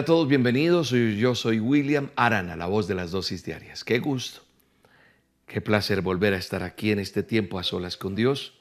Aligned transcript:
Hola 0.00 0.04
a 0.04 0.16
todos, 0.16 0.28
bienvenidos. 0.28 0.88
Yo 0.92 1.34
soy 1.34 1.60
William 1.60 2.08
Arana, 2.16 2.56
la 2.56 2.64
voz 2.64 2.88
de 2.88 2.94
las 2.94 3.10
dosis 3.10 3.44
diarias. 3.44 3.84
Qué 3.84 3.98
gusto, 3.98 4.40
qué 5.44 5.60
placer 5.60 6.00
volver 6.00 6.32
a 6.32 6.38
estar 6.38 6.62
aquí 6.62 6.90
en 6.90 7.00
este 7.00 7.22
tiempo 7.22 7.58
a 7.58 7.64
solas 7.64 7.98
con 7.98 8.14
Dios. 8.14 8.58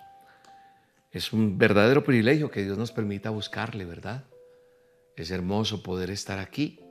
Es 1.14 1.32
un 1.32 1.58
verdadero 1.58 2.04
privilegio 2.04 2.52
que 2.52 2.66
Dios 2.66 2.78
nos 2.78 2.92
permita 2.92 3.30
buscarle, 3.30 3.86
¿verdad? 3.86 4.26
Es 5.16 5.32
hermoso 5.32 5.82
poder 5.82 6.10
estar 6.10 6.40
aquí 6.40 6.82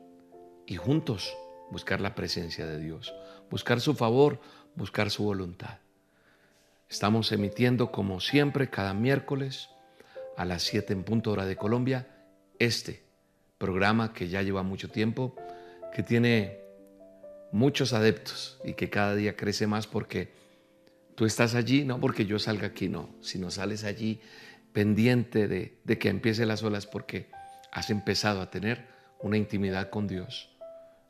y 0.66 0.76
juntos 0.76 1.36
buscar 1.70 2.00
la 2.00 2.14
presencia 2.14 2.66
de 2.66 2.80
Dios, 2.80 3.14
buscar 3.50 3.82
su 3.82 3.94
favor, 3.94 4.40
buscar 4.74 5.10
su 5.10 5.24
voluntad. 5.24 5.76
Estamos 6.88 7.32
emitiendo 7.32 7.92
como 7.92 8.18
siempre 8.18 8.70
cada 8.70 8.94
miércoles 8.94 9.68
a 10.38 10.46
las 10.46 10.62
7 10.62 10.94
en 10.94 11.04
punto 11.04 11.32
hora 11.32 11.44
de 11.44 11.56
Colombia 11.56 12.08
este 12.58 13.07
programa 13.58 14.12
que 14.12 14.28
ya 14.28 14.42
lleva 14.42 14.62
mucho 14.62 14.88
tiempo, 14.88 15.34
que 15.94 16.02
tiene 16.02 16.60
muchos 17.52 17.92
adeptos 17.92 18.58
y 18.64 18.74
que 18.74 18.90
cada 18.90 19.14
día 19.14 19.36
crece 19.36 19.66
más 19.66 19.86
porque 19.86 20.32
tú 21.14 21.26
estás 21.26 21.54
allí, 21.54 21.84
no 21.84 22.00
porque 22.00 22.26
yo 22.26 22.38
salga 22.38 22.68
aquí, 22.68 22.88
no, 22.88 23.10
sino 23.20 23.50
sales 23.50 23.84
allí 23.84 24.20
pendiente 24.72 25.48
de, 25.48 25.98
que 25.98 26.08
empiece 26.08 26.46
las 26.46 26.62
olas 26.62 26.86
porque 26.86 27.30
has 27.72 27.90
empezado 27.90 28.40
a 28.40 28.50
tener 28.50 28.86
una 29.20 29.36
intimidad 29.36 29.90
con 29.90 30.06
Dios 30.06 30.50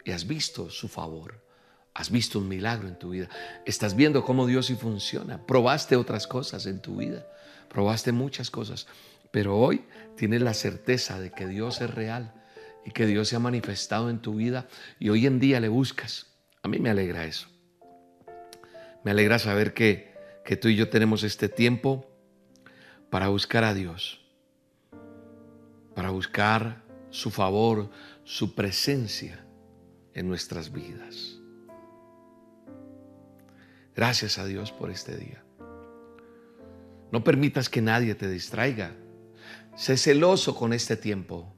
y 0.04 0.12
has 0.12 0.26
visto 0.26 0.70
su 0.70 0.88
favor, 0.88 1.44
has 1.92 2.10
visto 2.10 2.38
un 2.38 2.48
milagro 2.48 2.88
en 2.88 2.98
tu 2.98 3.10
vida, 3.10 3.28
estás 3.66 3.94
viendo 3.94 4.24
cómo 4.24 4.46
Dios 4.46 4.66
sí 4.66 4.74
funciona, 4.74 5.44
probaste 5.44 5.96
otras 5.96 6.26
cosas 6.26 6.64
en 6.66 6.80
tu 6.80 6.96
vida, 6.96 7.26
probaste 7.68 8.12
muchas 8.12 8.50
cosas, 8.50 8.86
pero 9.30 9.58
hoy 9.58 9.84
tienes 10.18 10.42
la 10.42 10.52
certeza 10.52 11.18
de 11.20 11.30
que 11.30 11.46
Dios 11.46 11.80
es 11.80 11.94
real 11.94 12.34
y 12.84 12.90
que 12.90 13.06
Dios 13.06 13.28
se 13.28 13.36
ha 13.36 13.38
manifestado 13.38 14.10
en 14.10 14.18
tu 14.18 14.34
vida 14.34 14.68
y 14.98 15.08
hoy 15.08 15.26
en 15.26 15.38
día 15.38 15.60
le 15.60 15.68
buscas. 15.68 16.26
A 16.62 16.68
mí 16.68 16.78
me 16.78 16.90
alegra 16.90 17.24
eso. 17.24 17.48
Me 19.04 19.12
alegra 19.12 19.38
saber 19.38 19.72
que, 19.72 20.14
que 20.44 20.56
tú 20.56 20.68
y 20.68 20.76
yo 20.76 20.90
tenemos 20.90 21.22
este 21.22 21.48
tiempo 21.48 22.10
para 23.10 23.28
buscar 23.28 23.64
a 23.64 23.72
Dios, 23.72 24.20
para 25.94 26.10
buscar 26.10 26.82
su 27.10 27.30
favor, 27.30 27.90
su 28.24 28.54
presencia 28.54 29.44
en 30.14 30.28
nuestras 30.28 30.72
vidas. 30.72 31.38
Gracias 33.94 34.38
a 34.38 34.44
Dios 34.44 34.72
por 34.72 34.90
este 34.90 35.16
día. 35.16 35.42
No 37.12 37.24
permitas 37.24 37.68
que 37.68 37.80
nadie 37.80 38.14
te 38.14 38.28
distraiga. 38.28 38.92
Sé 39.78 39.96
celoso 39.96 40.56
con 40.56 40.72
este 40.72 40.96
tiempo. 40.96 41.54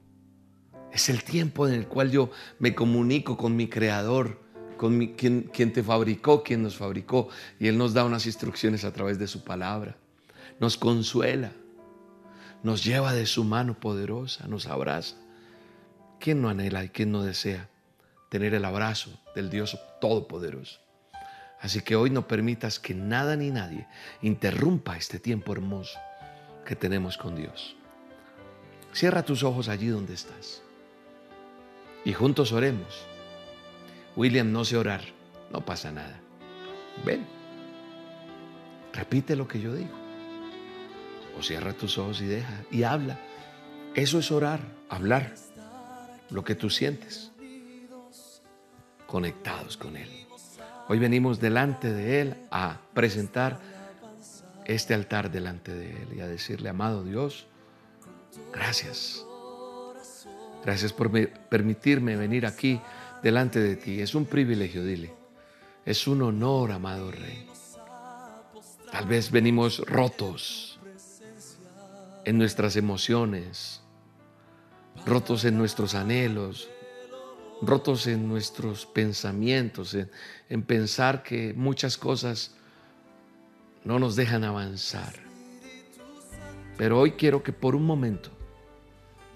Es 0.91 1.09
el 1.09 1.23
tiempo 1.23 1.67
en 1.67 1.73
el 1.73 1.87
cual 1.87 2.11
yo 2.11 2.29
me 2.59 2.75
comunico 2.75 3.35
con 3.35 3.55
mi 3.55 3.67
creador, 3.67 4.39
con 4.77 5.03
quien, 5.15 5.49
quien 5.51 5.73
te 5.73 5.81
fabricó, 5.81 6.43
quien 6.43 6.61
nos 6.61 6.77
fabricó. 6.77 7.29
Y 7.59 7.67
Él 7.67 7.79
nos 7.79 7.95
da 7.95 8.05
unas 8.05 8.27
instrucciones 8.27 8.83
a 8.83 8.93
través 8.93 9.17
de 9.17 9.25
su 9.25 9.43
palabra. 9.43 9.97
Nos 10.59 10.77
consuela, 10.77 11.51
nos 12.61 12.83
lleva 12.83 13.11
de 13.13 13.25
su 13.25 13.43
mano 13.43 13.79
poderosa, 13.79 14.47
nos 14.47 14.67
abraza. 14.67 15.15
¿Quién 16.19 16.43
no 16.43 16.49
anhela 16.49 16.83
y 16.83 16.89
quién 16.89 17.11
no 17.11 17.23
desea 17.23 17.71
tener 18.29 18.53
el 18.53 18.65
abrazo 18.65 19.19
del 19.33 19.49
Dios 19.49 19.79
Todopoderoso? 19.99 20.79
Así 21.59 21.81
que 21.81 21.95
hoy 21.95 22.11
no 22.11 22.27
permitas 22.27 22.77
que 22.77 22.93
nada 22.93 23.35
ni 23.35 23.49
nadie 23.49 23.87
interrumpa 24.21 24.95
este 24.95 25.17
tiempo 25.17 25.53
hermoso 25.53 25.97
que 26.67 26.75
tenemos 26.75 27.17
con 27.17 27.35
Dios. 27.35 27.80
Cierra 28.93 29.23
tus 29.23 29.43
ojos 29.43 29.69
allí 29.69 29.87
donde 29.87 30.13
estás 30.13 30.61
y 32.03 32.13
juntos 32.13 32.51
oremos. 32.51 33.05
William 34.15 34.51
no 34.51 34.65
sé 34.65 34.77
orar, 34.77 35.01
no 35.51 35.63
pasa 35.63 35.91
nada. 35.91 36.19
Ven, 37.05 37.25
repite 38.93 39.35
lo 39.35 39.47
que 39.47 39.61
yo 39.61 39.73
digo. 39.73 40.01
O 41.37 41.43
cierra 41.43 41.73
tus 41.73 41.97
ojos 41.97 42.21
y 42.21 42.25
deja 42.25 42.63
y 42.71 42.83
habla. 42.83 43.17
Eso 43.95 44.19
es 44.19 44.31
orar, 44.31 44.59
hablar 44.89 45.33
lo 46.29 46.43
que 46.43 46.55
tú 46.55 46.69
sientes, 46.69 47.31
conectados 49.07 49.77
con 49.77 49.95
Él. 49.97 50.09
Hoy 50.87 50.99
venimos 50.99 51.39
delante 51.39 51.91
de 51.91 52.21
Él 52.21 52.35
a 52.51 52.79
presentar 52.93 53.59
este 54.65 54.93
altar 54.93 55.31
delante 55.31 55.73
de 55.73 55.91
Él 55.91 56.07
y 56.15 56.21
a 56.21 56.27
decirle, 56.27 56.69
amado 56.69 57.03
Dios, 57.03 57.47
gracias 58.53 59.25
Gracias 60.63 60.93
por 60.93 61.11
permitirme 61.49 62.15
venir 62.15 62.45
aquí 62.45 62.79
delante 63.23 63.59
de 63.59 63.75
ti. 63.75 63.99
Es 63.99 64.13
un 64.13 64.25
privilegio, 64.25 64.83
dile. 64.83 65.13
Es 65.85 66.07
un 66.07 66.21
honor, 66.21 66.71
amado 66.71 67.11
Rey. 67.11 67.47
Tal 68.91 69.07
vez 69.07 69.31
venimos 69.31 69.79
rotos 69.79 70.79
en 72.25 72.37
nuestras 72.37 72.75
emociones, 72.75 73.81
rotos 75.05 75.45
en 75.45 75.57
nuestros 75.57 75.95
anhelos, 75.95 76.69
rotos 77.61 78.05
en 78.05 78.27
nuestros 78.27 78.85
pensamientos, 78.85 79.95
en, 79.95 80.11
en, 80.49 80.61
pensar 80.61 81.23
que 81.23 81.53
muchas 81.55 81.97
cosas 81.97 82.53
no 83.83 83.97
nos 83.97 84.15
dejan 84.15 84.43
avanzar. 84.43 85.30
Pero 86.81 86.97
hoy 86.97 87.11
quiero 87.11 87.43
que 87.43 87.53
por 87.53 87.75
un 87.75 87.85
momento 87.85 88.31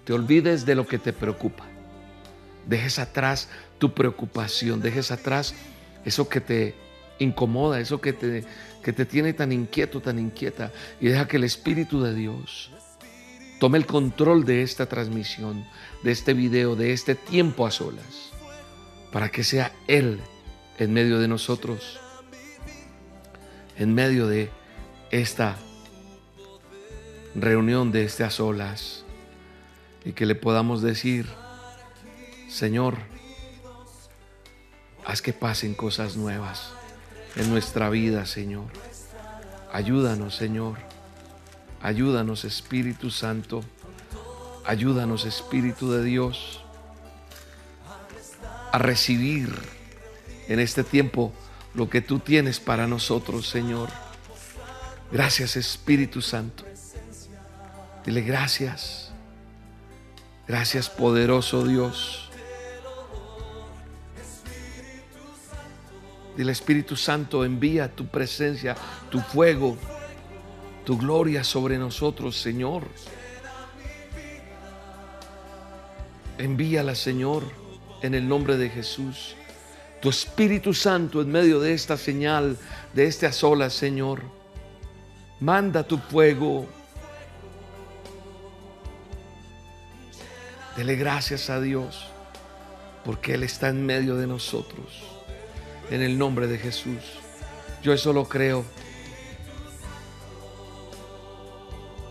te 0.04 0.12
olvides 0.12 0.66
de 0.66 0.74
lo 0.74 0.84
que 0.84 0.98
te 0.98 1.12
preocupa. 1.12 1.64
Dejes 2.66 2.98
atrás 2.98 3.48
tu 3.78 3.94
preocupación, 3.94 4.80
dejes 4.80 5.12
atrás 5.12 5.54
eso 6.04 6.28
que 6.28 6.40
te 6.40 6.74
incomoda, 7.20 7.78
eso 7.78 8.00
que 8.00 8.12
te, 8.12 8.42
que 8.82 8.92
te 8.92 9.06
tiene 9.06 9.32
tan 9.32 9.52
inquieto, 9.52 10.00
tan 10.00 10.18
inquieta, 10.18 10.72
y 11.00 11.06
deja 11.06 11.28
que 11.28 11.36
el 11.36 11.44
Espíritu 11.44 12.02
de 12.02 12.16
Dios 12.16 12.72
tome 13.60 13.78
el 13.78 13.86
control 13.86 14.44
de 14.44 14.62
esta 14.62 14.86
transmisión, 14.86 15.64
de 16.02 16.10
este 16.10 16.34
video, 16.34 16.74
de 16.74 16.92
este 16.92 17.14
tiempo 17.14 17.64
a 17.64 17.70
solas, 17.70 18.32
para 19.12 19.28
que 19.28 19.44
sea 19.44 19.70
Él 19.86 20.18
en 20.78 20.92
medio 20.92 21.20
de 21.20 21.28
nosotros, 21.28 22.00
en 23.78 23.94
medio 23.94 24.26
de 24.26 24.50
esta 25.12 25.56
reunión 27.40 27.92
de 27.92 28.06
a 28.06 28.30
solas 28.30 29.04
y 30.04 30.12
que 30.12 30.26
le 30.26 30.34
podamos 30.34 30.82
decir, 30.82 31.26
Señor, 32.48 32.96
haz 35.04 35.20
que 35.20 35.32
pasen 35.32 35.74
cosas 35.74 36.16
nuevas 36.16 36.72
en 37.36 37.50
nuestra 37.50 37.90
vida, 37.90 38.24
Señor. 38.26 38.66
Ayúdanos, 39.72 40.34
Señor. 40.34 40.78
Ayúdanos, 41.82 42.44
Espíritu 42.44 43.10
Santo. 43.10 43.62
Ayúdanos, 44.64 45.26
Espíritu 45.26 45.92
de 45.92 46.02
Dios, 46.02 46.60
a 48.72 48.78
recibir 48.78 49.54
en 50.48 50.58
este 50.58 50.82
tiempo 50.82 51.32
lo 51.74 51.88
que 51.88 52.00
tú 52.00 52.18
tienes 52.18 52.58
para 52.58 52.86
nosotros, 52.86 53.48
Señor. 53.48 53.90
Gracias, 55.12 55.56
Espíritu 55.56 56.20
Santo. 56.22 56.64
Dile 58.06 58.20
gracias. 58.20 59.10
Gracias 60.46 60.88
poderoso 60.88 61.66
Dios. 61.66 62.30
Dile 66.36 66.52
Espíritu 66.52 66.94
Santo, 66.94 67.44
envía 67.44 67.88
tu 67.88 68.06
presencia, 68.06 68.76
tu 69.10 69.20
fuego, 69.20 69.76
tu 70.84 70.96
gloria 70.96 71.42
sobre 71.42 71.78
nosotros, 71.78 72.36
Señor. 72.36 72.84
Envíala, 76.38 76.94
Señor, 76.94 77.42
en 78.02 78.14
el 78.14 78.28
nombre 78.28 78.56
de 78.56 78.68
Jesús. 78.68 79.34
Tu 80.00 80.10
Espíritu 80.10 80.74
Santo 80.74 81.22
en 81.22 81.32
medio 81.32 81.58
de 81.58 81.72
esta 81.72 81.96
señal, 81.96 82.56
de 82.92 83.06
este 83.06 83.26
a 83.26 83.70
Señor. 83.70 84.22
Manda 85.40 85.82
tu 85.82 85.98
fuego, 85.98 86.68
Dele 90.76 90.96
gracias 90.96 91.48
a 91.48 91.60
Dios 91.60 92.06
porque 93.04 93.34
Él 93.34 93.44
está 93.44 93.68
en 93.68 93.86
medio 93.86 94.16
de 94.16 94.26
nosotros. 94.26 95.02
en 95.88 96.02
el 96.02 96.18
nombre 96.18 96.48
de 96.48 96.58
Jesús. 96.58 96.98
Yo 97.80 97.92
eso 97.92 98.12
lo 98.12 98.28
creo. 98.28 98.64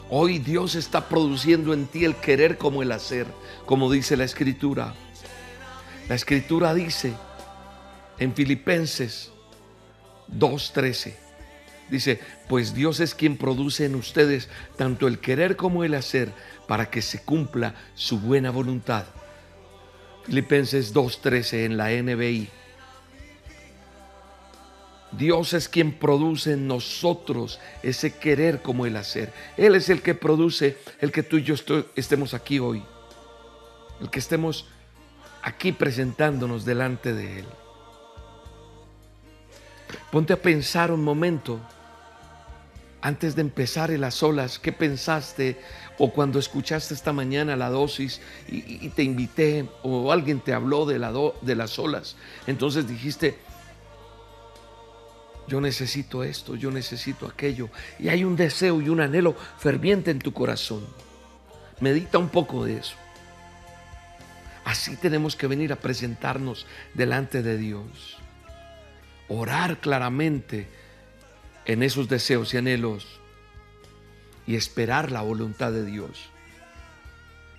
Hoy 0.10 0.40
Dios 0.40 0.76
está 0.76 1.10
produciendo 1.10 1.74
en 1.74 1.88
ti 1.88 2.06
el 2.06 2.16
querer 2.16 2.58
como 2.58 2.82
el 2.82 2.94
hacer, 2.94 3.28
como 3.66 3.92
dice 3.92 4.16
la 4.16 4.24
escritura. 4.24 4.94
La 6.08 6.16
escritura 6.16 6.74
dice 6.74 7.14
en 8.18 8.34
Filipenses 8.34 9.32
2.13, 10.32 11.16
dice, 11.90 12.20
pues 12.48 12.74
Dios 12.74 13.00
es 13.00 13.16
quien 13.16 13.38
produce 13.38 13.86
en 13.86 13.96
ustedes 13.96 14.50
tanto 14.78 15.08
el 15.08 15.20
querer 15.20 15.56
como 15.56 15.84
el 15.84 15.94
hacer 15.94 16.32
para 16.68 16.90
que 16.90 17.02
se 17.02 17.24
cumpla 17.24 17.76
su 17.96 18.20
buena 18.20 18.52
voluntad. 18.52 19.06
Filipenses 20.26 20.94
2.13 20.94 21.66
en 21.66 21.78
la 21.78 21.90
NBI. 21.90 22.50
Dios 25.12 25.54
es 25.54 25.70
quien 25.70 25.94
produce 25.94 26.54
en 26.54 26.68
nosotros 26.68 27.60
ese 27.84 28.18
querer 28.18 28.62
como 28.62 28.86
el 28.86 28.98
hacer. 28.98 29.32
Él 29.56 29.76
es 29.76 29.90
el 29.90 30.02
que 30.02 30.14
produce 30.14 30.78
el 31.00 31.12
que 31.12 31.24
tú 31.24 31.38
y 31.38 31.44
yo 31.44 31.56
estemos 31.96 32.34
aquí 32.34 32.60
hoy. 32.60 32.84
El 34.02 34.10
que 34.10 34.20
estemos 34.20 34.68
aquí 35.42 35.72
presentándonos 35.72 36.66
delante 36.66 37.14
de 37.14 37.40
Él. 37.40 37.46
Ponte 40.12 40.34
a 40.34 40.42
pensar 40.42 40.92
un 40.92 41.04
momento 41.04 41.60
antes 43.06 43.36
de 43.36 43.42
empezar 43.42 43.92
en 43.92 44.02
las 44.02 44.24
olas, 44.24 44.58
¿qué 44.58 44.72
pensaste? 44.72 45.60
O 46.00 46.12
cuando 46.12 46.40
escuchaste 46.40 46.96
esta 46.96 47.14
mañana 47.14 47.56
la 47.56 47.70
dosis 47.70 48.20
y, 48.48 48.90
te 48.90 49.04
invité 49.04 49.70
o 49.84 50.12
alguien 50.12 50.40
te 50.40 50.54
habló 50.54 50.88
de, 50.88 50.98
la 50.98 51.14
de 51.42 51.56
las 51.56 51.78
olas, 51.78 52.16
entonces 52.48 52.88
dijiste, 52.88 53.38
yo 55.48 55.62
necesito 55.62 56.24
esto, 56.24 56.56
yo 56.56 56.72
necesito 56.72 57.28
aquello. 57.28 57.70
Y 58.00 58.10
hay 58.10 58.24
un 58.24 58.36
deseo 58.36 58.82
y 58.82 58.90
un 58.90 59.00
anhelo 59.00 59.36
ferviente 59.60 60.10
en 60.10 60.18
tu 60.18 60.34
corazón. 60.34 60.84
Medita 61.80 62.18
un 62.18 62.30
poco 62.30 62.66
de 62.66 62.78
eso. 62.78 62.96
Así 64.64 64.96
tenemos 64.96 65.36
que 65.36 65.46
venir 65.46 65.72
a 65.72 65.76
presentarnos 65.76 66.66
delante 66.96 67.44
de 67.44 67.58
Dios. 67.58 68.18
Orar 69.28 69.80
claramente 69.80 70.68
en 71.66 71.84
esos 71.84 72.08
deseos 72.08 72.54
y 72.54 72.58
anhelos 72.58 73.20
y 74.48 74.56
esperar 74.56 75.12
la 75.12 75.22
voluntad 75.22 75.72
de 75.72 75.86
Dios. 75.86 76.30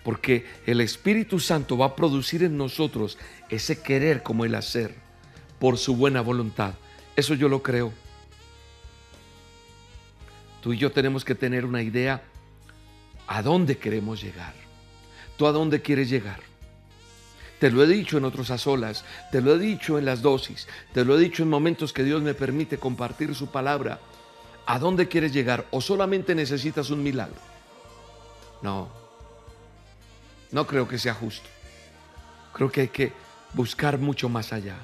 Porque 0.05 0.47
el 0.67 0.81
Espíritu 0.81 1.41
Santo 1.41 1.77
va 1.77 1.87
a 1.87 1.97
producir 1.97 2.45
en 2.45 2.57
nosotros 2.57 3.19
ese 3.49 3.83
querer 3.83 4.23
como 4.23 4.45
el 4.45 4.55
hacer 4.55 4.95
por 5.59 5.79
su 5.79 5.97
buena 5.97 6.21
voluntad. 6.21 6.75
Eso 7.17 7.35
yo 7.35 7.49
lo 7.49 7.63
creo. 7.63 7.93
Tú 10.63 10.73
y 10.73 10.79
yo 10.79 10.93
tenemos 10.93 11.25
que 11.25 11.35
tener 11.35 11.65
una 11.65 11.83
idea 11.83 12.23
a 13.27 13.43
dónde 13.43 13.79
queremos 13.79 14.23
llegar. 14.23 14.55
¿Tú 15.37 15.47
a 15.47 15.53
dónde 15.53 15.83
quieres 15.83 16.09
llegar? 16.09 16.41
Te 17.59 17.71
lo 17.71 17.83
he 17.83 17.87
dicho 17.87 18.19
en 18.19 18.25
otros 18.25 18.51
asolas, 18.51 19.05
te 19.33 19.41
lo 19.41 19.55
he 19.55 19.59
dicho 19.59 19.99
en 19.99 20.05
las 20.05 20.21
dosis, 20.21 20.69
te 20.93 21.05
lo 21.05 21.17
he 21.17 21.21
dicho 21.21 21.43
en 21.43 21.49
momentos 21.49 21.93
que 21.93 22.05
Dios 22.05 22.23
me 22.23 22.35
permite 22.35 22.79
compartir 22.79 23.35
su 23.35 23.47
palabra. 23.47 23.99
¿A 24.67 24.79
dónde 24.79 25.09
quieres 25.09 25.33
llegar? 25.33 25.65
¿O 25.71 25.81
solamente 25.81 26.35
necesitas 26.35 26.91
un 26.91 27.03
milagro? 27.03 27.41
No, 28.63 28.89
no 30.51 30.67
creo 30.67 30.87
que 30.87 30.99
sea 30.99 31.15
justo. 31.15 31.49
Creo 32.53 32.71
que 32.71 32.83
hay 32.83 32.89
que 32.89 33.13
buscar 33.53 33.99
mucho 33.99 34.29
más 34.29 34.53
allá. 34.53 34.77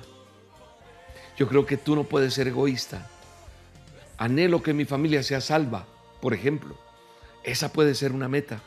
Yo 1.37 1.49
creo 1.49 1.67
que 1.67 1.77
tú 1.77 1.97
no 1.97 2.05
puedes 2.05 2.35
ser 2.35 2.49
egoísta. 2.49 3.09
Anhelo 4.19 4.63
que 4.63 4.73
mi 4.73 4.85
familia 4.85 5.23
sea 5.23 5.41
salva, 5.41 5.87
por 6.21 6.35
ejemplo. 6.35 6.77
Esa 7.43 7.73
puede 7.73 7.95
ser 7.95 8.13
una 8.13 8.29
meta. 8.29 8.61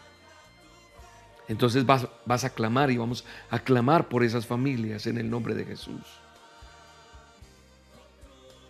Entonces 1.47 1.86
vas, 1.86 2.44
a 2.44 2.50
clamar 2.50 2.92
y 2.92 2.97
vamos 2.97 3.24
a 3.50 3.59
clamar 3.59 4.09
por 4.09 4.24
esas 4.24 4.45
familias 4.45 5.06
en 5.06 5.18
el 5.18 5.30
nombre 5.30 5.53
de 5.53 5.65
Jesús. 5.65 6.01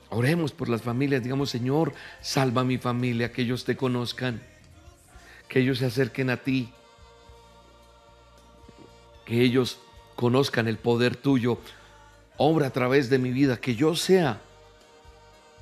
Oremos 0.10 0.52
por 0.52 0.70
las 0.70 0.82
familias, 0.82 1.24
digamos, 1.24 1.50
Señor, 1.50 1.94
salva 2.22 2.62
a 2.62 2.66
mi 2.66 2.78
familia, 2.78 3.32
que 3.32 3.42
ellos 3.42 3.66
te 3.66 3.76
conozcan, 3.76 4.42
que 5.48 5.60
ellos 5.60 5.80
se 5.80 5.86
acerquen 5.86 6.30
a 6.30 6.38
ti, 6.38 6.72
que 9.26 9.42
ellos 9.42 9.80
conozcan 10.16 10.68
el 10.68 10.78
poder 10.78 11.16
tuyo 11.16 11.60
obra 12.38 12.68
a 12.68 12.72
través 12.72 13.10
de 13.10 13.20
mi 13.20 13.32
vida, 13.32 13.58
que 13.58 13.76
yo 13.76 13.96
sea 13.96 14.42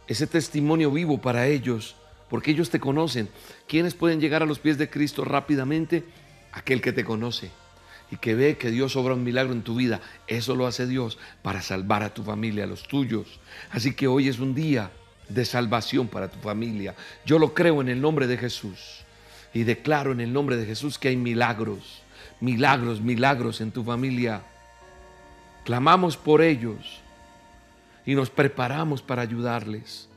ese 0.08 0.28
testimonio 0.28 0.92
vivo 0.92 1.20
para 1.20 1.48
ellos, 1.48 1.96
porque 2.30 2.52
ellos 2.52 2.70
te 2.70 2.80
conocen. 2.80 3.30
¿Quiénes 3.68 3.94
pueden 3.94 4.20
llegar 4.20 4.44
a 4.44 4.46
los 4.46 4.60
pies 4.60 4.78
de 4.78 4.90
Cristo 4.90 5.24
rápidamente? 5.24 6.04
Aquel 6.54 6.82
que 6.82 6.94
te 6.94 7.04
conoce 7.04 7.52
y 8.10 8.18
que 8.18 8.36
ve 8.36 8.58
que 8.58 8.72
Dios 8.72 8.96
obra 8.96 9.14
un 9.14 9.24
milagro 9.24 9.52
en 9.52 9.64
tu 9.64 9.76
vida. 9.76 10.00
Eso 10.28 10.56
lo 10.56 10.66
hace 10.66 10.88
Dios 10.88 11.18
para 11.42 11.62
salvar 11.62 12.04
a 12.04 12.14
tu 12.14 12.24
familia, 12.24 12.64
a 12.64 12.68
los 12.68 12.88
tuyos. 12.88 13.40
Así 13.72 13.94
que 13.94 14.08
hoy 14.08 14.30
es 14.30 14.40
un 14.40 14.56
día 14.56 14.92
de 15.30 15.46
salvación 15.46 16.08
para 16.08 16.30
tu 16.30 16.40
familia. 16.40 16.96
Yo 17.26 17.40
lo 17.40 17.54
creo 17.54 17.82
en 17.82 17.90
el 17.90 18.00
nombre 18.00 18.28
de 18.28 18.38
Jesús 18.38 19.04
y 19.54 19.64
declaro 19.64 20.12
en 20.12 20.22
el 20.22 20.32
nombre 20.32 20.56
de 20.56 20.66
Jesús 20.66 20.98
que 20.98 21.10
hay 21.10 21.18
milagros, 21.18 22.02
milagros, 22.40 23.02
milagros 23.02 23.60
en 23.62 23.72
tu 23.72 23.84
familia 23.84 24.44
Clamamos 25.64 26.18
por 26.18 26.42
ellos 26.42 27.00
y 28.06 28.16
nos 28.16 28.30
preparamos 28.30 29.02
para 29.02 29.22
ayudarles 29.22 30.10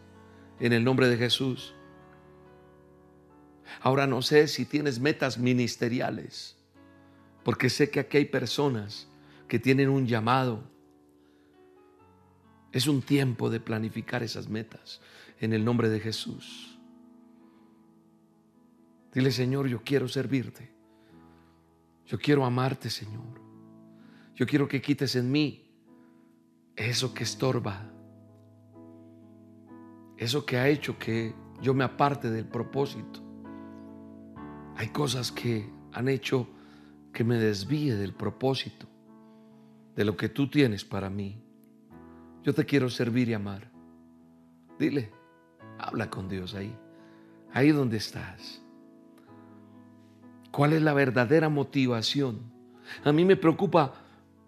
en 0.59 0.73
el 0.73 0.83
nombre 0.83 1.09
de 1.09 1.17
Jesús. 1.17 1.73
Ahora 3.81 4.07
no 4.07 4.23
sé 4.23 4.49
si 4.49 4.65
tienes 4.65 5.01
metas 5.01 5.39
ministeriales, 5.39 6.57
porque 7.45 7.71
sé 7.71 7.91
que 7.91 8.01
aquí 8.01 8.19
hay 8.19 8.25
personas 8.25 9.09
que 9.49 9.59
tienen 9.59 9.89
un 9.89 10.07
llamado. 10.07 10.65
Es 12.73 12.87
un 12.87 13.03
tiempo 13.03 13.49
de 13.51 13.61
planificar 13.61 14.23
esas 14.23 14.49
metas 14.49 15.01
en 15.41 15.53
el 15.53 15.65
nombre 15.65 15.89
de 15.89 16.01
Jesús. 16.01 16.79
Dile, 19.13 19.31
Señor, 19.31 19.67
yo 19.67 19.83
quiero 19.83 20.09
servirte. 20.09 20.71
Yo 22.07 22.19
quiero 22.19 22.45
amarte, 22.45 22.91
Señor. 22.91 23.41
Yo 24.35 24.47
quiero 24.47 24.69
que 24.69 24.83
quites 24.83 25.17
en 25.17 25.33
mí 25.33 25.67
eso 26.77 27.15
que 27.15 27.25
estorba, 27.25 27.91
eso 30.19 30.45
que 30.45 30.59
ha 30.59 30.69
hecho 30.69 30.99
que 30.99 31.35
yo 31.63 31.73
me 31.73 31.85
aparte 31.85 32.31
del 32.31 32.47
propósito. 32.47 33.26
Hay 34.77 34.89
cosas 34.89 35.33
que 35.33 35.71
han 35.93 36.09
hecho 36.09 36.47
que 37.13 37.25
me 37.25 37.37
desvíe 37.37 37.95
del 37.95 38.13
propósito, 38.13 38.87
de 39.95 40.05
lo 40.05 40.17
que 40.17 40.29
tú 40.29 40.51
tienes 40.51 40.85
para 40.85 41.09
mí. 41.09 41.43
Yo 42.43 42.53
te 42.53 42.67
quiero 42.67 42.91
servir 42.91 43.31
y 43.31 43.35
amar. 43.35 43.71
Dile, 44.79 45.11
habla 45.79 46.11
con 46.11 46.29
Dios 46.29 46.55
ahí, 46.55 46.77
ahí 47.53 47.73
donde 47.73 47.97
estás. 47.97 48.63
¿Cuál 50.51 50.75
es 50.75 50.83
la 50.83 50.93
verdadera 50.93 51.49
motivación? 51.49 52.41
A 53.03 53.13
mí 53.13 53.25
me 53.25 53.37
preocupa 53.37 53.95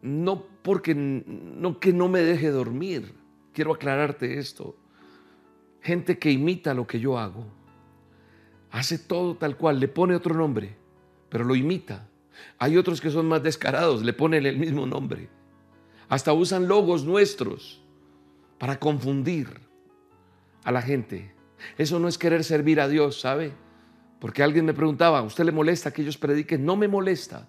no 0.03 0.45
porque 0.63 0.95
no 0.95 1.81
que 1.81 1.93
no 1.93 2.09
me 2.09 2.21
deje 2.21 2.51
dormir. 2.51 3.15
Quiero 3.53 3.75
aclararte 3.75 4.39
esto. 4.39 4.77
Gente 5.81 6.19
que 6.19 6.31
imita 6.31 6.75
lo 6.75 6.87
que 6.87 7.01
yo 7.01 7.19
hago. 7.19 7.58
Hace 8.71 8.99
todo 8.99 9.37
tal 9.37 9.57
cual, 9.57 9.81
le 9.81 9.89
pone 9.89 10.15
otro 10.15 10.35
nombre, 10.35 10.77
pero 11.29 11.45
lo 11.45 11.55
imita. 11.55 12.09
Hay 12.59 12.77
otros 12.77 13.01
que 13.01 13.11
son 13.11 13.27
más 13.27 13.43
descarados, 13.43 14.03
le 14.03 14.13
ponen 14.13 14.47
el 14.47 14.59
mismo 14.59 14.87
nombre. 14.87 15.29
Hasta 16.09 16.33
usan 16.33 16.69
logos 16.69 17.05
nuestros 17.05 17.83
para 18.59 18.79
confundir 18.79 19.61
a 20.65 20.73
la 20.73 20.83
gente. 20.83 21.35
Eso 21.77 21.99
no 21.99 22.09
es 22.09 22.19
querer 22.19 22.45
servir 22.45 22.81
a 22.81 22.89
Dios, 22.89 23.21
¿sabe? 23.21 23.53
Porque 24.21 24.43
alguien 24.43 24.65
me 24.65 24.75
preguntaba, 24.75 25.23
¿usted 25.23 25.45
le 25.45 25.53
molesta 25.53 25.93
que 25.93 26.03
ellos 26.03 26.19
prediquen? 26.19 26.65
No 26.65 26.77
me 26.77 26.89
molesta. 26.89 27.49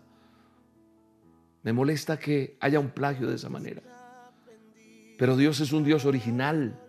Me 1.63 1.73
molesta 1.73 2.17
que 2.17 2.57
haya 2.59 2.79
un 2.79 2.89
plagio 2.89 3.27
de 3.27 3.35
esa 3.35 3.49
manera. 3.49 3.81
Pero 5.17 5.35
Dios 5.35 5.59
es 5.59 5.73
un 5.73 5.83
Dios 5.83 6.05
original. 6.05 6.79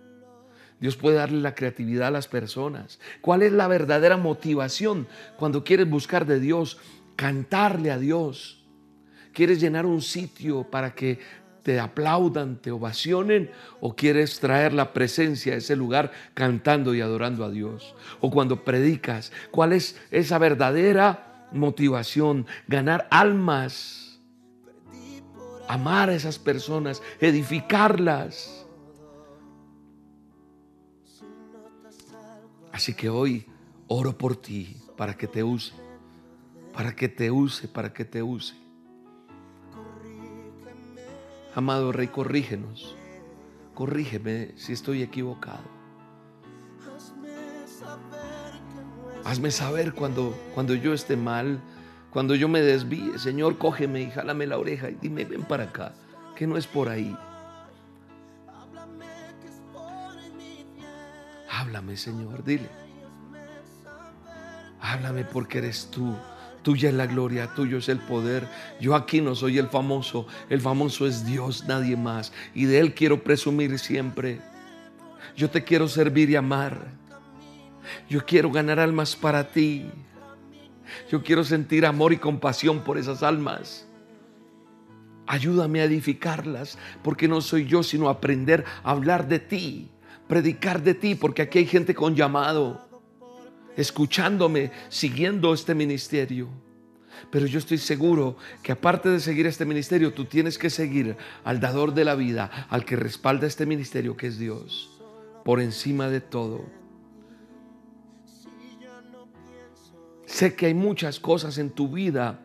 Dios 0.80 0.96
puede 0.96 1.16
darle 1.16 1.40
la 1.40 1.54
creatividad 1.54 2.08
a 2.08 2.10
las 2.10 2.26
personas. 2.26 2.98
¿Cuál 3.20 3.42
es 3.42 3.52
la 3.52 3.68
verdadera 3.68 4.16
motivación 4.16 5.06
cuando 5.36 5.62
quieres 5.62 5.88
buscar 5.88 6.26
de 6.26 6.40
Dios? 6.40 6.78
Cantarle 7.16 7.90
a 7.90 7.98
Dios. 7.98 8.64
¿Quieres 9.32 9.60
llenar 9.60 9.86
un 9.86 10.00
sitio 10.00 10.64
para 10.64 10.94
que 10.94 11.18
te 11.62 11.78
aplaudan, 11.78 12.56
te 12.56 12.70
ovacionen? 12.70 13.50
¿O 13.80 13.94
quieres 13.94 14.40
traer 14.40 14.72
la 14.72 14.92
presencia 14.92 15.52
a 15.52 15.58
ese 15.58 15.76
lugar 15.76 16.12
cantando 16.32 16.94
y 16.94 17.02
adorando 17.02 17.44
a 17.44 17.50
Dios? 17.50 17.94
¿O 18.20 18.30
cuando 18.30 18.64
predicas, 18.64 19.32
cuál 19.50 19.72
es 19.74 20.00
esa 20.10 20.38
verdadera 20.38 21.46
motivación? 21.52 22.46
Ganar 22.66 23.06
almas 23.10 24.10
amar 25.70 26.10
a 26.10 26.14
esas 26.14 26.38
personas, 26.38 27.00
edificarlas. 27.20 28.59
Así 32.80 32.94
que 32.94 33.10
hoy 33.10 33.44
oro 33.88 34.16
por 34.16 34.36
ti 34.36 34.74
para 34.96 35.14
que 35.14 35.26
te 35.26 35.44
use, 35.44 35.74
para 36.72 36.96
que 36.96 37.10
te 37.10 37.30
use, 37.30 37.68
para 37.68 37.92
que 37.92 38.06
te 38.06 38.22
use. 38.22 38.54
Amado 41.54 41.92
Rey, 41.92 42.06
corrígenos. 42.08 42.96
Corrígeme 43.74 44.52
si 44.56 44.72
estoy 44.72 45.02
equivocado. 45.02 45.60
Hazme 49.26 49.50
saber 49.50 49.92
cuando, 49.92 50.34
cuando 50.54 50.74
yo 50.74 50.94
esté 50.94 51.18
mal, 51.18 51.60
cuando 52.10 52.34
yo 52.34 52.48
me 52.48 52.62
desvíe. 52.62 53.18
Señor, 53.18 53.58
cógeme 53.58 54.00
y 54.00 54.10
jálame 54.10 54.46
la 54.46 54.56
oreja 54.56 54.88
y 54.88 54.94
dime, 54.94 55.26
ven 55.26 55.42
para 55.42 55.64
acá, 55.64 55.92
que 56.34 56.46
no 56.46 56.56
es 56.56 56.66
por 56.66 56.88
ahí. 56.88 57.14
Háblame, 61.60 61.94
Señor, 61.98 62.42
dile. 62.42 62.70
Háblame 64.80 65.24
porque 65.24 65.58
eres 65.58 65.90
tú. 65.90 66.16
Tuya 66.62 66.88
es 66.88 66.94
la 66.94 67.06
gloria, 67.06 67.52
tuyo 67.54 67.76
es 67.76 67.90
el 67.90 67.98
poder. 67.98 68.48
Yo 68.80 68.94
aquí 68.94 69.20
no 69.20 69.34
soy 69.34 69.58
el 69.58 69.68
famoso, 69.68 70.26
el 70.48 70.62
famoso 70.62 71.06
es 71.06 71.26
Dios, 71.26 71.66
nadie 71.66 71.98
más. 71.98 72.32
Y 72.54 72.64
de 72.64 72.78
Él 72.78 72.94
quiero 72.94 73.22
presumir 73.22 73.78
siempre. 73.78 74.40
Yo 75.36 75.50
te 75.50 75.62
quiero 75.62 75.86
servir 75.86 76.30
y 76.30 76.36
amar. 76.36 76.92
Yo 78.08 78.24
quiero 78.24 78.50
ganar 78.50 78.80
almas 78.80 79.14
para 79.14 79.52
ti. 79.52 79.84
Yo 81.10 81.22
quiero 81.22 81.44
sentir 81.44 81.84
amor 81.84 82.14
y 82.14 82.16
compasión 82.16 82.80
por 82.80 82.96
esas 82.96 83.22
almas. 83.22 83.86
Ayúdame 85.26 85.82
a 85.82 85.84
edificarlas, 85.84 86.78
porque 87.02 87.28
no 87.28 87.42
soy 87.42 87.66
yo, 87.66 87.82
sino 87.82 88.08
aprender 88.08 88.64
a 88.82 88.92
hablar 88.92 89.28
de 89.28 89.40
ti, 89.40 89.90
predicar 90.30 90.80
de 90.80 90.94
ti, 90.94 91.16
porque 91.16 91.42
aquí 91.42 91.58
hay 91.58 91.66
gente 91.66 91.92
con 91.92 92.14
llamado 92.14 92.88
escuchándome, 93.76 94.70
siguiendo 94.88 95.52
este 95.52 95.74
ministerio. 95.74 96.48
Pero 97.32 97.46
yo 97.46 97.58
estoy 97.58 97.78
seguro 97.78 98.36
que 98.62 98.70
aparte 98.70 99.08
de 99.08 99.18
seguir 99.18 99.48
este 99.48 99.64
ministerio, 99.64 100.14
tú 100.14 100.26
tienes 100.26 100.56
que 100.56 100.70
seguir 100.70 101.16
al 101.42 101.58
dador 101.58 101.94
de 101.94 102.04
la 102.04 102.14
vida, 102.14 102.68
al 102.70 102.84
que 102.84 102.94
respalda 102.94 103.48
este 103.48 103.66
ministerio, 103.66 104.16
que 104.16 104.28
es 104.28 104.38
Dios, 104.38 105.02
por 105.44 105.60
encima 105.60 106.08
de 106.08 106.20
todo. 106.20 106.64
Sé 110.26 110.54
que 110.54 110.66
hay 110.66 110.74
muchas 110.74 111.18
cosas 111.18 111.58
en 111.58 111.70
tu 111.70 111.88
vida, 111.88 112.40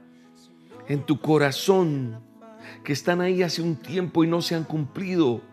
en 0.88 1.06
tu 1.06 1.20
corazón, 1.20 2.20
que 2.84 2.94
están 2.94 3.22
ahí 3.22 3.44
hace 3.44 3.62
un 3.62 3.76
tiempo 3.76 4.24
y 4.24 4.28
no 4.28 4.42
se 4.42 4.56
han 4.56 4.64
cumplido. 4.64 5.44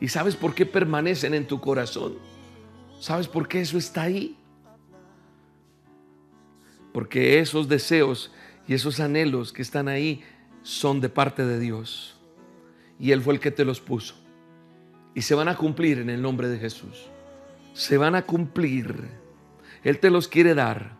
¿Y 0.00 0.08
sabes 0.08 0.36
por 0.36 0.54
qué 0.54 0.64
permanecen 0.64 1.34
en 1.34 1.46
tu 1.46 1.60
corazón? 1.60 2.14
¿Sabes 3.00 3.28
por 3.28 3.48
qué 3.48 3.60
eso 3.60 3.78
está 3.78 4.02
ahí? 4.02 4.36
Porque 6.92 7.40
esos 7.40 7.68
deseos 7.68 8.32
y 8.66 8.74
esos 8.74 9.00
anhelos 9.00 9.52
que 9.52 9.62
están 9.62 9.88
ahí 9.88 10.22
son 10.62 11.00
de 11.00 11.08
parte 11.08 11.44
de 11.44 11.58
Dios. 11.58 12.16
Y 12.98 13.12
Él 13.12 13.22
fue 13.22 13.34
el 13.34 13.40
que 13.40 13.50
te 13.50 13.64
los 13.64 13.80
puso. 13.80 14.14
Y 15.14 15.22
se 15.22 15.34
van 15.34 15.48
a 15.48 15.56
cumplir 15.56 15.98
en 15.98 16.10
el 16.10 16.20
nombre 16.20 16.48
de 16.48 16.58
Jesús. 16.58 17.06
Se 17.72 17.96
van 17.96 18.14
a 18.14 18.22
cumplir. 18.22 19.08
Él 19.82 19.98
te 19.98 20.10
los 20.10 20.28
quiere 20.28 20.54
dar. 20.54 20.96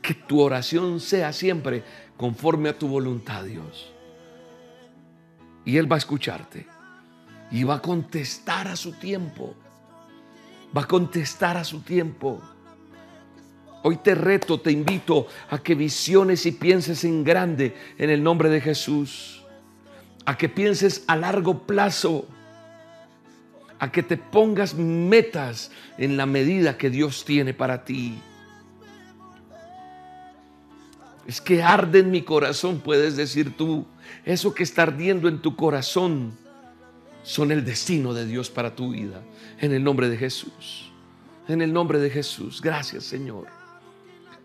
Que 0.00 0.14
tu 0.14 0.40
oración 0.40 0.98
sea 0.98 1.32
siempre 1.32 1.84
conforme 2.16 2.68
a 2.68 2.78
tu 2.78 2.88
voluntad, 2.88 3.44
Dios. 3.44 3.92
Y 5.64 5.76
Él 5.76 5.90
va 5.90 5.96
a 5.96 5.98
escucharte. 5.98 6.71
Y 7.52 7.64
va 7.64 7.76
a 7.76 7.82
contestar 7.82 8.66
a 8.66 8.76
su 8.76 8.92
tiempo 8.92 9.54
va 10.76 10.82
a 10.82 10.88
contestar 10.88 11.56
a 11.56 11.64
su 11.64 11.80
tiempo. 11.80 12.40
Hoy 13.82 13.96
te 13.96 14.14
reto, 14.14 14.60
te 14.60 14.70
invito 14.70 15.26
a 15.50 15.58
que 15.58 15.74
visiones 15.74 16.46
y 16.46 16.52
pienses 16.52 17.04
en 17.04 17.24
grande 17.24 17.74
en 17.98 18.10
el 18.10 18.22
nombre 18.22 18.48
de 18.48 18.60
Jesús. 18.60 19.42
A 20.24 20.36
que 20.36 20.48
pienses 20.48 21.04
a 21.08 21.16
largo 21.16 21.66
plazo. 21.66 22.26
A 23.78 23.90
que 23.90 24.02
te 24.02 24.16
pongas 24.16 24.74
metas 24.74 25.72
en 25.98 26.16
la 26.16 26.26
medida 26.26 26.78
que 26.78 26.90
Dios 26.90 27.24
tiene 27.24 27.54
para 27.54 27.84
ti. 27.84 28.18
Es 31.26 31.40
que 31.40 31.62
arde 31.62 32.00
en 32.00 32.10
mi 32.10 32.22
corazón, 32.22 32.80
puedes 32.80 33.16
decir 33.16 33.56
tú. 33.56 33.84
Eso 34.24 34.54
que 34.54 34.62
está 34.62 34.82
ardiendo 34.82 35.28
en 35.28 35.42
tu 35.42 35.56
corazón 35.56 36.38
son 37.22 37.52
el 37.52 37.64
destino 37.64 38.14
de 38.14 38.26
Dios 38.26 38.50
para 38.50 38.74
tu 38.74 38.92
vida. 38.92 39.22
En 39.60 39.72
el 39.72 39.82
nombre 39.82 40.08
de 40.08 40.16
Jesús. 40.16 40.90
En 41.48 41.62
el 41.62 41.72
nombre 41.72 41.98
de 41.98 42.10
Jesús. 42.10 42.60
Gracias 42.60 43.04
Señor. 43.04 43.46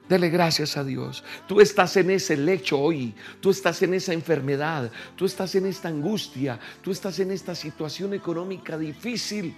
Dele 0.08 0.30
gracias 0.30 0.78
a 0.78 0.84
Dios. 0.84 1.24
Tú 1.48 1.60
estás 1.60 1.98
en 1.98 2.10
ese 2.12 2.38
lecho 2.38 2.80
hoy. 2.80 3.14
Tú 3.42 3.50
estás 3.50 3.82
en 3.82 3.94
esa 3.94 4.14
enfermedad. 4.14 4.90
Tú 5.16 5.26
estás 5.26 5.54
en 5.56 5.66
esta 5.66 5.90
angustia. 5.90 6.60
Tú 6.82 6.92
estás 6.92 7.20
en 7.20 7.32
esta 7.32 7.56
situación 7.56 8.14
económica 8.14 8.78
difícil. 8.78 9.54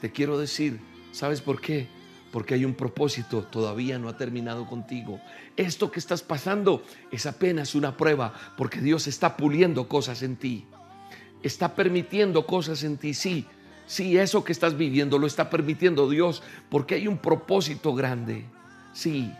Te 0.00 0.12
quiero 0.12 0.38
decir, 0.38 0.78
¿sabes 1.10 1.40
por 1.40 1.60
qué? 1.60 1.88
Porque 2.30 2.54
hay 2.54 2.64
un 2.64 2.74
propósito, 2.74 3.42
todavía 3.44 3.98
no 3.98 4.08
ha 4.08 4.16
terminado 4.16 4.66
contigo. 4.66 5.20
Esto 5.56 5.90
que 5.90 5.98
estás 5.98 6.22
pasando 6.22 6.82
es 7.10 7.26
apenas 7.26 7.74
una 7.74 7.96
prueba, 7.96 8.32
porque 8.56 8.80
Dios 8.80 9.06
está 9.06 9.36
puliendo 9.36 9.86
cosas 9.86 10.22
en 10.22 10.36
ti 10.36 10.66
está 11.42 11.74
permitiendo 11.74 12.46
cosas 12.46 12.84
en 12.84 12.96
ti. 12.96 13.14
Sí, 13.14 13.46
sí, 13.86 14.16
eso 14.16 14.44
que 14.44 14.52
estás 14.52 14.76
viviendo 14.76 15.18
lo 15.18 15.26
está 15.26 15.50
permitiendo 15.50 16.08
Dios 16.08 16.42
porque 16.68 16.96
hay 16.96 17.08
un 17.08 17.18
propósito 17.18 17.94
grande. 17.94 18.44
Sí. 18.92 19.32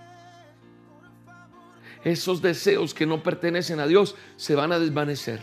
Esos 2.05 2.43
deseos 2.43 2.95
que 2.95 3.07
no 3.07 3.23
pertenecen 3.23 3.79
a 3.79 3.87
Dios 3.87 4.17
se 4.37 4.55
van 4.55 4.73
a 4.73 4.79
desvanecer, 4.79 5.41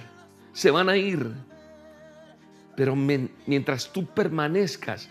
se 0.54 0.72
van 0.72 0.90
a 0.90 0.98
ir. 0.98 1.32
Pero 2.76 2.96
mientras 2.96 3.92
tú 3.92 4.06
permanezcas 4.06 5.10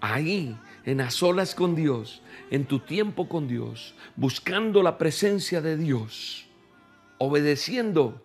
ahí, 0.00 0.56
en 0.84 0.98
las 0.98 1.22
olas 1.22 1.54
con 1.54 1.74
Dios, 1.74 2.22
en 2.50 2.64
tu 2.64 2.78
tiempo 2.78 3.28
con 3.28 3.46
Dios, 3.46 3.94
buscando 4.16 4.82
la 4.82 4.96
presencia 4.96 5.60
de 5.60 5.76
Dios, 5.76 6.46
obedeciendo 7.18 8.24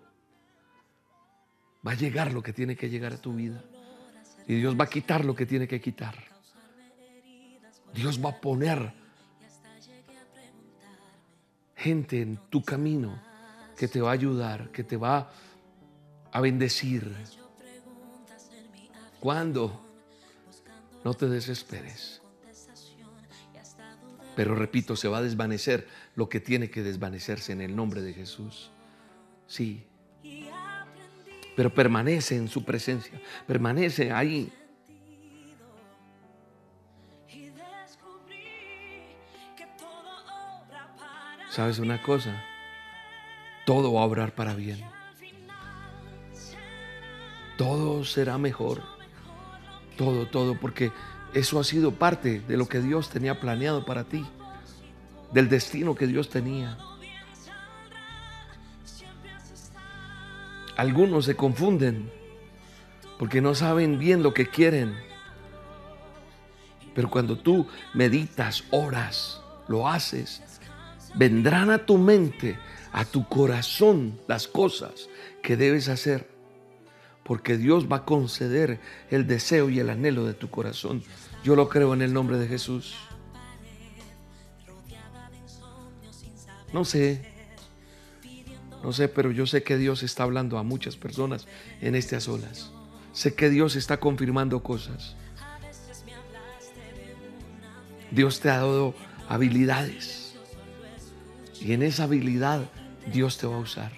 va 1.85 1.91
a 1.91 1.95
llegar 1.95 2.33
lo 2.33 2.41
que 2.41 2.53
tiene 2.53 2.75
que 2.75 2.89
llegar 2.89 3.13
a 3.13 3.17
tu 3.17 3.33
vida. 3.33 3.63
Y 4.47 4.55
Dios 4.55 4.77
va 4.79 4.85
a 4.85 4.89
quitar 4.89 5.23
lo 5.25 5.35
que 5.35 5.45
tiene 5.45 5.67
que 5.67 5.79
quitar. 5.79 6.15
Dios 7.93 8.23
va 8.23 8.31
a 8.31 8.41
poner 8.41 8.93
gente 11.75 12.21
en 12.21 12.37
tu 12.49 12.63
camino 12.63 13.21
que 13.77 13.87
te 13.87 14.01
va 14.01 14.09
a 14.09 14.13
ayudar, 14.13 14.71
que 14.71 14.83
te 14.83 14.97
va 14.97 15.31
a 16.31 16.41
bendecir. 16.41 17.13
Cuando 19.19 19.85
no 21.03 21.13
te 21.13 21.27
desesperes. 21.27 22.21
Pero 24.35 24.55
repito, 24.55 24.95
se 24.95 25.07
va 25.07 25.19
a 25.19 25.21
desvanecer 25.21 25.87
lo 26.15 26.27
que 26.27 26.39
tiene 26.39 26.69
que 26.69 26.81
desvanecerse 26.81 27.51
en 27.51 27.61
el 27.61 27.75
nombre 27.75 28.01
de 28.01 28.13
Jesús. 28.13 28.71
Sí, 29.47 29.85
pero 31.55 31.73
permanece 31.73 32.35
en 32.35 32.47
su 32.47 32.63
presencia, 32.63 33.19
permanece 33.47 34.11
ahí. 34.11 34.51
¿Sabes 41.49 41.77
una 41.77 42.01
cosa? 42.01 42.43
Todo 43.65 43.93
va 43.93 44.01
a 44.01 44.05
obrar 44.05 44.33
para 44.33 44.55
bien. 44.55 44.83
Todo 47.57 48.03
será 48.03 48.39
mejor. 48.39 48.81
Todo, 49.95 50.25
todo, 50.27 50.59
porque 50.59 50.91
eso 51.33 51.59
ha 51.59 51.63
sido 51.63 51.91
parte 51.91 52.39
de 52.41 52.57
lo 52.57 52.67
que 52.67 52.81
Dios 52.81 53.09
tenía 53.09 53.39
planeado 53.39 53.85
para 53.85 54.03
ti, 54.03 54.25
del 55.31 55.49
destino 55.49 55.93
que 55.93 56.07
Dios 56.07 56.29
tenía. 56.29 56.77
Algunos 60.75 61.25
se 61.25 61.35
confunden 61.35 62.11
porque 63.17 63.41
no 63.41 63.55
saben 63.55 63.99
bien 63.99 64.23
lo 64.23 64.33
que 64.33 64.47
quieren. 64.47 64.95
Pero 66.95 67.09
cuando 67.09 67.37
tú 67.37 67.67
meditas, 67.93 68.63
oras, 68.71 69.41
lo 69.67 69.87
haces, 69.87 70.41
vendrán 71.15 71.71
a 71.71 71.85
tu 71.85 71.97
mente, 71.97 72.57
a 72.91 73.05
tu 73.05 73.27
corazón 73.27 74.19
las 74.27 74.47
cosas 74.47 75.09
que 75.41 75.57
debes 75.57 75.89
hacer. 75.89 76.29
Porque 77.23 77.57
Dios 77.57 77.89
va 77.89 77.97
a 77.97 78.05
conceder 78.05 78.79
el 79.09 79.27
deseo 79.27 79.69
y 79.69 79.79
el 79.79 79.89
anhelo 79.89 80.25
de 80.25 80.33
tu 80.33 80.49
corazón. 80.49 81.03
Yo 81.43 81.55
lo 81.55 81.69
creo 81.69 81.93
en 81.93 82.01
el 82.01 82.13
nombre 82.13 82.37
de 82.37 82.47
Jesús. 82.47 82.95
No 86.73 86.83
sé 86.83 87.32
no 88.83 88.91
sé, 88.91 89.07
pero 89.07 89.31
yo 89.31 89.47
sé 89.47 89.63
que 89.63 89.77
Dios 89.77 90.03
está 90.03 90.23
hablando 90.23 90.57
a 90.57 90.63
muchas 90.63 90.97
personas 90.97 91.47
en 91.79 91.95
estas 91.95 92.27
olas. 92.27 92.71
Sé 93.13 93.33
que 93.33 93.49
Dios 93.49 93.77
está 93.77 93.97
confirmando 93.97 94.61
cosas. 94.61 95.15
Dios 98.11 98.41
te 98.41 98.49
ha 98.49 98.57
dado 98.57 98.93
habilidades. 99.29 100.35
Y 101.61 101.71
en 101.71 101.81
esa 101.81 102.03
habilidad 102.03 102.69
Dios 103.11 103.37
te 103.37 103.47
va 103.47 103.55
a 103.55 103.59
usar. 103.59 103.93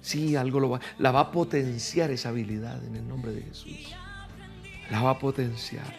Sí, 0.00 0.36
algo 0.36 0.60
lo 0.60 0.70
va, 0.70 0.80
la 0.98 1.10
va 1.10 1.20
a 1.20 1.32
potenciar 1.32 2.12
esa 2.12 2.28
habilidad 2.28 2.84
en 2.84 2.94
el 2.94 3.08
nombre 3.08 3.32
de 3.32 3.42
Jesús. 3.42 3.92
La 4.92 5.02
va 5.02 5.10
a 5.10 5.18
potenciar. 5.18 5.92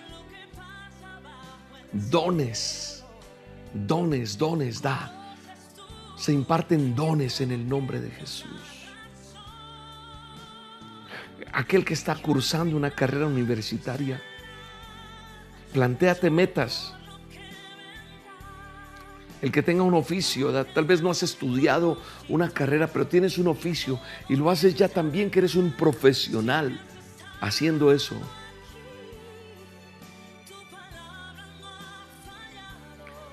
Dones, 1.91 3.03
dones, 3.73 4.37
dones 4.37 4.81
da. 4.81 5.16
Se 6.17 6.33
imparten 6.33 6.95
dones 6.95 7.39
en 7.41 7.51
el 7.51 7.69
nombre 7.69 8.01
de 8.01 8.11
Jesús 8.11 8.77
aquel 11.57 11.83
que 11.83 11.95
está 11.95 12.15
cursando 12.15 12.77
una 12.77 12.91
carrera 12.91 13.25
universitaria, 13.25 14.21
plantéate 15.73 16.29
metas. 16.29 16.93
El 19.41 19.51
que 19.51 19.61
tenga 19.61 19.83
un 19.83 19.93
oficio, 19.93 20.51
tal 20.65 20.85
vez 20.85 21.01
no 21.01 21.11
has 21.11 21.21
estudiado 21.21 21.99
una 22.27 22.49
carrera, 22.49 22.87
pero 22.87 23.07
tienes 23.07 23.37
un 23.37 23.47
oficio 23.47 23.99
y 24.29 24.35
lo 24.35 24.49
haces 24.49 24.75
ya 24.75 24.87
también 24.87 25.29
que 25.29 25.39
eres 25.39 25.55
un 25.55 25.71
profesional 25.71 26.79
haciendo 27.39 27.91
eso. 27.91 28.15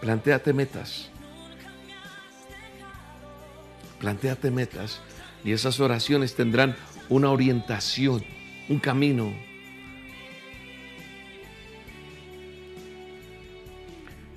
Plantéate 0.01 0.53
metas. 0.53 1.14
Plantéate 4.05 4.51
metas 4.51 5.01
y 5.47 5.53
esas 5.53 5.81
oraciones 5.81 6.35
tendrán 6.35 6.77
una 7.09 7.31
orientación, 7.31 8.23
un 8.69 8.79
camino. 8.79 9.33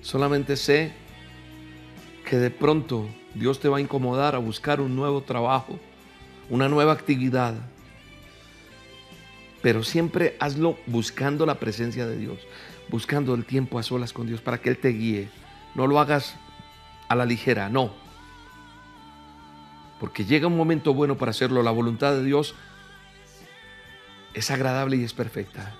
Solamente 0.01 0.55
sé 0.55 0.93
que 2.25 2.37
de 2.37 2.49
pronto 2.49 3.09
Dios 3.35 3.59
te 3.59 3.67
va 3.67 3.75
a 3.75 3.81
incomodar 3.81 4.35
a 4.35 4.37
buscar 4.37 4.79
un 4.79 4.95
nuevo 4.95 5.23
trabajo, 5.23 5.77
una 6.49 6.69
nueva 6.69 6.93
actividad. 6.93 7.53
Pero 9.61 9.83
siempre 9.83 10.37
hazlo 10.39 10.77
buscando 10.85 11.45
la 11.45 11.55
presencia 11.59 12.07
de 12.07 12.15
Dios, 12.15 12.39
buscando 12.87 13.35
el 13.35 13.43
tiempo 13.43 13.79
a 13.79 13.83
solas 13.83 14.13
con 14.13 14.27
Dios 14.27 14.39
para 14.39 14.59
que 14.59 14.69
Él 14.69 14.77
te 14.77 14.93
guíe. 14.93 15.27
No 15.75 15.87
lo 15.87 15.99
hagas 15.99 16.35
a 17.09 17.15
la 17.15 17.25
ligera, 17.25 17.67
no 17.67 18.06
porque 19.99 20.25
llega 20.25 20.47
un 20.47 20.57
momento 20.57 20.93
bueno 20.93 21.17
para 21.17 21.31
hacerlo. 21.31 21.63
La 21.63 21.71
voluntad 21.71 22.13
de 22.13 22.23
Dios 22.23 22.55
es 24.33 24.51
agradable 24.51 24.97
y 24.97 25.03
es 25.03 25.13
perfecta. 25.13 25.75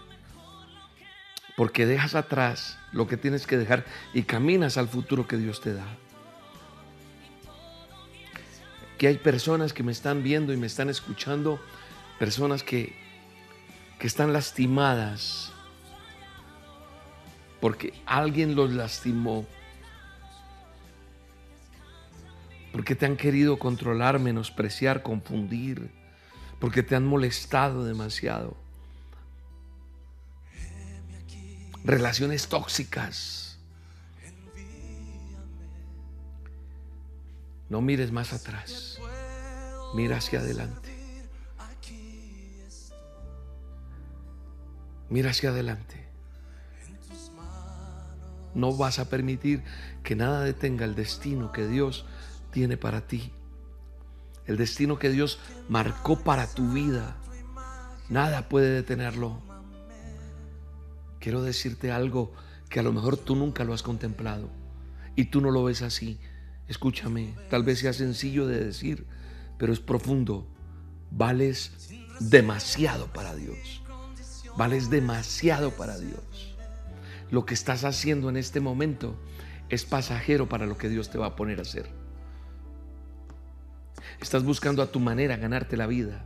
Porque 1.55 1.86
dejas 1.86 2.15
atrás 2.15 2.77
lo 2.91 3.07
que 3.07 3.17
tienes 3.17 3.47
que 3.47 3.57
dejar 3.57 3.86
y 4.13 4.24
caminas 4.24 4.77
al 4.77 4.88
futuro 4.88 5.27
que 5.27 5.38
Dios 5.38 5.62
te 5.62 5.74
da. 5.74 5.86
Que 8.97 9.07
hay 9.07 9.17
personas 9.17 9.74
que 9.74 9.83
me 9.83 9.91
están 9.91 10.24
viendo 10.24 10.53
y 10.53 10.57
me 10.57 10.67
están 10.67 10.89
escuchando, 10.89 11.59
personas 12.19 12.63
que, 12.63 12.95
que 14.00 14.07
están 14.07 14.33
lastimadas 14.33 15.51
porque 17.59 17.93
alguien 18.05 18.55
los 18.55 18.71
lastimó 18.71 19.45
porque 22.77 22.93
te 22.93 23.07
han 23.07 23.17
querido 23.17 23.57
controlar, 23.57 24.19
menospreciar, 24.19 25.01
confundir, 25.01 25.89
porque 26.60 26.84
te 26.84 26.96
han 26.96 27.07
molestado 27.07 27.84
demasiado. 27.84 28.55
Relaciones 31.84 32.47
tóxicas. 32.49 33.58
No 37.67 37.82
mires 37.82 38.12
más 38.12 38.32
atrás, 38.32 38.99
mira 39.95 40.17
hacia 40.17 40.41
adelante. 40.41 40.93
Mira 45.10 45.32
hacia 45.32 45.49
adelante. 45.49 46.06
No 48.54 48.78
vas 48.78 48.99
a 48.99 49.10
permitir 49.10 49.63
que 50.04 50.15
nada 50.15 50.41
detenga 50.41 50.86
el 50.86 50.93
destino 50.93 51.51
que 51.51 51.65
Dios 51.65 52.06
tiene 52.51 52.77
para 52.77 53.07
ti. 53.07 53.31
El 54.45 54.57
destino 54.57 54.97
que 54.97 55.10
Dios 55.10 55.39
marcó 55.67 56.19
para 56.19 56.47
tu 56.47 56.71
vida. 56.71 57.17
Nada 58.10 58.47
puede 58.47 58.69
detenerlo. 58.69 59.41
Quiero 61.19 61.41
decirte 61.41 61.91
algo 61.91 62.31
que 62.69 62.79
a 62.79 62.83
lo 62.83 62.93
mejor 62.93 63.17
tú 63.17 63.36
nunca 63.36 63.63
lo 63.63 63.73
has 63.73 63.83
contemplado 63.83 64.49
y 65.15 65.25
tú 65.25 65.41
no 65.41 65.51
lo 65.51 65.63
ves 65.63 65.81
así. 65.81 66.19
Escúchame, 66.67 67.36
tal 67.49 67.63
vez 67.63 67.79
sea 67.79 67.93
sencillo 67.93 68.47
de 68.47 68.63
decir, 68.63 69.05
pero 69.57 69.73
es 69.73 69.79
profundo. 69.79 70.47
Vales 71.12 71.89
demasiado 72.19 73.07
para 73.07 73.36
Dios. 73.36 73.81
Vales 74.57 74.89
demasiado 74.89 75.71
para 75.71 75.97
Dios. 75.97 76.55
Lo 77.29 77.45
que 77.45 77.53
estás 77.53 77.83
haciendo 77.83 78.29
en 78.29 78.38
este 78.38 78.60
momento 78.60 79.19
es 79.69 79.86
pasajero 79.86 80.47
para 80.47 80.65
lo 80.65 80.77
que 80.77 80.89
Dios 80.89 81.10
te 81.10 81.17
va 81.17 81.27
a 81.27 81.36
poner 81.36 81.60
a 81.60 81.63
hacer. 81.63 81.89
Estás 84.19 84.43
buscando 84.43 84.82
a 84.82 84.91
tu 84.91 84.99
manera 84.99 85.38
ganarte 85.38 85.77
la 85.77 85.88
vida. 85.88 86.25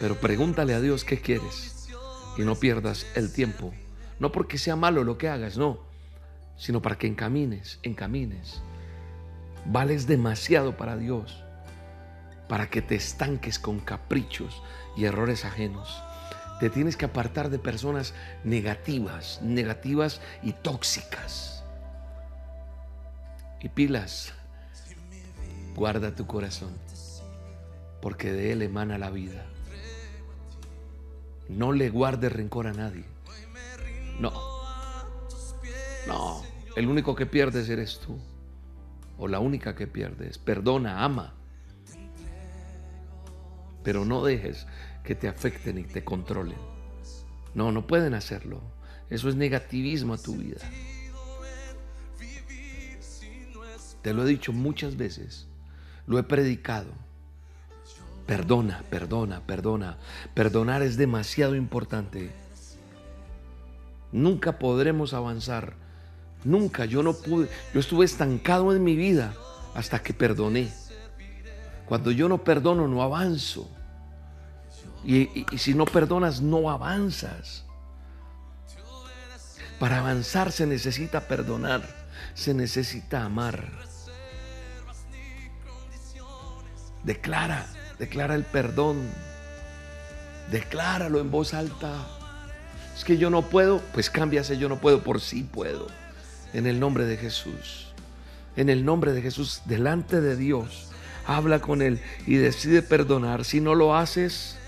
Pero 0.00 0.14
pregúntale 0.20 0.74
a 0.74 0.80
Dios 0.80 1.04
qué 1.04 1.20
quieres 1.20 1.88
y 2.36 2.42
no 2.42 2.54
pierdas 2.54 3.06
el 3.16 3.32
tiempo. 3.32 3.74
No 4.20 4.30
porque 4.32 4.58
sea 4.58 4.76
malo 4.76 5.04
lo 5.04 5.18
que 5.18 5.28
hagas, 5.28 5.58
no, 5.58 5.80
sino 6.56 6.80
para 6.80 6.96
que 6.96 7.06
encamines, 7.06 7.80
encamines. 7.82 8.62
Vales 9.64 10.06
demasiado 10.06 10.76
para 10.76 10.96
Dios, 10.96 11.44
para 12.48 12.70
que 12.70 12.80
te 12.80 12.94
estanques 12.94 13.58
con 13.58 13.80
caprichos 13.80 14.62
y 14.96 15.04
errores 15.04 15.44
ajenos. 15.44 16.02
Te 16.60 16.70
tienes 16.70 16.96
que 16.96 17.04
apartar 17.04 17.50
de 17.50 17.58
personas 17.58 18.14
negativas, 18.44 19.40
negativas 19.42 20.20
y 20.42 20.52
tóxicas. 20.52 21.64
Y 23.60 23.68
pilas, 23.68 24.32
Guarda 25.78 26.12
tu 26.12 26.26
corazón, 26.26 26.72
porque 28.02 28.32
de 28.32 28.50
él 28.50 28.62
emana 28.62 28.98
la 28.98 29.10
vida. 29.10 29.46
No 31.48 31.70
le 31.70 31.88
guardes 31.88 32.32
rencor 32.32 32.66
a 32.66 32.72
nadie. 32.72 33.04
No. 34.18 34.32
No. 36.08 36.42
El 36.74 36.88
único 36.88 37.14
que 37.14 37.26
pierdes 37.26 37.68
eres 37.68 38.00
tú. 38.00 38.18
O 39.18 39.28
la 39.28 39.38
única 39.38 39.76
que 39.76 39.86
pierdes. 39.86 40.36
Perdona, 40.36 41.04
ama. 41.04 41.34
Pero 43.84 44.04
no 44.04 44.24
dejes 44.24 44.66
que 45.04 45.14
te 45.14 45.28
afecten 45.28 45.78
y 45.78 45.84
te 45.84 46.02
controlen. 46.02 46.58
No, 47.54 47.70
no 47.70 47.86
pueden 47.86 48.14
hacerlo. 48.14 48.60
Eso 49.10 49.28
es 49.28 49.36
negativismo 49.36 50.14
a 50.14 50.18
tu 50.18 50.34
vida. 50.38 50.58
Te 54.02 54.12
lo 54.12 54.24
he 54.24 54.28
dicho 54.28 54.52
muchas 54.52 54.96
veces 54.96 55.47
lo 56.08 56.18
he 56.18 56.22
predicado. 56.22 56.90
Perdona, 58.26 58.82
perdona, 58.90 59.40
perdona. 59.46 59.96
Perdonar 60.34 60.82
es 60.82 60.96
demasiado 60.96 61.54
importante. 61.54 62.32
Nunca 64.10 64.58
podremos 64.58 65.14
avanzar. 65.14 65.74
Nunca. 66.44 66.84
Yo 66.84 67.02
no 67.02 67.14
pude. 67.14 67.48
Yo 67.72 67.80
estuve 67.80 68.04
estancado 68.04 68.74
en 68.74 68.82
mi 68.82 68.96
vida 68.96 69.34
hasta 69.74 70.02
que 70.02 70.12
perdoné. 70.12 70.72
Cuando 71.86 72.10
yo 72.10 72.28
no 72.28 72.38
perdono, 72.44 72.88
no 72.88 73.02
avanzo. 73.02 73.70
Y, 75.04 75.46
y 75.54 75.58
si 75.58 75.74
no 75.74 75.84
perdonas, 75.84 76.40
no 76.42 76.70
avanzas. 76.70 77.64
Para 79.78 80.00
avanzar 80.00 80.52
se 80.52 80.66
necesita 80.66 81.20
perdonar. 81.28 81.82
Se 82.34 82.52
necesita 82.52 83.24
amar. 83.24 83.87
Declara, 87.04 87.66
declara 87.98 88.34
el 88.34 88.44
perdón. 88.44 89.08
Decláralo 90.50 91.20
en 91.20 91.30
voz 91.30 91.54
alta. 91.54 92.06
Es 92.96 93.04
que 93.04 93.16
yo 93.16 93.30
no 93.30 93.42
puedo, 93.42 93.80
pues 93.92 94.10
cámbiase 94.10 94.58
yo 94.58 94.68
no 94.68 94.80
puedo 94.80 95.02
por 95.02 95.20
sí 95.20 95.42
puedo. 95.42 95.86
En 96.52 96.66
el 96.66 96.80
nombre 96.80 97.04
de 97.04 97.16
Jesús. 97.16 97.92
En 98.56 98.68
el 98.68 98.84
nombre 98.84 99.12
de 99.12 99.22
Jesús, 99.22 99.62
delante 99.66 100.20
de 100.20 100.36
Dios, 100.36 100.88
habla 101.26 101.60
con 101.60 101.80
Él 101.80 102.00
y 102.26 102.36
decide 102.36 102.82
perdonar. 102.82 103.44
Si 103.44 103.60
no 103.60 103.74
lo 103.76 103.94
haces, 103.94 104.58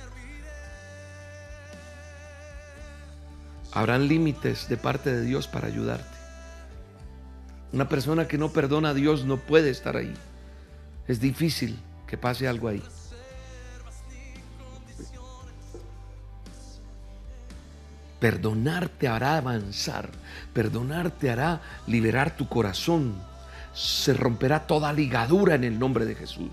habrán 3.73 4.07
límites 4.07 4.69
de 4.69 4.77
parte 4.77 5.13
de 5.13 5.23
Dios 5.25 5.49
para 5.49 5.67
ayudarte. 5.67 6.17
Una 7.73 7.89
persona 7.89 8.29
que 8.29 8.39
no 8.39 8.53
perdona 8.53 8.91
a 8.91 8.95
Dios 8.95 9.25
no 9.25 9.39
puede 9.39 9.71
estar 9.71 9.97
ahí. 9.97 10.15
Es 11.09 11.21
difícil 11.21 11.79
que 12.11 12.19
pase 12.19 12.49
algo 12.49 12.67
ahí. 12.67 12.83
Perdonar 18.19 18.89
te 18.89 19.07
hará 19.07 19.37
avanzar. 19.37 20.11
Perdonar 20.53 21.13
te 21.13 21.31
hará 21.31 21.63
liberar 21.87 22.37
tu 22.37 22.49
corazón. 22.49 23.15
Se 23.73 24.13
romperá 24.13 24.67
toda 24.67 24.93
ligadura 24.93 25.55
en 25.55 25.63
el 25.63 25.79
nombre 25.79 26.05
de 26.05 26.17
Jesús. 26.17 26.51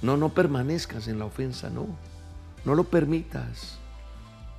No, 0.00 0.16
no 0.16 0.28
permanezcas 0.28 1.08
en 1.08 1.18
la 1.18 1.24
ofensa, 1.24 1.68
no. 1.68 1.88
No 2.64 2.76
lo 2.76 2.84
permitas. 2.84 3.78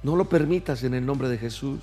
No 0.03 0.17
lo 0.17 0.27
permitas 0.27 0.83
en 0.83 0.93
el 0.93 1.05
nombre 1.05 1.29
de 1.29 1.37
Jesús. 1.37 1.81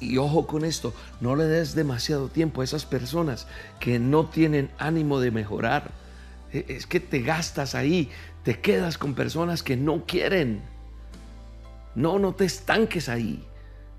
Y, 0.00 0.18
ojo 0.18 0.46
con 0.46 0.64
esto, 0.64 0.94
no 1.20 1.36
le 1.36 1.44
des 1.44 1.74
demasiado 1.74 2.28
tiempo 2.28 2.60
a 2.60 2.64
esas 2.64 2.84
personas 2.84 3.46
que 3.78 3.98
no 3.98 4.26
tienen 4.26 4.70
ánimo 4.78 5.20
de 5.20 5.30
mejorar. 5.30 5.90
E, 6.52 6.66
es 6.68 6.86
que 6.86 7.00
te 7.00 7.22
gastas 7.22 7.74
ahí, 7.74 8.10
te 8.44 8.60
quedas 8.60 8.98
con 8.98 9.14
personas 9.14 9.62
que 9.62 9.76
no 9.76 10.04
quieren. 10.06 10.62
No, 11.94 12.18
no 12.18 12.34
te 12.34 12.44
estanques 12.44 13.08
ahí. 13.08 13.44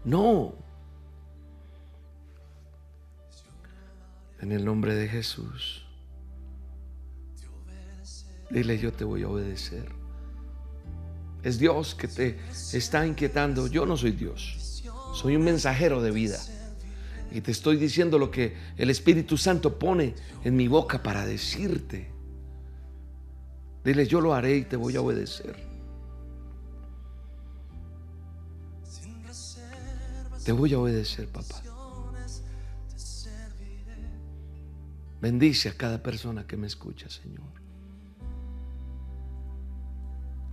No. 0.03 0.53
En 4.39 4.51
el 4.51 4.65
nombre 4.65 4.95
de 4.95 5.07
Jesús. 5.07 5.85
Dile, 8.49 8.77
yo 8.77 8.91
te 8.91 9.03
voy 9.03 9.23
a 9.23 9.29
obedecer. 9.29 9.89
Es 11.43 11.57
Dios 11.57 11.95
que 11.95 12.07
te 12.07 12.37
está 12.73 13.05
inquietando. 13.05 13.67
Yo 13.67 13.85
no 13.85 13.97
soy 13.97 14.11
Dios. 14.11 14.60
Soy 15.13 15.35
un 15.35 15.43
mensajero 15.43 16.01
de 16.01 16.11
vida. 16.11 16.39
Y 17.31 17.41
te 17.41 17.51
estoy 17.51 17.77
diciendo 17.77 18.17
lo 18.17 18.29
que 18.29 18.55
el 18.77 18.89
Espíritu 18.89 19.37
Santo 19.37 19.77
pone 19.79 20.15
en 20.43 20.55
mi 20.55 20.67
boca 20.67 21.01
para 21.01 21.25
decirte. 21.25 22.11
Dile, 23.83 24.05
yo 24.05 24.21
lo 24.21 24.33
haré 24.33 24.57
y 24.57 24.65
te 24.65 24.75
voy 24.75 24.95
a 24.95 25.01
obedecer. 25.01 25.55
Te 30.43 30.51
voy 30.51 30.73
a 30.73 30.79
obedecer, 30.79 31.27
papá. 31.27 31.61
Bendice 35.21 35.69
a 35.69 35.73
cada 35.73 36.01
persona 36.01 36.47
que 36.47 36.57
me 36.57 36.67
escucha, 36.67 37.07
Señor. 37.09 37.45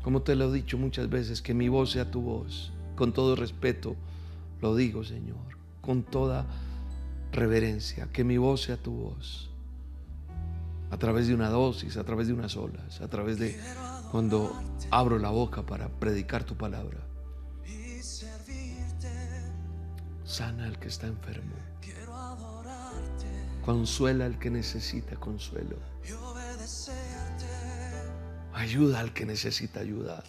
Como 0.02 0.22
te 0.22 0.36
lo 0.36 0.50
he 0.50 0.52
dicho 0.52 0.78
muchas 0.78 1.08
veces, 1.08 1.40
que 1.42 1.54
mi 1.54 1.68
voz 1.68 1.92
sea 1.92 2.10
tu 2.10 2.20
voz. 2.20 2.72
Con 2.94 3.12
todo 3.12 3.34
respeto 3.34 3.96
lo 4.60 4.74
digo, 4.74 5.04
Señor. 5.04 5.36
Con 5.80 6.02
toda 6.02 6.46
reverencia, 7.32 8.08
que 8.12 8.24
mi 8.24 8.38
voz 8.38 8.62
sea 8.62 8.76
tu 8.76 8.92
voz. 8.92 9.50
A 10.90 10.96
través 10.96 11.26
de 11.26 11.34
una 11.34 11.50
dosis, 11.50 11.96
a 11.96 12.04
través 12.04 12.28
de 12.28 12.32
unas 12.32 12.56
olas, 12.56 13.00
a 13.00 13.08
través 13.08 13.38
de 13.38 13.58
cuando 14.10 14.58
abro 14.90 15.18
la 15.18 15.30
boca 15.30 15.62
para 15.62 15.88
predicar 15.88 16.44
tu 16.44 16.56
palabra. 16.56 16.98
Sana 20.24 20.66
al 20.66 20.78
que 20.78 20.88
está 20.88 21.06
enfermo. 21.06 21.54
Consuela 23.64 24.24
al 24.24 24.38
que 24.38 24.50
necesita 24.50 25.16
consuelo. 25.16 25.76
Ayuda 28.54 29.00
al 29.00 29.12
que 29.12 29.26
necesita 29.26 29.80
ayuda. 29.80 30.22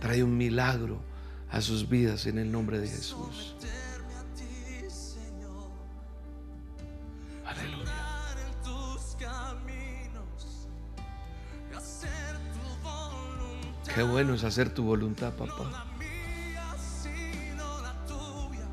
Trae 0.00 0.22
un 0.22 0.36
milagro 0.36 1.13
a 1.50 1.60
sus 1.60 1.88
vidas 1.88 2.26
en 2.26 2.38
el 2.38 2.50
nombre 2.50 2.78
de 2.78 2.88
Jesús. 2.88 3.54
Aleluya. 7.46 7.92
Qué 13.94 14.02
bueno 14.02 14.34
es 14.34 14.42
hacer 14.42 14.70
tu 14.70 14.82
voluntad, 14.82 15.34
papá. 15.34 15.86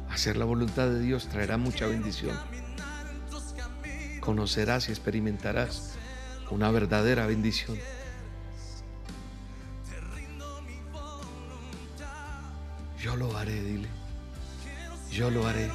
Hacer 0.09 0.35
la 0.35 0.45
voluntad 0.45 0.87
de 0.87 0.99
Dios 0.99 1.27
traerá 1.27 1.57
mucha 1.57 1.85
bendición. 1.85 2.35
Conocerás 4.19 4.89
y 4.89 4.91
experimentarás 4.91 5.95
una 6.49 6.71
verdadera 6.71 7.27
bendición. 7.27 7.77
Yo 15.21 15.29
lo 15.29 15.45
haré. 15.45 15.69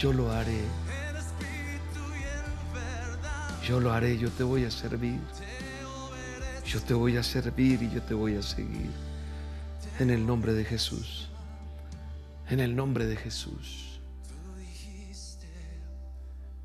Yo 0.00 0.12
lo 0.12 0.32
haré. 0.32 0.64
Yo 3.64 3.78
lo 3.78 3.92
haré, 3.92 4.18
yo 4.18 4.28
te 4.32 4.42
voy 4.42 4.64
a 4.64 4.70
servir. 4.72 5.20
Yo 6.66 6.82
te 6.82 6.94
voy 6.94 7.16
a 7.16 7.22
servir 7.22 7.84
y 7.84 7.90
yo 7.92 8.02
te 8.02 8.14
voy 8.14 8.34
a 8.34 8.42
seguir. 8.42 8.90
En 10.00 10.10
el 10.10 10.26
nombre 10.26 10.54
de 10.54 10.64
Jesús. 10.64 11.28
En 12.48 12.58
el 12.58 12.74
nombre 12.74 13.06
de 13.06 13.14
Jesús. 13.14 14.00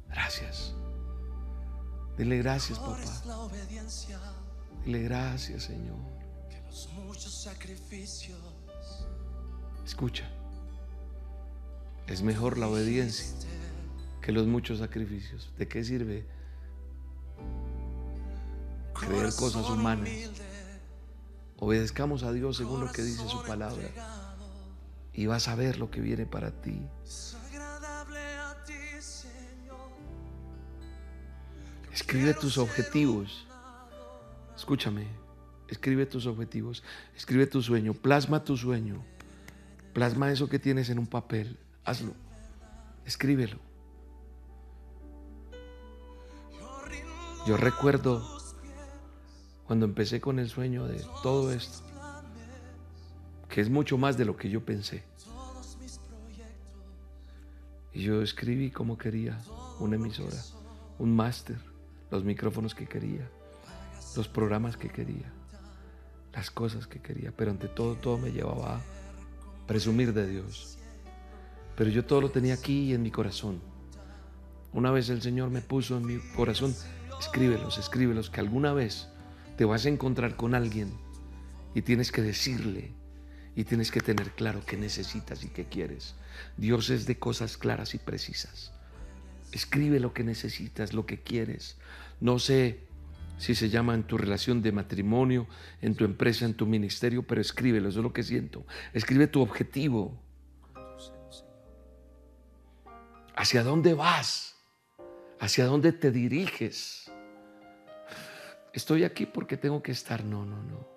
Gracias. 0.10 0.74
Dile 2.18 2.40
gracias, 2.40 2.80
papá. 2.80 2.98
Dile 4.84 5.04
gracias, 5.04 5.66
Señor. 5.66 6.00
Escucha. 9.86 10.30
Es 12.08 12.22
mejor 12.22 12.58
la 12.58 12.68
obediencia 12.68 13.28
que 14.22 14.32
los 14.32 14.48
muchos 14.48 14.80
sacrificios. 14.80 15.52
¿De 15.58 15.68
qué 15.68 15.84
sirve 15.84 16.26
creer 18.94 19.34
cosas 19.36 19.70
humanas? 19.70 20.10
Obedezcamos 21.58 22.24
a 22.24 22.32
Dios 22.32 22.58
según 22.58 22.82
lo 22.82 22.92
que 22.92 23.04
dice 23.04 23.28
su 23.28 23.44
palabra 23.44 23.90
y 25.14 25.28
vas 25.28 25.48
a 25.48 25.56
ver 25.56 25.78
lo 25.78 25.92
que 25.92 26.02
viene 26.02 26.26
para 26.26 26.52
ti. 26.52 26.82
Escribe 31.94 32.34
tus 32.34 32.58
objetivos. 32.58 33.48
Escúchame, 34.56 35.08
escribe 35.68 36.06
tus 36.06 36.26
objetivos, 36.26 36.84
escribe 37.16 37.48
tu 37.48 37.62
sueño, 37.62 37.94
plasma 37.94 38.44
tu 38.44 38.56
sueño, 38.56 39.04
plasma 39.94 40.32
eso 40.32 40.50
que 40.50 40.60
tienes 40.60 40.90
en 40.90 41.00
un 41.00 41.08
papel, 41.08 41.58
hazlo, 41.84 42.14
escríbelo. 43.06 43.60
Yo 47.46 47.58
recuerdo 47.58 48.26
cuando 49.66 49.86
empecé 49.86 50.22
con 50.22 50.40
el 50.40 50.50
sueño 50.50 50.88
de 50.88 51.04
todo 51.22 51.52
esto 51.52 51.84
que 53.54 53.62
es 53.62 53.70
mucho 53.70 54.00
más 54.00 54.18
de 54.18 54.26
lo 54.26 54.36
que 54.36 54.50
yo 54.50 54.66
pensé. 54.66 55.04
Y 57.94 58.02
yo 58.02 58.24
escribí 58.24 58.72
como 58.72 58.98
quería, 58.98 59.40
una 59.80 59.96
emisora, 59.96 60.42
un 60.98 61.16
máster, 61.16 61.60
los 62.10 62.24
micrófonos 62.24 62.74
que 62.74 62.88
quería, 62.88 63.30
los 64.16 64.28
programas 64.28 64.76
que 64.76 64.90
quería, 64.90 65.32
las 66.34 66.50
cosas 66.50 66.88
que 66.88 67.00
quería, 67.00 67.32
pero 67.32 67.52
ante 67.52 67.68
todo, 67.68 67.94
todo 67.94 68.18
me 68.18 68.32
llevaba 68.32 68.78
a 68.78 68.82
presumir 69.68 70.14
de 70.14 70.28
Dios. 70.28 70.78
Pero 71.76 71.90
yo 71.90 72.06
todo 72.06 72.22
lo 72.22 72.32
tenía 72.32 72.54
aquí 72.54 72.94
en 72.94 73.02
mi 73.02 73.12
corazón. 73.12 73.62
Una 74.74 74.92
vez 74.92 75.10
el 75.10 75.22
Señor 75.22 75.50
me 75.50 75.62
puso 75.62 75.98
en 75.98 76.06
mi 76.06 76.20
corazón, 76.36 76.76
escríbelos, 77.20 77.78
escríbelos, 77.78 78.30
que 78.30 78.40
alguna 78.40 78.74
vez 78.74 79.08
te 79.58 79.66
vas 79.66 79.86
a 79.86 79.90
encontrar 79.90 80.36
con 80.36 80.56
alguien 80.56 80.92
y 81.76 81.82
tienes 81.82 82.12
que 82.12 82.22
decirle, 82.22 82.92
y 83.56 83.64
tienes 83.66 83.92
que 83.92 84.02
tener 84.02 84.32
claro 84.32 84.64
qué 84.66 84.78
necesitas 84.78 85.44
y 85.44 85.50
qué 85.50 85.66
quieres. 85.66 86.16
Dios 86.58 86.90
es 86.90 87.06
de 87.06 87.20
cosas 87.20 87.58
claras 87.58 87.94
y 87.94 88.00
precisas. 88.00 88.74
Escribe 89.52 90.00
lo 90.00 90.14
que 90.14 90.24
necesitas, 90.24 90.94
lo 90.94 91.06
que 91.06 91.22
quieres. 91.22 91.78
No 92.20 92.40
sé 92.40 92.88
si 93.38 93.56
se 93.56 93.70
llama 93.70 93.94
en 93.94 94.04
tu 94.04 94.18
relación 94.18 94.62
de 94.62 94.72
matrimonio, 94.72 95.48
en 95.82 95.96
tu 95.96 96.06
empresa, 96.06 96.46
en 96.46 96.54
tu 96.54 96.66
ministerio, 96.66 97.24
pero 97.24 97.42
escríbelo, 97.42 97.90
eso 97.90 98.00
es 98.00 98.04
lo 98.04 98.14
que 98.14 98.24
siento. 98.24 98.66
Escribe 98.94 99.28
tu 99.28 99.42
objetivo. 99.42 100.20
¿Hacia 103.36 103.64
dónde 103.64 103.94
vas? 103.94 104.56
¿Hacia 105.40 105.66
dónde 105.66 105.92
te 105.92 106.12
diriges? 106.12 107.12
Estoy 108.74 109.04
aquí 109.04 109.26
porque 109.26 109.58
tengo 109.58 109.82
que 109.84 109.92
estar. 109.92 110.24
No, 110.24 110.46
no, 110.46 110.62
no. 110.64 110.88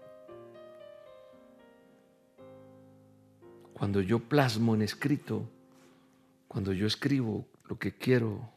Cuando 3.73 4.01
yo 4.01 4.21
plasmo 4.21 4.75
en 4.75 4.83
escrito, 4.83 5.51
cuando 6.49 6.73
yo 6.73 6.87
escribo 6.87 7.47
lo 7.69 7.79
que 7.79 7.97
quiero, 7.97 8.51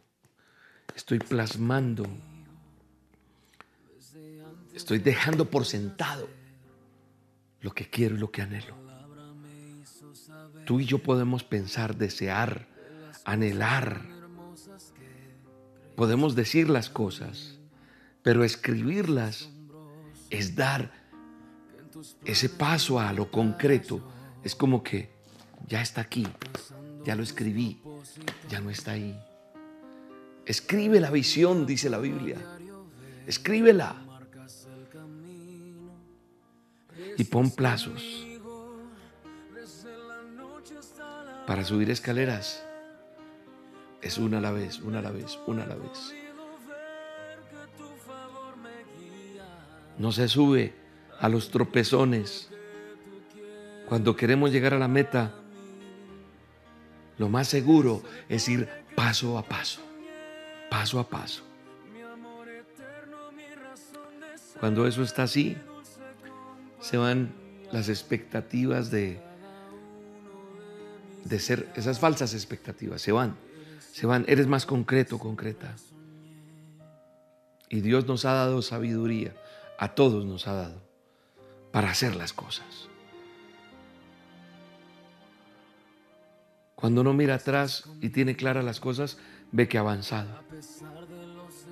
estoy 0.95 1.19
plasmando, 1.19 2.05
estoy 4.79 4.99
dejando 4.99 5.49
por 5.49 5.65
sentado 5.65 6.29
lo 7.61 7.71
que 7.71 7.89
quiero 7.89 8.15
y 8.15 8.19
lo 8.19 8.31
que 8.31 8.41
anhelo. 8.41 8.75
Tú 10.65 10.79
y 10.79 10.85
yo 10.85 10.99
podemos 10.99 11.43
pensar, 11.43 11.97
desear, 11.97 12.65
anhelar. 13.25 14.05
Podemos 15.95 16.35
decir 16.35 16.69
las 16.69 16.89
cosas, 16.89 17.59
pero 18.23 18.43
escribirlas 18.45 19.49
es 20.29 20.55
dar 20.55 20.93
ese 22.23 22.47
paso 22.47 22.99
a 22.99 23.11
lo 23.11 23.29
concreto 23.29 24.01
es 24.43 24.55
como 24.55 24.81
que 24.81 25.09
ya 25.67 25.81
está 25.81 25.99
aquí, 25.99 26.25
ya 27.03 27.15
lo 27.15 27.23
escribí, 27.23 27.81
ya 28.49 28.61
no 28.61 28.69
está 28.69 28.91
ahí. 28.91 29.19
Escribe 30.45 31.01
la 31.01 31.11
visión, 31.11 31.65
dice 31.65 31.89
la 31.89 31.97
Biblia. 31.97 32.37
Escríbela. 33.27 34.08
Y 37.19 37.25
pon 37.25 37.51
plazos 37.51 38.25
para 41.45 41.65
subir 41.65 41.89
escaleras. 41.89 42.63
Es 44.01 44.17
una 44.17 44.37
a 44.37 44.41
la 44.41 44.51
vez, 44.51 44.79
una 44.79 44.99
a 44.99 45.01
la 45.01 45.11
vez, 45.11 45.37
una 45.45 45.63
a 45.63 45.67
la 45.67 45.75
vez. 45.75 46.15
No 49.97 50.13
se 50.13 50.29
sube 50.29 50.73
a 51.19 51.27
los 51.27 51.51
tropezones. 51.51 52.49
Cuando 53.89 54.15
queremos 54.15 54.53
llegar 54.53 54.73
a 54.73 54.79
la 54.79 54.87
meta, 54.87 55.33
lo 57.17 57.27
más 57.27 57.49
seguro 57.49 58.01
es 58.29 58.47
ir 58.47 58.69
paso 58.95 59.37
a 59.37 59.43
paso, 59.43 59.81
paso 60.69 61.01
a 61.01 61.09
paso. 61.09 61.43
Cuando 64.61 64.87
eso 64.87 65.03
está 65.03 65.23
así, 65.23 65.57
se 66.79 66.97
van 66.97 67.33
las 67.71 67.89
expectativas 67.89 68.91
de, 68.91 69.19
de 71.25 71.39
ser, 71.39 71.71
esas 71.75 71.99
falsas 71.99 72.33
expectativas, 72.33 73.01
se 73.01 73.11
van, 73.11 73.35
se 73.91 74.07
van, 74.07 74.25
eres 74.27 74.47
más 74.47 74.65
concreto, 74.65 75.19
concreta. 75.19 75.75
Y 77.69 77.81
Dios 77.81 78.07
nos 78.07 78.25
ha 78.25 78.33
dado 78.33 78.61
sabiduría, 78.61 79.35
a 79.77 79.89
todos 79.89 80.25
nos 80.25 80.47
ha 80.47 80.53
dado, 80.53 80.81
para 81.71 81.91
hacer 81.91 82.15
las 82.15 82.33
cosas. 82.33 82.89
Cuando 86.75 87.01
uno 87.01 87.13
mira 87.13 87.35
atrás 87.35 87.83
y 87.99 88.09
tiene 88.09 88.35
claras 88.35 88.63
las 88.63 88.79
cosas, 88.79 89.17
ve 89.51 89.67
que 89.67 89.77
ha 89.77 89.81
avanzado. 89.81 90.29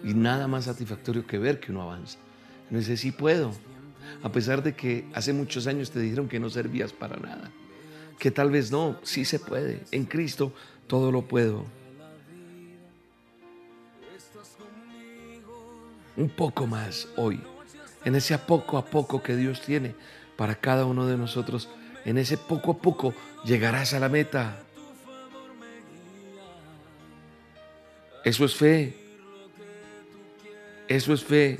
Y 0.03 0.13
nada 0.13 0.47
más 0.47 0.65
satisfactorio 0.65 1.25
que 1.25 1.37
ver 1.37 1.59
que 1.59 1.71
uno 1.71 1.81
avanza. 1.83 2.19
No 2.69 2.77
dice, 2.77 2.97
sí 2.97 3.11
puedo. 3.11 3.53
A 4.23 4.31
pesar 4.31 4.63
de 4.63 4.75
que 4.75 5.05
hace 5.13 5.33
muchos 5.33 5.67
años 5.67 5.91
te 5.91 5.99
dijeron 5.99 6.27
que 6.27 6.39
no 6.39 6.49
servías 6.49 6.93
para 6.93 7.17
nada. 7.17 7.51
Que 8.19 8.31
tal 8.31 8.51
vez 8.51 8.71
no, 8.71 8.99
sí 9.03 9.25
se 9.25 9.39
puede. 9.39 9.83
En 9.91 10.05
Cristo 10.05 10.53
todo 10.87 11.11
lo 11.11 11.23
puedo. 11.23 11.65
Un 16.15 16.29
poco 16.29 16.65
más 16.65 17.07
hoy. 17.15 17.39
En 18.05 18.15
ese 18.15 18.37
poco 18.37 18.77
a 18.77 18.85
poco 18.85 19.21
que 19.21 19.35
Dios 19.35 19.61
tiene 19.61 19.93
para 20.35 20.55
cada 20.55 20.85
uno 20.85 21.05
de 21.05 21.17
nosotros. 21.17 21.69
En 22.05 22.17
ese 22.17 22.37
poco 22.37 22.71
a 22.71 22.77
poco 22.77 23.13
llegarás 23.43 23.93
a 23.93 23.99
la 23.99 24.09
meta. 24.09 24.63
Eso 28.23 28.45
es 28.45 28.55
fe. 28.55 28.93
Eso 30.87 31.13
es 31.13 31.23
fe. 31.23 31.59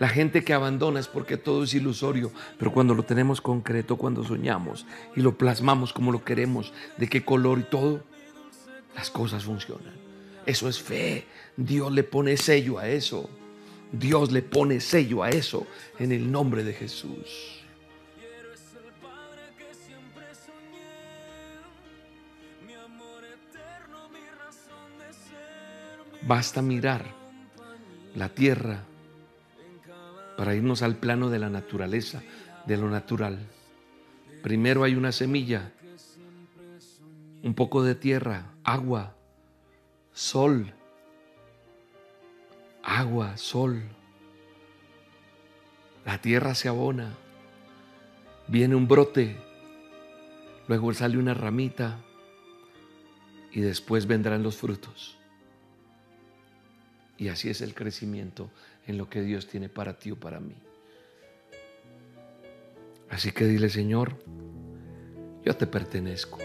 La 0.00 0.08
gente 0.08 0.42
que 0.42 0.54
abandona 0.54 0.98
es 0.98 1.08
porque 1.08 1.36
todo 1.36 1.62
es 1.62 1.74
ilusorio, 1.74 2.32
pero 2.58 2.72
cuando 2.72 2.94
lo 2.94 3.02
tenemos 3.02 3.42
concreto, 3.42 3.96
cuando 3.96 4.24
soñamos 4.24 4.86
y 5.14 5.20
lo 5.20 5.36
plasmamos 5.36 5.92
como 5.92 6.10
lo 6.10 6.24
queremos, 6.24 6.72
de 6.96 7.06
qué 7.06 7.22
color 7.22 7.58
y 7.58 7.62
todo, 7.64 8.02
las 8.96 9.10
cosas 9.10 9.44
funcionan. 9.44 9.92
Eso 10.46 10.70
es 10.70 10.80
fe. 10.80 11.26
Dios 11.54 11.92
le 11.92 12.02
pone 12.02 12.38
sello 12.38 12.78
a 12.78 12.88
eso. 12.88 13.28
Dios 13.92 14.32
le 14.32 14.40
pone 14.40 14.80
sello 14.80 15.22
a 15.22 15.28
eso 15.28 15.66
en 15.98 16.12
el 16.12 16.32
nombre 16.32 16.64
de 16.64 16.72
Jesús. 16.72 17.60
Basta 26.22 26.62
mirar 26.62 27.04
la 28.14 28.30
tierra 28.30 28.84
para 30.40 30.54
irnos 30.54 30.80
al 30.80 30.96
plano 30.96 31.28
de 31.28 31.38
la 31.38 31.50
naturaleza, 31.50 32.22
de 32.64 32.78
lo 32.78 32.88
natural. 32.88 33.40
Primero 34.42 34.84
hay 34.84 34.94
una 34.94 35.12
semilla, 35.12 35.70
un 37.42 37.52
poco 37.52 37.82
de 37.82 37.94
tierra, 37.94 38.46
agua, 38.64 39.14
sol, 40.14 40.72
agua, 42.82 43.36
sol. 43.36 43.82
La 46.06 46.22
tierra 46.22 46.54
se 46.54 46.68
abona, 46.68 47.12
viene 48.48 48.76
un 48.76 48.88
brote, 48.88 49.36
luego 50.68 50.94
sale 50.94 51.18
una 51.18 51.34
ramita 51.34 52.00
y 53.52 53.60
después 53.60 54.06
vendrán 54.06 54.42
los 54.42 54.56
frutos. 54.56 55.18
Y 57.18 57.28
así 57.28 57.50
es 57.50 57.60
el 57.60 57.74
crecimiento 57.74 58.48
en 58.86 58.98
lo 58.98 59.08
que 59.08 59.22
Dios 59.22 59.46
tiene 59.46 59.68
para 59.68 59.98
ti 59.98 60.10
o 60.10 60.16
para 60.16 60.40
mí. 60.40 60.56
Así 63.10 63.32
que 63.32 63.44
dile, 63.44 63.68
Señor, 63.68 64.16
yo 65.44 65.56
te 65.56 65.66
pertenezco. 65.66 66.38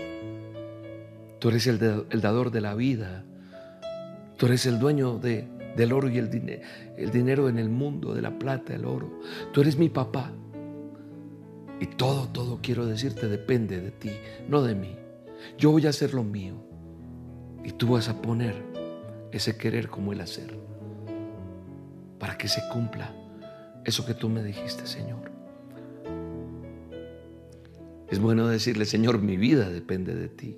Tú 1.39 1.50
eres 1.50 1.67
el, 1.67 1.80
dador 2.21 2.52
de 2.52 2.62
la 2.62 2.74
vida. 2.74 3.24
Tú 4.38 4.48
eres 4.48 4.65
el 4.65 4.80
dueño 4.80 5.19
de, 5.19 5.48
del 5.76 5.93
oro 5.93 6.10
y 6.10 6.17
el, 6.17 6.62
el 6.98 7.12
dinero 7.12 7.50
en 7.50 7.60
el 7.60 7.69
mundo, 7.69 8.13
de 8.13 8.21
la 8.21 8.38
plata, 8.39 8.74
el 8.74 8.86
oro. 8.86 9.21
Tú 9.52 9.62
eres 9.62 9.78
mi 9.78 9.89
papá. 9.89 10.32
Y 11.80 11.88
todo, 11.88 12.28
todo 12.30 12.60
quiero 12.62 12.86
decirte 12.86 13.28
depende 13.28 13.82
de 13.82 13.91
ti, 13.91 14.12
no 14.48 14.63
de 14.63 14.76
mí. 14.76 14.95
Yo 15.58 15.71
voy 15.71 15.86
a 15.86 15.89
hacer 15.89 16.13
lo 16.13 16.24
mío. 16.24 16.56
Y 17.63 17.71
tú 17.71 17.89
vas 17.89 18.10
a 18.10 18.21
poner 18.21 18.56
ese 19.32 19.58
querer 19.58 19.89
como 19.89 20.13
el 20.13 20.21
hacer 20.21 20.64
para 22.19 22.38
que 22.38 22.47
se 22.47 22.62
cumpla 22.71 23.13
eso 23.84 24.06
que 24.06 24.13
tú 24.13 24.30
me 24.30 24.43
dijiste, 24.43 24.88
Señor. 24.88 25.32
Es 28.10 28.19
bueno 28.19 28.47
decirle, 28.47 28.86
Señor, 28.86 29.21
mi 29.21 29.38
vida 29.38 29.69
depende 29.69 30.15
de 30.15 30.28
ti. 30.28 30.58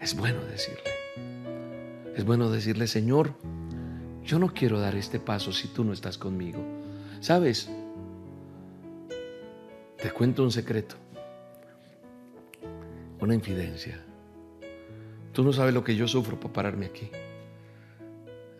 Es 0.00 0.16
bueno 0.16 0.44
decirle. 0.44 0.90
Es 2.14 2.24
bueno 2.24 2.50
decirle, 2.50 2.86
Señor, 2.86 3.34
yo 4.22 4.38
no 4.38 4.52
quiero 4.52 4.80
dar 4.80 4.94
este 4.94 5.20
paso 5.20 5.52
si 5.52 5.68
tú 5.68 5.84
no 5.84 5.92
estás 5.92 6.18
conmigo. 6.18 6.60
¿Sabes? 7.20 7.68
Te 10.00 10.10
cuento 10.10 10.42
un 10.42 10.50
secreto, 10.50 10.96
una 13.20 13.34
infidencia. 13.34 14.00
Tú 15.32 15.42
no 15.42 15.52
sabes 15.52 15.74
lo 15.74 15.82
que 15.82 15.96
yo 15.96 16.06
sufro 16.06 16.38
para 16.38 16.52
pararme 16.52 16.86
aquí. 16.86 17.10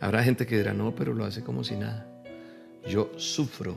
Habrá 0.04 0.22
gente 0.22 0.46
que 0.46 0.58
dirá, 0.58 0.74
no, 0.74 0.94
pero 0.94 1.14
lo 1.14 1.24
hace 1.24 1.42
como 1.42 1.64
si 1.64 1.76
nada. 1.76 2.06
Yo 2.86 3.10
sufro, 3.16 3.74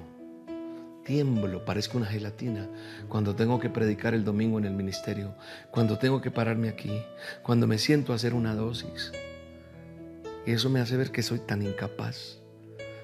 tiemblo, 1.05 1.63
parezco 1.63 1.97
una 1.97 2.07
gelatina 2.07 2.67
cuando 3.07 3.33
tengo 3.33 3.61
que 3.61 3.69
predicar 3.69 4.13
el 4.13 4.25
domingo 4.25 4.59
en 4.59 4.65
el 4.65 4.73
ministerio, 4.73 5.35
cuando 5.71 5.97
tengo 5.97 6.19
que 6.19 6.29
pararme 6.29 6.67
aquí, 6.67 7.01
cuando 7.43 7.65
me 7.65 7.77
siento 7.77 8.11
a 8.11 8.17
hacer 8.17 8.33
una 8.33 8.55
dosis. 8.55 9.13
Y 10.45 10.51
eso 10.51 10.69
me 10.69 10.81
hace 10.81 10.97
ver 10.97 11.11
que 11.11 11.23
soy 11.23 11.39
tan 11.39 11.61
incapaz. 11.61 12.39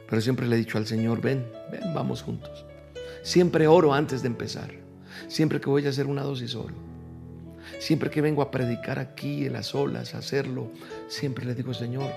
Pero 0.09 0.21
siempre 0.21 0.45
le 0.45 0.57
he 0.57 0.59
dicho 0.59 0.77
al 0.77 0.85
Señor, 0.85 1.21
ven, 1.21 1.49
ven, 1.71 1.93
vamos 1.93 2.23
juntos. 2.23 2.65
Siempre 3.21 3.67
oro 3.67 3.93
antes 3.93 4.21
de 4.21 4.27
empezar. 4.27 4.73
Siempre 5.29 5.61
que 5.61 5.69
voy 5.69 5.85
a 5.85 5.91
hacer 5.91 6.07
una 6.07 6.23
dosis 6.23 6.55
oro. 6.55 6.75
Siempre 7.79 8.09
que 8.09 8.19
vengo 8.19 8.41
a 8.41 8.51
predicar 8.51 8.99
aquí 8.99 9.45
en 9.45 9.53
las 9.53 9.73
olas, 9.73 10.13
a 10.13 10.17
hacerlo, 10.17 10.73
siempre 11.07 11.45
le 11.45 11.55
digo, 11.55 11.73
Señor, 11.73 12.11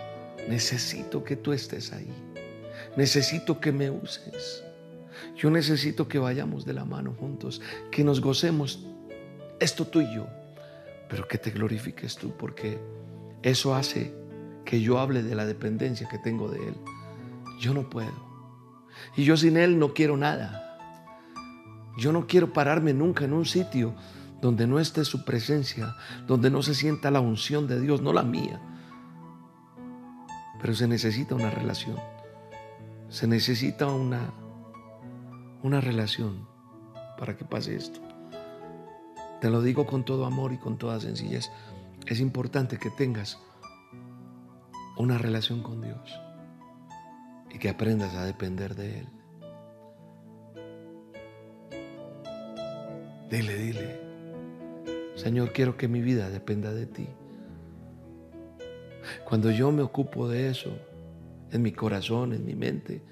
necesito 0.48 1.24
que 1.24 1.36
tú 1.36 1.52
estés 1.52 1.92
ahí. 1.92 2.10
Necesito 2.96 3.60
que 3.60 3.72
me 3.72 3.90
uses. 3.90 4.62
Yo 5.36 5.50
necesito 5.50 6.08
que 6.08 6.18
vayamos 6.18 6.64
de 6.64 6.72
la 6.72 6.84
mano 6.84 7.14
juntos, 7.18 7.60
que 7.90 8.04
nos 8.04 8.20
gocemos 8.20 8.86
esto 9.60 9.86
tú 9.86 10.00
y 10.00 10.14
yo, 10.14 10.26
pero 11.08 11.26
que 11.26 11.38
te 11.38 11.50
glorifiques 11.50 12.16
tú, 12.16 12.32
porque 12.36 12.78
eso 13.42 13.74
hace 13.74 14.14
que 14.64 14.80
yo 14.80 14.98
hable 14.98 15.22
de 15.22 15.34
la 15.34 15.46
dependencia 15.46 16.08
que 16.08 16.18
tengo 16.18 16.48
de 16.48 16.68
Él. 16.68 16.74
Yo 17.60 17.72
no 17.72 17.88
puedo. 17.88 18.26
Y 19.16 19.24
yo 19.24 19.36
sin 19.36 19.56
Él 19.56 19.78
no 19.78 19.94
quiero 19.94 20.16
nada. 20.16 20.62
Yo 21.98 22.12
no 22.12 22.26
quiero 22.26 22.52
pararme 22.52 22.92
nunca 22.92 23.24
en 23.24 23.32
un 23.32 23.46
sitio 23.46 23.94
donde 24.42 24.66
no 24.66 24.78
esté 24.78 25.04
su 25.04 25.24
presencia, 25.24 25.96
donde 26.26 26.50
no 26.50 26.62
se 26.62 26.74
sienta 26.74 27.10
la 27.10 27.20
unción 27.20 27.66
de 27.66 27.80
Dios, 27.80 28.02
no 28.02 28.12
la 28.12 28.22
mía 28.22 28.60
pero 30.60 30.74
se 30.74 30.88
necesita 30.88 31.34
una 31.34 31.50
relación. 31.50 31.96
Se 33.08 33.26
necesita 33.26 33.86
una, 33.86 34.32
una 35.62 35.80
relación 35.80 36.48
para 37.18 37.36
que 37.36 37.44
pase 37.44 37.76
esto. 37.76 38.00
Te 39.40 39.50
lo 39.50 39.62
digo 39.62 39.86
con 39.86 40.04
todo 40.04 40.24
amor 40.24 40.52
y 40.52 40.58
con 40.58 40.78
toda 40.78 41.00
sencillez. 41.00 41.50
Es 42.06 42.20
importante 42.20 42.78
que 42.78 42.90
tengas 42.90 43.38
una 44.96 45.18
relación 45.18 45.62
con 45.62 45.82
Dios 45.82 46.20
y 47.50 47.58
que 47.58 47.68
aprendas 47.68 48.14
a 48.14 48.24
depender 48.24 48.74
de 48.74 49.00
Él. 49.00 49.08
Dile, 53.30 53.58
dile, 53.58 54.00
Señor, 55.16 55.52
quiero 55.52 55.76
que 55.76 55.88
mi 55.88 56.00
vida 56.00 56.30
dependa 56.30 56.72
de 56.72 56.86
ti. 56.86 57.08
Cuando 59.24 59.50
yo 59.50 59.72
me 59.72 59.82
ocupo 59.82 60.28
de 60.28 60.50
eso, 60.50 60.76
en 61.50 61.62
mi 61.62 61.72
corazón, 61.72 62.32
en 62.32 62.44
mi 62.44 62.54
mente, 62.54 63.02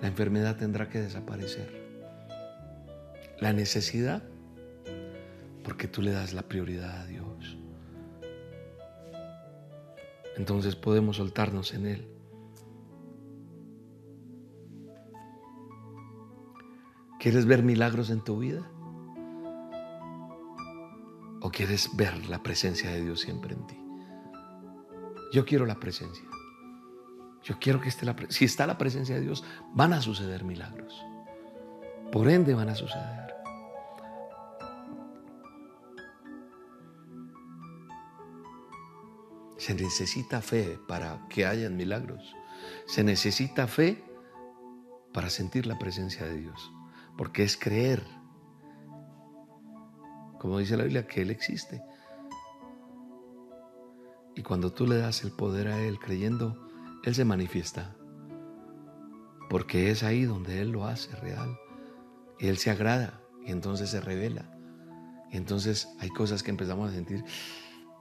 la 0.00 0.08
enfermedad 0.08 0.56
tendrá 0.56 0.88
que 0.88 1.00
desaparecer. 1.00 1.84
La 3.40 3.52
necesidad, 3.52 4.22
porque 5.62 5.88
tú 5.88 6.02
le 6.02 6.12
das 6.12 6.32
la 6.32 6.42
prioridad 6.42 7.02
a 7.02 7.06
Dios. 7.06 7.58
Entonces 10.36 10.76
podemos 10.76 11.16
soltarnos 11.16 11.72
en 11.72 11.86
Él. 11.86 12.08
¿Quieres 17.18 17.46
ver 17.46 17.62
milagros 17.62 18.10
en 18.10 18.22
tu 18.22 18.38
vida? 18.38 18.70
¿O 21.40 21.50
quieres 21.50 21.90
ver 21.96 22.28
la 22.28 22.42
presencia 22.42 22.90
de 22.90 23.02
Dios 23.02 23.20
siempre 23.20 23.54
en 23.54 23.66
ti? 23.66 23.85
Yo 25.32 25.44
quiero 25.44 25.66
la 25.66 25.76
presencia. 25.76 26.24
Yo 27.42 27.58
quiero 27.60 27.80
que 27.80 27.88
esté 27.88 28.04
la 28.04 28.16
presencia. 28.16 28.38
Si 28.38 28.44
está 28.44 28.66
la 28.66 28.78
presencia 28.78 29.14
de 29.14 29.20
Dios, 29.20 29.44
van 29.72 29.92
a 29.92 30.02
suceder 30.02 30.44
milagros. 30.44 30.94
Por 32.10 32.28
ende 32.28 32.54
van 32.54 32.68
a 32.68 32.74
suceder. 32.74 33.34
Se 39.56 39.74
necesita 39.74 40.40
fe 40.42 40.78
para 40.86 41.26
que 41.28 41.46
hayan 41.46 41.76
milagros. 41.76 42.34
Se 42.86 43.02
necesita 43.02 43.66
fe 43.66 44.04
para 45.12 45.30
sentir 45.30 45.66
la 45.66 45.78
presencia 45.78 46.26
de 46.26 46.36
Dios. 46.36 46.72
Porque 47.16 47.42
es 47.42 47.56
creer. 47.56 48.04
Como 50.38 50.58
dice 50.58 50.76
la 50.76 50.84
Biblia, 50.84 51.06
que 51.06 51.22
Él 51.22 51.30
existe. 51.30 51.82
Y 54.36 54.42
cuando 54.42 54.70
tú 54.70 54.86
le 54.86 54.98
das 54.98 55.24
el 55.24 55.32
poder 55.32 55.68
a 55.68 55.82
Él 55.82 55.98
creyendo, 55.98 56.68
Él 57.04 57.14
se 57.14 57.24
manifiesta. 57.24 57.96
Porque 59.48 59.90
es 59.90 60.02
ahí 60.02 60.24
donde 60.24 60.60
Él 60.60 60.70
lo 60.70 60.84
hace 60.84 61.16
real. 61.16 61.58
Y 62.38 62.48
Él 62.48 62.58
se 62.58 62.70
agrada 62.70 63.22
y 63.44 63.50
entonces 63.50 63.88
se 63.88 64.00
revela. 64.00 64.52
Y 65.32 65.38
entonces 65.38 65.88
hay 66.00 66.10
cosas 66.10 66.42
que 66.42 66.50
empezamos 66.50 66.90
a 66.90 66.94
sentir. 66.94 67.24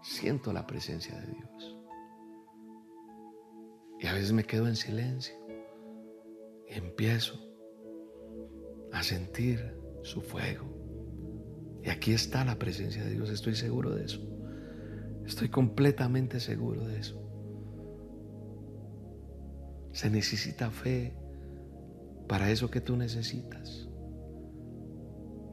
Siento 0.04 0.52
la 0.52 0.68
presencia 0.68 1.18
de 1.18 1.28
Dios. 1.28 1.78
Y 4.02 4.08
a 4.08 4.14
veces 4.14 4.34
me 4.34 4.44
quedo 4.44 4.68
en 4.68 4.76
silencio. 4.76 5.36
Y 6.70 6.74
empiezo 6.74 7.40
a 8.92 9.02
sentir 9.04 9.74
su 10.04 10.22
fuego. 10.22 10.70
Y 11.82 11.90
aquí 11.90 12.12
está 12.12 12.44
la 12.44 12.60
presencia 12.60 13.06
de 13.06 13.12
Dios. 13.12 13.30
Estoy 13.30 13.56
seguro 13.56 13.92
de 13.92 14.04
eso. 14.04 14.35
Estoy 15.26 15.50
completamente 15.50 16.40
seguro 16.40 16.86
de 16.86 17.00
eso. 17.00 17.22
Se 19.92 20.10
necesita 20.10 20.70
fe 20.72 21.16
para 22.28 22.52
eso 22.52 22.70
que 22.70 22.82
tú 22.82 22.96
necesitas. 22.96 23.88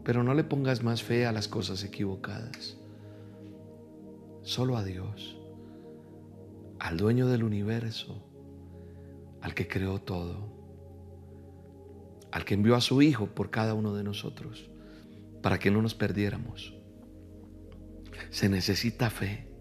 Pero 0.04 0.22
no 0.22 0.34
le 0.34 0.44
pongas 0.44 0.82
más 0.82 1.02
fe 1.02 1.26
a 1.26 1.32
las 1.32 1.48
cosas 1.48 1.84
equivocadas. 1.84 2.76
Solo 4.42 4.76
a 4.76 4.82
Dios, 4.82 5.38
al 6.80 6.96
dueño 6.96 7.28
del 7.28 7.44
universo, 7.44 8.28
al 9.40 9.54
que 9.54 9.68
creó 9.68 10.00
todo, 10.00 10.52
al 12.32 12.44
que 12.44 12.54
envió 12.54 12.74
a 12.74 12.80
su 12.80 13.02
Hijo 13.02 13.26
por 13.26 13.50
cada 13.50 13.74
uno 13.74 13.94
de 13.94 14.02
nosotros, 14.02 14.68
para 15.42 15.58
que 15.58 15.70
no 15.70 15.80
nos 15.80 15.94
perdiéramos. 15.94 16.74
Se 18.30 18.48
necesita 18.48 19.10
fe. 19.10 19.51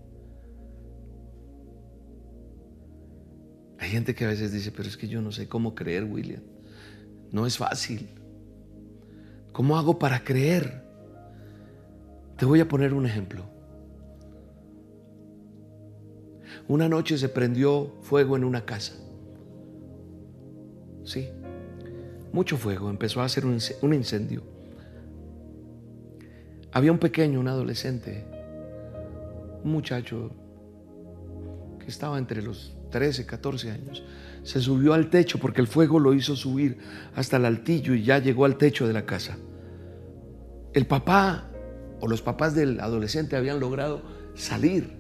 Gente 3.91 4.15
que 4.15 4.23
a 4.23 4.29
veces 4.29 4.53
dice, 4.53 4.71
pero 4.71 4.87
es 4.87 4.95
que 4.95 5.09
yo 5.09 5.21
no 5.21 5.33
sé 5.33 5.49
cómo 5.49 5.75
creer, 5.75 6.05
William. 6.05 6.41
No 7.33 7.45
es 7.45 7.57
fácil. 7.57 8.07
¿Cómo 9.51 9.77
hago 9.77 9.99
para 9.99 10.23
creer? 10.23 10.81
Te 12.37 12.45
voy 12.45 12.61
a 12.61 12.69
poner 12.69 12.93
un 12.93 13.05
ejemplo. 13.05 13.43
Una 16.69 16.87
noche 16.87 17.17
se 17.17 17.27
prendió 17.27 17.93
fuego 18.01 18.37
en 18.37 18.45
una 18.45 18.63
casa. 18.63 18.93
Sí, 21.03 21.27
mucho 22.31 22.55
fuego. 22.55 22.89
Empezó 22.89 23.21
a 23.21 23.25
hacer 23.25 23.43
un 23.45 23.93
incendio. 23.93 24.41
Había 26.71 26.93
un 26.93 26.99
pequeño, 26.99 27.41
un 27.41 27.49
adolescente, 27.49 28.23
un 29.65 29.71
muchacho 29.73 30.31
que 31.77 31.87
estaba 31.87 32.17
entre 32.17 32.41
los 32.41 32.77
13, 32.91 33.25
14 33.25 33.71
años, 33.71 34.03
se 34.43 34.59
subió 34.59 34.93
al 34.93 35.09
techo 35.09 35.39
porque 35.39 35.61
el 35.61 35.67
fuego 35.67 35.99
lo 35.99 36.13
hizo 36.13 36.35
subir 36.35 36.77
hasta 37.15 37.37
el 37.37 37.45
altillo 37.45 37.95
y 37.95 38.03
ya 38.03 38.19
llegó 38.19 38.45
al 38.45 38.57
techo 38.57 38.87
de 38.87 38.93
la 38.93 39.05
casa. 39.05 39.37
El 40.73 40.85
papá 40.85 41.49
o 41.99 42.07
los 42.07 42.21
papás 42.21 42.55
del 42.55 42.79
adolescente 42.79 43.35
habían 43.35 43.59
logrado 43.59 44.01
salir. 44.35 44.91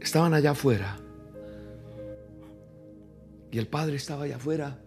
Estaban 0.00 0.34
allá 0.34 0.52
afuera. 0.52 0.98
Y 3.50 3.58
el 3.58 3.66
padre 3.66 3.96
estaba 3.96 4.24
allá 4.24 4.36
afuera 4.36 4.78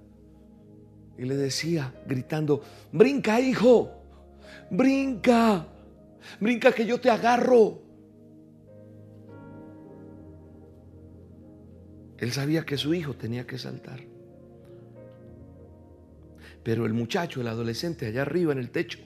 y 1.17 1.23
le 1.23 1.37
decía, 1.37 1.93
gritando, 2.07 2.61
brinca 2.91 3.39
hijo, 3.39 3.91
brinca, 4.69 5.67
brinca 6.39 6.71
que 6.71 6.85
yo 6.85 6.99
te 6.99 7.09
agarro. 7.09 7.84
Él 12.25 12.31
sabía 12.31 12.65
que 12.65 12.75
su 12.75 12.95
hijo 12.95 13.13
tenía 13.13 13.45
que 13.45 13.59
saltar. 13.59 13.99
Pero 16.63 16.87
el 16.87 16.93
muchacho, 16.93 17.39
el 17.39 17.47
adolescente, 17.47 18.07
allá 18.07 18.23
arriba 18.23 18.51
en 18.51 18.57
el 18.57 18.71
techo, 18.71 18.97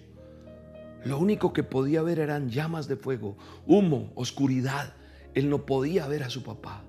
lo 1.04 1.20
único 1.20 1.52
que 1.52 1.64
podía 1.64 2.02
ver 2.02 2.20
eran 2.20 2.50
llamas 2.50 2.88
de 2.88 2.96
fuego, 2.96 3.36
humo, 3.68 4.14
oscuridad. 4.16 4.94
Él 5.34 5.50
no 5.50 5.66
podía 5.66 6.08
ver 6.08 6.24
a 6.24 6.30
su 6.30 6.44
papá. 6.44 6.86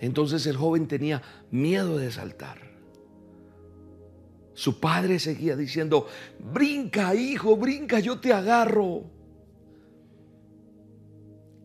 Entonces 0.00 0.46
el 0.46 0.56
joven 0.56 0.88
tenía 0.88 1.20
miedo 1.50 1.98
de 1.98 2.10
saltar. 2.10 2.56
Su 4.54 4.80
padre 4.80 5.18
seguía 5.18 5.54
diciendo, 5.54 6.06
brinca 6.50 7.14
hijo, 7.14 7.58
brinca, 7.58 8.00
yo 8.00 8.20
te 8.20 8.32
agarro. 8.32 9.02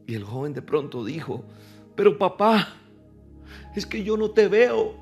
Y 0.07 0.13
el 0.13 0.25
joven 0.25 0.51
de 0.53 0.61
pronto 0.61 1.05
dijo, 1.05 1.45
pero 1.95 2.17
papá, 2.17 2.80
es 3.75 3.85
que 3.85 4.03
yo 4.03 4.17
no 4.17 4.31
te 4.31 4.47
veo. 4.47 4.95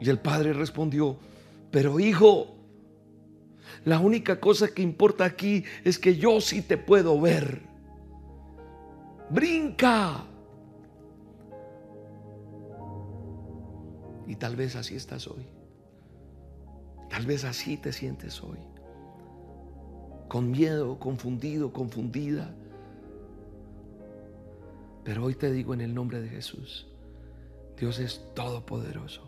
Y 0.00 0.10
el 0.10 0.18
padre 0.18 0.52
respondió, 0.52 1.16
pero 1.70 2.00
hijo, 2.00 2.54
la 3.84 3.98
única 3.98 4.40
cosa 4.40 4.68
que 4.68 4.82
importa 4.82 5.24
aquí 5.24 5.64
es 5.84 5.98
que 5.98 6.16
yo 6.16 6.40
sí 6.40 6.62
te 6.62 6.76
puedo 6.76 7.20
ver. 7.20 7.62
Brinca. 9.30 10.24
Y 14.26 14.36
tal 14.36 14.56
vez 14.56 14.76
así 14.76 14.96
estás 14.96 15.26
hoy. 15.28 15.46
Tal 17.10 17.26
vez 17.26 17.44
así 17.44 17.76
te 17.76 17.92
sientes 17.92 18.42
hoy. 18.42 18.58
Con 20.28 20.50
miedo, 20.50 20.98
confundido, 20.98 21.72
confundida 21.72 22.54
pero 25.04 25.24
hoy 25.24 25.34
te 25.34 25.52
digo 25.52 25.74
en 25.74 25.82
el 25.82 25.94
nombre 25.94 26.20
de 26.20 26.28
Jesús, 26.28 26.86
Dios 27.78 27.98
es 27.98 28.26
todopoderoso, 28.34 29.22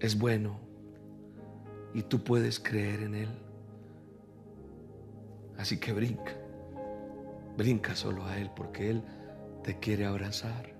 es 0.00 0.18
bueno 0.18 0.58
y 1.92 2.02
tú 2.02 2.22
puedes 2.24 2.58
creer 2.58 3.02
en 3.02 3.14
Él. 3.14 3.28
Así 5.58 5.78
que 5.78 5.92
brinca, 5.92 6.32
brinca 7.56 7.94
solo 7.94 8.24
a 8.24 8.38
Él 8.38 8.50
porque 8.54 8.90
Él 8.90 9.02
te 9.62 9.78
quiere 9.78 10.06
abrazar. 10.06 10.74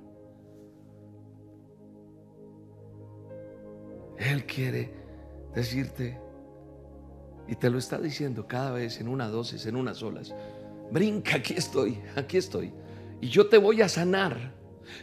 Él 4.18 4.46
quiere 4.46 4.94
decirte, 5.54 6.18
y 7.48 7.54
te 7.56 7.70
lo 7.70 7.78
está 7.78 7.98
diciendo 7.98 8.46
cada 8.46 8.72
vez 8.72 9.00
en 9.00 9.08
una 9.08 9.28
dosis, 9.28 9.66
en 9.66 9.76
unas 9.76 10.02
olas, 10.02 10.34
brinca, 10.90 11.36
aquí 11.36 11.54
estoy, 11.54 11.98
aquí 12.16 12.38
estoy. 12.38 12.72
Y 13.20 13.28
yo 13.28 13.46
te 13.48 13.58
voy 13.58 13.82
a 13.82 13.88
sanar, 13.88 14.52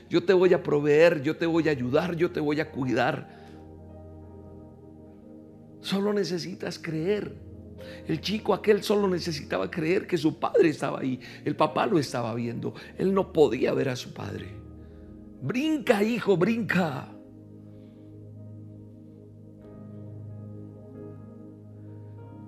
yo 0.09 0.23
te 0.23 0.33
voy 0.33 0.53
a 0.53 0.63
proveer, 0.63 1.21
yo 1.21 1.35
te 1.35 1.45
voy 1.45 1.67
a 1.67 1.71
ayudar, 1.71 2.15
yo 2.15 2.31
te 2.31 2.39
voy 2.39 2.59
a 2.59 2.71
cuidar. 2.71 3.43
Solo 5.81 6.13
necesitas 6.13 6.79
creer. 6.79 7.35
El 8.07 8.21
chico 8.21 8.53
aquel 8.53 8.81
solo 8.81 9.07
necesitaba 9.07 9.69
creer 9.69 10.07
que 10.07 10.17
su 10.17 10.39
padre 10.39 10.69
estaba 10.69 10.99
ahí. 10.99 11.19
El 11.43 11.55
papá 11.55 11.85
lo 11.85 11.99
estaba 11.99 12.33
viendo. 12.33 12.73
Él 12.97 13.13
no 13.13 13.33
podía 13.33 13.73
ver 13.73 13.89
a 13.89 13.95
su 13.95 14.13
padre. 14.13 14.47
Brinca, 15.41 16.01
hijo, 16.01 16.37
brinca. 16.37 17.09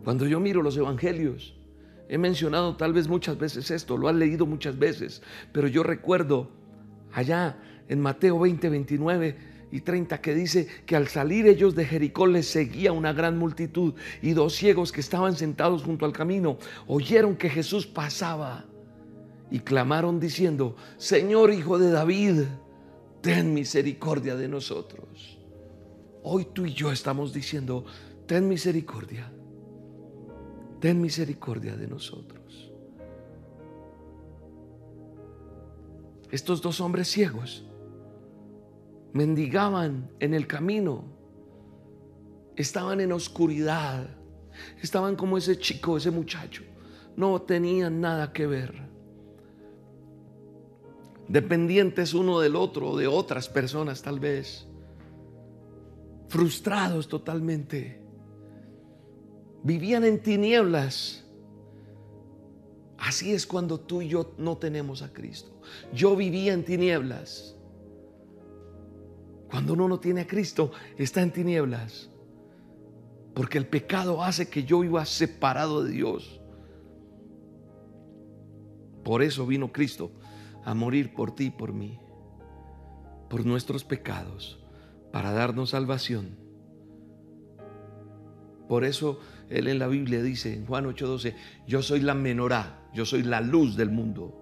Cuando 0.05 0.27
yo 0.27 0.39
miro 0.39 0.61
los 0.61 0.77
evangelios, 0.77 1.57
he 2.07 2.17
mencionado 2.17 2.75
tal 2.75 2.93
vez 2.93 3.07
muchas 3.07 3.37
veces 3.37 3.71
esto, 3.71 3.97
lo 3.97 4.07
han 4.07 4.19
leído 4.19 4.45
muchas 4.45 4.77
veces, 4.77 5.21
pero 5.51 5.67
yo 5.67 5.83
recuerdo 5.83 6.49
allá 7.11 7.57
en 7.87 7.99
Mateo 7.99 8.39
20, 8.39 8.69
29 8.69 9.37
y 9.71 9.81
30 9.81 10.21
que 10.21 10.33
dice 10.33 10.67
que 10.85 10.95
al 10.95 11.07
salir 11.07 11.47
ellos 11.47 11.75
de 11.75 11.85
Jericó 11.85 12.27
les 12.27 12.47
seguía 12.47 12.91
una 12.91 13.13
gran 13.13 13.37
multitud 13.37 13.95
y 14.21 14.31
dos 14.31 14.55
ciegos 14.55 14.91
que 14.91 15.01
estaban 15.01 15.35
sentados 15.35 15.83
junto 15.83 16.05
al 16.05 16.13
camino 16.13 16.57
oyeron 16.87 17.35
que 17.35 17.49
Jesús 17.49 17.85
pasaba 17.87 18.65
y 19.51 19.59
clamaron 19.59 20.19
diciendo, 20.19 20.75
Señor 20.97 21.53
Hijo 21.53 21.77
de 21.77 21.91
David, 21.91 22.43
ten 23.21 23.53
misericordia 23.53 24.35
de 24.35 24.47
nosotros. 24.47 25.39
Hoy 26.23 26.47
tú 26.53 26.65
y 26.65 26.73
yo 26.73 26.91
estamos 26.91 27.33
diciendo, 27.33 27.85
ten 28.25 28.47
misericordia 28.47 29.31
ten 30.79 31.01
misericordia 31.01 31.75
de 31.75 31.87
nosotros. 31.87 32.71
Estos 36.31 36.61
dos 36.61 36.81
hombres 36.81 37.07
ciegos 37.07 37.65
mendigaban 39.13 40.11
en 40.19 40.33
el 40.33 40.47
camino, 40.47 41.05
estaban 42.55 42.99
en 42.99 43.11
oscuridad, 43.11 44.09
estaban 44.81 45.15
como 45.15 45.37
ese 45.37 45.57
chico, 45.57 45.97
ese 45.97 46.11
muchacho, 46.11 46.63
no 47.15 47.41
tenían 47.41 48.01
nada 48.01 48.33
que 48.33 48.47
ver. 48.47 48.73
Dependientes 51.27 52.13
uno 52.13 52.39
del 52.39 52.55
otro, 52.55 52.95
de 52.97 53.07
otras 53.07 53.47
personas 53.47 54.01
tal 54.01 54.19
vez, 54.19 54.67
frustrados 56.27 57.07
totalmente 57.07 58.04
vivían 59.65 60.05
en 60.05 60.21
tinieblas. 60.21 61.25
Así 62.99 63.33
es 63.33 63.47
cuando 63.47 63.79
tú 63.79 64.01
y 64.03 64.07
yo 64.07 64.33
no 64.37 64.57
tenemos 64.57 65.01
a 65.01 65.11
Cristo. 65.11 65.59
Yo 65.91 66.15
vivía 66.15 66.53
en 66.53 66.63
tinieblas. 66.63 67.55
Cuando 69.49 69.73
uno 69.73 69.87
no 69.87 69.99
tiene 69.99 70.21
a 70.21 70.27
Cristo, 70.27 70.71
está 70.97 71.21
en 71.21 71.31
tinieblas. 71.31 72.09
Porque 73.33 73.57
el 73.57 73.67
pecado 73.67 74.23
hace 74.23 74.49
que 74.49 74.63
yo 74.63 74.83
iba 74.83 75.03
separado 75.05 75.83
de 75.83 75.91
Dios. 75.91 76.39
Por 79.03 79.23
eso 79.23 79.47
vino 79.47 79.71
Cristo 79.71 80.11
a 80.63 80.75
morir 80.75 81.13
por 81.13 81.33
ti 81.33 81.45
y 81.45 81.51
por 81.51 81.73
mí, 81.73 81.99
por 83.29 83.45
nuestros 83.45 83.83
pecados, 83.83 84.63
para 85.11 85.31
darnos 85.31 85.71
salvación. 85.71 86.37
Por 88.67 88.83
eso 88.83 89.19
él 89.49 89.67
en 89.67 89.79
la 89.79 89.87
Biblia 89.87 90.21
dice 90.21 90.53
en 90.53 90.65
Juan 90.65 90.85
8:12, 90.85 91.35
yo 91.67 91.81
soy 91.81 92.01
la 92.01 92.13
menorá, 92.13 92.79
yo 92.93 93.05
soy 93.05 93.23
la 93.23 93.41
luz 93.41 93.75
del 93.75 93.89
mundo. 93.89 94.41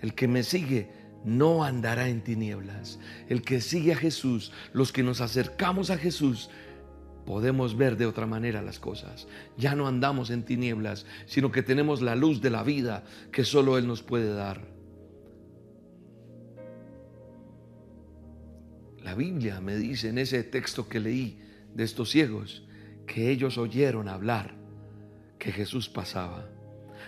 El 0.00 0.14
que 0.14 0.28
me 0.28 0.42
sigue 0.42 0.88
no 1.24 1.64
andará 1.64 2.08
en 2.08 2.22
tinieblas. 2.22 2.98
El 3.28 3.42
que 3.42 3.60
sigue 3.60 3.92
a 3.92 3.96
Jesús, 3.96 4.52
los 4.72 4.92
que 4.92 5.02
nos 5.02 5.20
acercamos 5.20 5.90
a 5.90 5.98
Jesús, 5.98 6.50
podemos 7.24 7.76
ver 7.76 7.96
de 7.96 8.06
otra 8.06 8.26
manera 8.26 8.62
las 8.62 8.78
cosas. 8.78 9.28
Ya 9.56 9.74
no 9.74 9.86
andamos 9.86 10.30
en 10.30 10.44
tinieblas, 10.44 11.06
sino 11.26 11.52
que 11.52 11.62
tenemos 11.62 12.02
la 12.02 12.16
luz 12.16 12.40
de 12.40 12.50
la 12.50 12.62
vida 12.62 13.04
que 13.30 13.44
solo 13.44 13.78
Él 13.78 13.86
nos 13.86 14.02
puede 14.02 14.32
dar. 14.32 14.72
La 19.02 19.14
Biblia 19.14 19.60
me 19.60 19.76
dice 19.76 20.08
en 20.08 20.18
ese 20.18 20.44
texto 20.44 20.88
que 20.88 21.00
leí 21.00 21.40
de 21.74 21.84
estos 21.84 22.10
ciegos, 22.10 22.64
que 23.06 23.30
ellos 23.30 23.58
oyeron 23.58 24.08
hablar 24.08 24.54
que 25.38 25.52
Jesús 25.52 25.88
pasaba. 25.88 26.48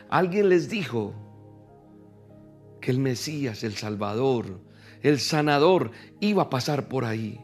Alguien 0.08 0.48
les 0.48 0.68
dijo 0.68 1.14
que 2.80 2.90
el 2.90 2.98
Mesías, 2.98 3.64
el 3.64 3.74
Salvador, 3.74 4.60
el 5.02 5.20
sanador 5.20 5.90
iba 6.20 6.44
a 6.44 6.50
pasar 6.50 6.88
por 6.88 7.04
ahí. 7.04 7.40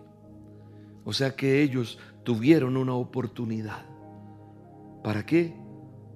O 1.05 1.13
sea 1.13 1.37
que 1.37 1.63
ellos 1.63 1.99
tuvieron 2.25 2.77
una 2.77 2.95
oportunidad. 2.95 3.87
¿Para 5.03 5.25
qué? 5.25 5.55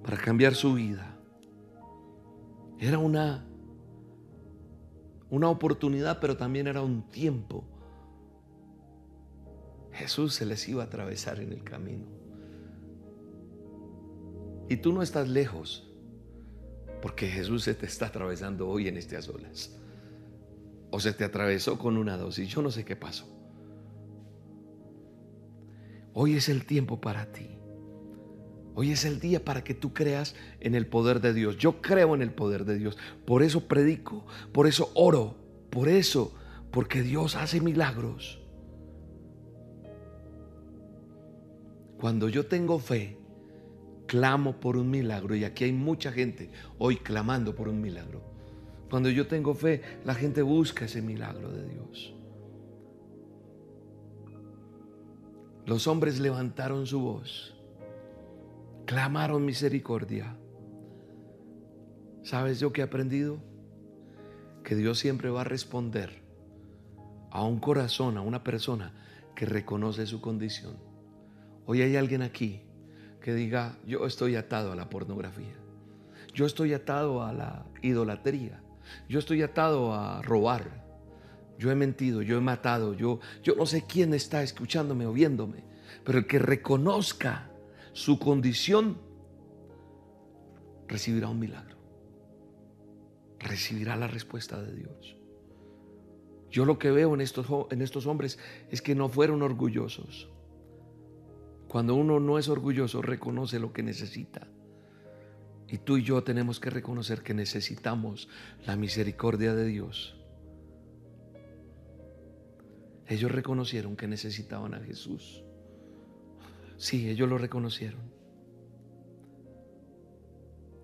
Para 0.03 0.17
cambiar 0.17 0.55
su 0.55 0.73
vida. 0.73 1.17
Era 2.79 2.99
una 2.99 3.45
una 5.29 5.49
oportunidad, 5.49 6.19
pero 6.19 6.37
también 6.37 6.67
era 6.67 6.81
un 6.81 7.09
tiempo. 7.09 7.65
Jesús 9.91 10.33
se 10.33 10.45
les 10.45 10.67
iba 10.69 10.83
a 10.83 10.85
atravesar 10.85 11.39
en 11.39 11.51
el 11.51 11.63
camino. 11.63 12.05
Y 14.67 14.77
tú 14.77 14.93
no 14.93 15.01
estás 15.01 15.27
lejos, 15.27 15.87
porque 17.01 17.27
Jesús 17.27 17.63
se 17.63 17.75
te 17.75 17.85
está 17.85 18.07
atravesando 18.07 18.67
hoy 18.67 18.87
en 18.87 18.97
estas 18.97 19.29
olas. 19.29 19.75
O 20.89 20.99
se 20.99 21.13
te 21.13 21.23
atravesó 21.23 21.77
con 21.77 21.97
una 21.97 22.17
dosis, 22.17 22.49
yo 22.49 22.61
no 22.61 22.71
sé 22.71 22.83
qué 22.83 22.95
pasó. 22.95 23.27
Hoy 26.13 26.35
es 26.35 26.49
el 26.49 26.65
tiempo 26.65 26.99
para 27.01 27.31
ti. 27.31 27.49
Hoy 28.73 28.91
es 28.91 29.05
el 29.05 29.19
día 29.19 29.43
para 29.43 29.63
que 29.63 29.73
tú 29.73 29.93
creas 29.93 30.35
en 30.59 30.75
el 30.75 30.87
poder 30.87 31.21
de 31.21 31.33
Dios. 31.33 31.57
Yo 31.57 31.81
creo 31.81 32.15
en 32.15 32.21
el 32.21 32.31
poder 32.31 32.65
de 32.65 32.77
Dios. 32.77 32.97
Por 33.25 33.43
eso 33.43 33.67
predico, 33.67 34.25
por 34.51 34.67
eso 34.67 34.91
oro, 34.95 35.35
por 35.69 35.87
eso, 35.87 36.33
porque 36.71 37.01
Dios 37.01 37.35
hace 37.35 37.61
milagros. 37.61 38.41
Cuando 41.99 42.29
yo 42.29 42.47
tengo 42.47 42.79
fe, 42.79 43.17
clamo 44.05 44.59
por 44.59 44.77
un 44.77 44.89
milagro 44.89 45.35
y 45.35 45.43
aquí 45.43 45.63
hay 45.63 45.71
mucha 45.73 46.11
gente 46.11 46.49
hoy 46.77 46.97
clamando 46.97 47.55
por 47.55 47.67
un 47.67 47.81
milagro. 47.81 48.21
Cuando 48.89 49.09
yo 49.09 49.27
tengo 49.27 49.53
fe, 49.53 49.81
la 50.05 50.13
gente 50.13 50.41
busca 50.41 50.85
ese 50.85 51.01
milagro 51.01 51.51
de 51.51 51.67
Dios. 51.67 52.13
Los 55.65 55.87
hombres 55.87 56.19
levantaron 56.19 56.85
su 56.85 56.99
voz, 56.99 57.55
clamaron 58.85 59.43
misericordia. 59.43 60.37
¿Sabes 62.21 62.59
yo 62.59 62.71
que 62.71 62.81
he 62.81 62.83
aprendido? 62.83 63.39
Que 64.63 64.75
Dios 64.75 64.99
siempre 64.99 65.29
va 65.29 65.41
a 65.41 65.45
responder 65.45 66.23
a 67.31 67.43
un 67.43 67.59
corazón, 67.59 68.17
a 68.17 68.21
una 68.21 68.43
persona 68.43 68.93
que 69.35 69.45
reconoce 69.45 70.05
su 70.05 70.21
condición. 70.21 70.77
Hoy 71.65 71.81
hay 71.81 71.95
alguien 71.95 72.21
aquí 72.21 72.64
que 73.25 73.33
diga, 73.33 73.75
yo 73.87 74.05
estoy 74.05 74.35
atado 74.35 74.71
a 74.71 74.75
la 74.75 74.87
pornografía, 74.87 75.55
yo 76.31 76.45
estoy 76.45 76.75
atado 76.75 77.23
a 77.23 77.33
la 77.33 77.65
idolatría, 77.81 78.61
yo 79.09 79.17
estoy 79.17 79.41
atado 79.41 79.95
a 79.95 80.21
robar, 80.21 80.85
yo 81.57 81.71
he 81.71 81.75
mentido, 81.75 82.21
yo 82.21 82.37
he 82.37 82.41
matado, 82.41 82.93
yo, 82.93 83.19
yo 83.41 83.55
no 83.55 83.65
sé 83.65 83.83
quién 83.87 84.13
está 84.13 84.43
escuchándome 84.43 85.07
o 85.07 85.11
viéndome, 85.11 85.63
pero 86.03 86.19
el 86.19 86.27
que 86.27 86.37
reconozca 86.37 87.49
su 87.93 88.19
condición 88.19 88.99
recibirá 90.87 91.27
un 91.27 91.39
milagro, 91.39 91.79
recibirá 93.39 93.95
la 93.95 94.05
respuesta 94.05 94.61
de 94.61 94.75
Dios. 94.75 95.17
Yo 96.51 96.63
lo 96.65 96.77
que 96.77 96.91
veo 96.91 97.15
en 97.15 97.21
estos, 97.21 97.47
en 97.71 97.81
estos 97.81 98.05
hombres 98.05 98.37
es 98.69 98.83
que 98.83 98.93
no 98.93 99.09
fueron 99.09 99.41
orgullosos 99.41 100.29
cuando 101.75 101.93
uno 101.95 102.21
no 102.21 102.39
es 102.39 102.47
orgulloso, 102.47 103.01
reconoce 103.01 103.59
lo 103.59 103.73
que 103.73 103.83
necesita. 103.83 104.47
Y 105.67 105.79
tú 105.79 105.97
y 105.97 106.03
yo 106.03 106.23
tenemos 106.23 106.61
que 106.61 106.69
reconocer 106.69 107.21
que 107.21 107.33
necesitamos 107.33 108.29
la 108.65 108.77
misericordia 108.77 109.53
de 109.53 109.65
Dios. 109.65 110.15
Ellos 113.07 113.29
reconocieron 113.29 113.97
que 113.97 114.07
necesitaban 114.07 114.73
a 114.73 114.79
Jesús. 114.79 115.43
Sí, 116.77 117.09
ellos 117.09 117.27
lo 117.27 117.37
reconocieron. 117.37 117.99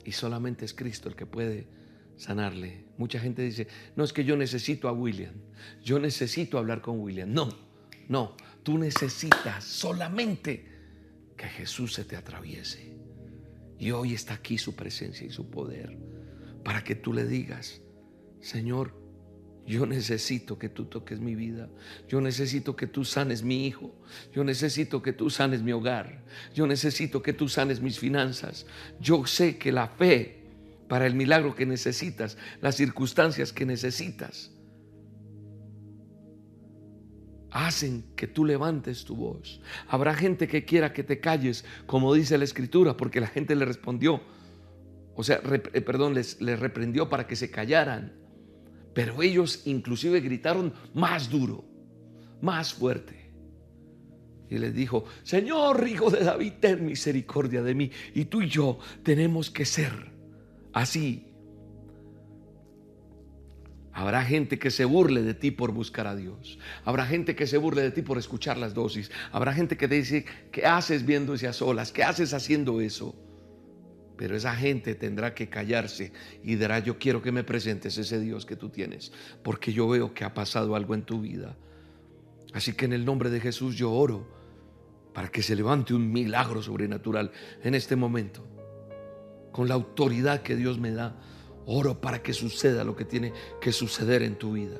Y 0.03 0.11
solamente 0.11 0.65
es 0.65 0.73
Cristo 0.73 1.07
el 1.07 1.15
que 1.15 1.25
puede 1.25 1.69
sanarle. 2.17 2.83
Mucha 2.97 3.17
gente 3.21 3.43
dice, 3.43 3.69
no 3.95 4.03
es 4.03 4.11
que 4.11 4.25
yo 4.25 4.35
necesito 4.35 4.89
a 4.89 4.91
William, 4.91 5.35
yo 5.81 5.99
necesito 5.99 6.57
hablar 6.57 6.81
con 6.81 6.99
William. 6.99 7.31
No, 7.31 7.47
no, 8.09 8.35
tú 8.63 8.77
necesitas 8.77 9.63
solamente 9.63 10.70
que 11.41 11.47
Jesús 11.49 11.93
se 11.93 12.05
te 12.05 12.15
atraviese. 12.15 12.95
Y 13.79 13.89
hoy 13.89 14.13
está 14.13 14.35
aquí 14.35 14.59
su 14.59 14.75
presencia 14.75 15.25
y 15.25 15.31
su 15.31 15.49
poder 15.49 15.97
para 16.63 16.83
que 16.83 16.93
tú 16.93 17.13
le 17.13 17.25
digas, 17.25 17.81
Señor, 18.41 18.93
yo 19.65 19.87
necesito 19.87 20.59
que 20.59 20.69
tú 20.69 20.85
toques 20.85 21.19
mi 21.19 21.33
vida. 21.33 21.67
Yo 22.07 22.21
necesito 22.21 22.75
que 22.75 22.85
tú 22.85 23.05
sanes 23.05 23.41
mi 23.41 23.65
hijo. 23.65 23.91
Yo 24.31 24.43
necesito 24.43 25.01
que 25.01 25.13
tú 25.13 25.31
sanes 25.31 25.63
mi 25.63 25.71
hogar. 25.71 26.23
Yo 26.53 26.67
necesito 26.67 27.23
que 27.23 27.33
tú 27.33 27.47
sanes 27.47 27.81
mis 27.81 27.97
finanzas. 27.97 28.67
Yo 28.99 29.25
sé 29.25 29.57
que 29.57 29.71
la 29.71 29.87
fe 29.87 30.43
para 30.87 31.07
el 31.07 31.15
milagro 31.15 31.55
que 31.55 31.65
necesitas, 31.65 32.37
las 32.61 32.75
circunstancias 32.75 33.51
que 33.51 33.65
necesitas, 33.65 34.51
hacen 37.51 38.05
que 38.15 38.27
tú 38.27 38.45
levantes 38.45 39.05
tu 39.05 39.15
voz. 39.15 39.61
Habrá 39.87 40.13
gente 40.13 40.47
que 40.47 40.65
quiera 40.65 40.93
que 40.93 41.03
te 41.03 41.19
calles, 41.19 41.65
como 41.85 42.13
dice 42.13 42.37
la 42.37 42.45
escritura, 42.45 42.97
porque 42.97 43.21
la 43.21 43.27
gente 43.27 43.55
le 43.55 43.65
respondió, 43.65 44.21
o 45.15 45.23
sea, 45.23 45.41
eh, 45.73 45.81
perdón, 45.81 46.13
les, 46.13 46.41
les 46.41 46.59
reprendió 46.59 47.09
para 47.09 47.27
que 47.27 47.35
se 47.35 47.51
callaran. 47.51 48.13
Pero 48.93 49.21
ellos 49.21 49.63
inclusive 49.65 50.19
gritaron 50.21 50.73
más 50.93 51.29
duro, 51.29 51.65
más 52.41 52.73
fuerte. 52.73 53.21
Y 54.49 54.57
les 54.57 54.73
dijo, 54.73 55.05
Señor, 55.23 55.87
hijo 55.87 56.09
de 56.09 56.25
David, 56.25 56.53
ten 56.59 56.85
misericordia 56.85 57.61
de 57.61 57.73
mí. 57.73 57.91
Y 58.13 58.25
tú 58.25 58.41
y 58.41 58.49
yo 58.49 58.79
tenemos 59.01 59.49
que 59.49 59.65
ser 59.65 60.11
así 60.73 61.30
Habrá 63.93 64.23
gente 64.23 64.57
que 64.57 64.71
se 64.71 64.85
burle 64.85 65.21
de 65.21 65.33
ti 65.33 65.51
por 65.51 65.71
buscar 65.71 66.07
a 66.07 66.15
Dios. 66.15 66.57
Habrá 66.85 67.05
gente 67.05 67.35
que 67.35 67.45
se 67.45 67.57
burle 67.57 67.81
de 67.81 67.91
ti 67.91 68.01
por 68.01 68.17
escuchar 68.17 68.57
las 68.57 68.73
dosis. 68.73 69.11
Habrá 69.31 69.53
gente 69.53 69.75
que 69.75 69.87
te 69.87 69.95
dice, 69.95 70.25
¿qué 70.51 70.65
haces 70.65 71.05
viéndose 71.05 71.47
a 71.47 71.53
solas? 71.53 71.91
¿Qué 71.91 72.03
haces 72.03 72.33
haciendo 72.33 72.79
eso? 72.79 73.15
Pero 74.15 74.35
esa 74.35 74.55
gente 74.55 74.95
tendrá 74.95 75.33
que 75.33 75.49
callarse 75.49 76.13
y 76.43 76.55
dirá, 76.55 76.79
yo 76.79 76.99
quiero 76.99 77.21
que 77.21 77.31
me 77.31 77.43
presentes 77.43 77.97
ese 77.97 78.19
Dios 78.19 78.45
que 78.45 78.55
tú 78.55 78.69
tienes, 78.69 79.11
porque 79.43 79.73
yo 79.73 79.89
veo 79.89 80.13
que 80.13 80.23
ha 80.23 80.33
pasado 80.33 80.75
algo 80.75 80.93
en 80.93 81.01
tu 81.03 81.21
vida. 81.21 81.57
Así 82.53 82.73
que 82.73 82.85
en 82.85 82.93
el 82.93 83.03
nombre 83.03 83.29
de 83.29 83.39
Jesús 83.39 83.75
yo 83.75 83.91
oro 83.91 84.27
para 85.13 85.29
que 85.29 85.41
se 85.41 85.55
levante 85.55 85.93
un 85.93 86.11
milagro 86.11 86.61
sobrenatural 86.61 87.31
en 87.63 87.75
este 87.75 87.95
momento, 87.95 88.45
con 89.51 89.67
la 89.67 89.73
autoridad 89.73 90.43
que 90.43 90.55
Dios 90.55 90.79
me 90.79 90.91
da 90.91 91.19
Oro 91.65 91.99
para 91.99 92.21
que 92.21 92.33
suceda 92.33 92.83
lo 92.83 92.95
que 92.95 93.05
tiene 93.05 93.33
que 93.59 93.71
suceder 93.71 94.23
en 94.23 94.35
tu 94.35 94.53
vida. 94.53 94.77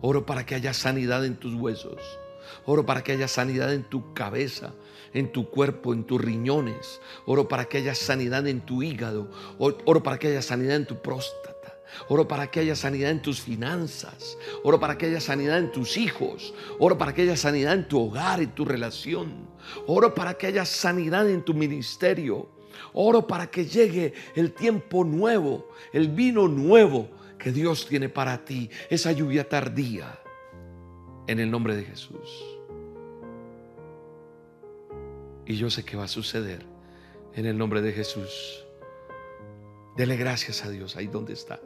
Oro 0.00 0.26
para 0.26 0.44
que 0.44 0.54
haya 0.54 0.72
sanidad 0.72 1.24
en 1.24 1.36
tus 1.36 1.54
huesos. 1.54 2.00
Oro 2.64 2.84
para 2.84 3.02
que 3.04 3.12
haya 3.12 3.28
sanidad 3.28 3.72
en 3.72 3.84
tu 3.84 4.14
cabeza, 4.14 4.74
en 5.14 5.30
tu 5.30 5.48
cuerpo, 5.48 5.92
en 5.92 6.04
tus 6.04 6.20
riñones. 6.20 7.00
Oro 7.26 7.48
para 7.48 7.66
que 7.66 7.78
haya 7.78 7.94
sanidad 7.94 8.46
en 8.46 8.60
tu 8.60 8.82
hígado. 8.82 9.30
Oro 9.58 10.02
para 10.02 10.18
que 10.18 10.28
haya 10.28 10.42
sanidad 10.42 10.76
en 10.76 10.86
tu 10.86 11.00
próstata. 11.00 11.52
Oro 12.08 12.26
para 12.26 12.50
que 12.50 12.60
haya 12.60 12.74
sanidad 12.74 13.10
en 13.10 13.22
tus 13.22 13.40
finanzas. 13.40 14.36
Oro 14.64 14.80
para 14.80 14.96
que 14.96 15.06
haya 15.06 15.20
sanidad 15.20 15.58
en 15.58 15.70
tus 15.72 15.96
hijos. 15.96 16.54
Oro 16.78 16.98
para 16.98 17.14
que 17.14 17.22
haya 17.22 17.36
sanidad 17.36 17.74
en 17.74 17.86
tu 17.86 18.00
hogar, 18.00 18.40
en 18.40 18.54
tu 18.54 18.64
relación. 18.64 19.48
Oro 19.86 20.14
para 20.14 20.34
que 20.34 20.46
haya 20.46 20.64
sanidad 20.64 21.28
en 21.28 21.42
tu 21.42 21.54
ministerio. 21.54 22.48
Oro 22.92 23.26
para 23.26 23.50
que 23.50 23.64
llegue 23.64 24.12
el 24.34 24.52
tiempo 24.52 25.04
nuevo, 25.04 25.68
el 25.92 26.08
vino 26.08 26.48
nuevo 26.48 27.08
que 27.38 27.52
Dios 27.52 27.86
tiene 27.86 28.08
para 28.08 28.44
ti, 28.44 28.70
esa 28.88 29.12
lluvia 29.12 29.48
tardía, 29.48 30.20
en 31.26 31.40
el 31.40 31.50
nombre 31.50 31.76
de 31.76 31.84
Jesús. 31.84 32.44
Y 35.46 35.56
yo 35.56 35.70
sé 35.70 35.84
que 35.84 35.96
va 35.96 36.04
a 36.04 36.08
suceder 36.08 36.64
en 37.34 37.46
el 37.46 37.58
nombre 37.58 37.82
de 37.82 37.92
Jesús. 37.92 38.64
Dele 39.96 40.16
gracias 40.16 40.64
a 40.64 40.70
Dios 40.70 40.96
ahí 40.96 41.06
donde 41.06 41.32
está. 41.32 41.60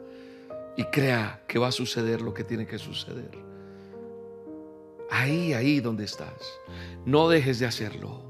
Y 0.75 0.83
crea 0.85 1.43
que 1.47 1.59
va 1.59 1.67
a 1.67 1.71
suceder 1.71 2.21
lo 2.21 2.33
que 2.33 2.43
tiene 2.43 2.67
que 2.67 2.77
suceder. 2.77 3.31
Ahí, 5.09 5.53
ahí 5.53 5.79
donde 5.79 6.05
estás. 6.05 6.59
No 7.05 7.29
dejes 7.29 7.59
de 7.59 7.65
hacerlo. 7.65 8.26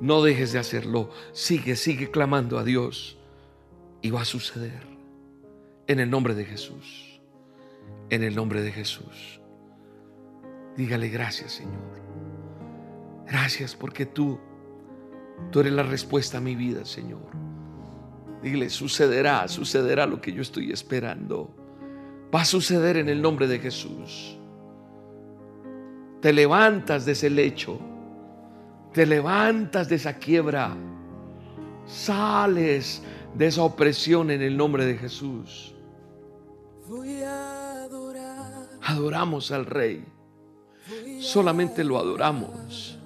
No 0.00 0.22
dejes 0.22 0.52
de 0.52 0.58
hacerlo. 0.58 1.10
Sigue, 1.32 1.76
sigue 1.76 2.10
clamando 2.10 2.58
a 2.58 2.64
Dios. 2.64 3.18
Y 4.00 4.10
va 4.10 4.22
a 4.22 4.24
suceder. 4.24 4.82
En 5.86 6.00
el 6.00 6.10
nombre 6.10 6.34
de 6.34 6.44
Jesús. 6.44 7.20
En 8.10 8.22
el 8.22 8.34
nombre 8.34 8.62
de 8.62 8.72
Jesús. 8.72 9.40
Dígale 10.76 11.08
gracias, 11.08 11.52
Señor. 11.52 12.00
Gracias 13.26 13.74
porque 13.74 14.06
tú, 14.06 14.38
tú 15.50 15.60
eres 15.60 15.72
la 15.72 15.82
respuesta 15.82 16.38
a 16.38 16.40
mi 16.40 16.54
vida, 16.54 16.84
Señor. 16.84 17.30
Dile, 18.42 18.68
sucederá, 18.70 19.46
sucederá 19.48 20.06
lo 20.06 20.20
que 20.20 20.32
yo 20.32 20.42
estoy 20.42 20.72
esperando. 20.72 21.54
Va 22.34 22.42
a 22.42 22.44
suceder 22.44 22.96
en 22.96 23.08
el 23.08 23.22
nombre 23.22 23.46
de 23.46 23.58
Jesús. 23.58 24.36
Te 26.20 26.32
levantas 26.32 27.04
de 27.04 27.12
ese 27.12 27.30
lecho 27.30 27.80
te 28.92 29.06
levantas 29.06 29.88
de 29.88 29.96
esa 29.96 30.14
quiebra, 30.14 30.76
sales 31.86 33.02
de 33.34 33.46
esa 33.46 33.62
opresión 33.62 34.30
en 34.30 34.42
el 34.42 34.56
nombre 34.56 34.84
de 34.84 34.96
Jesús. 34.96 35.74
Adoramos 38.82 39.50
al 39.52 39.66
Rey, 39.66 40.04
solamente 41.20 41.84
lo 41.84 41.98
adoramos 41.98 42.98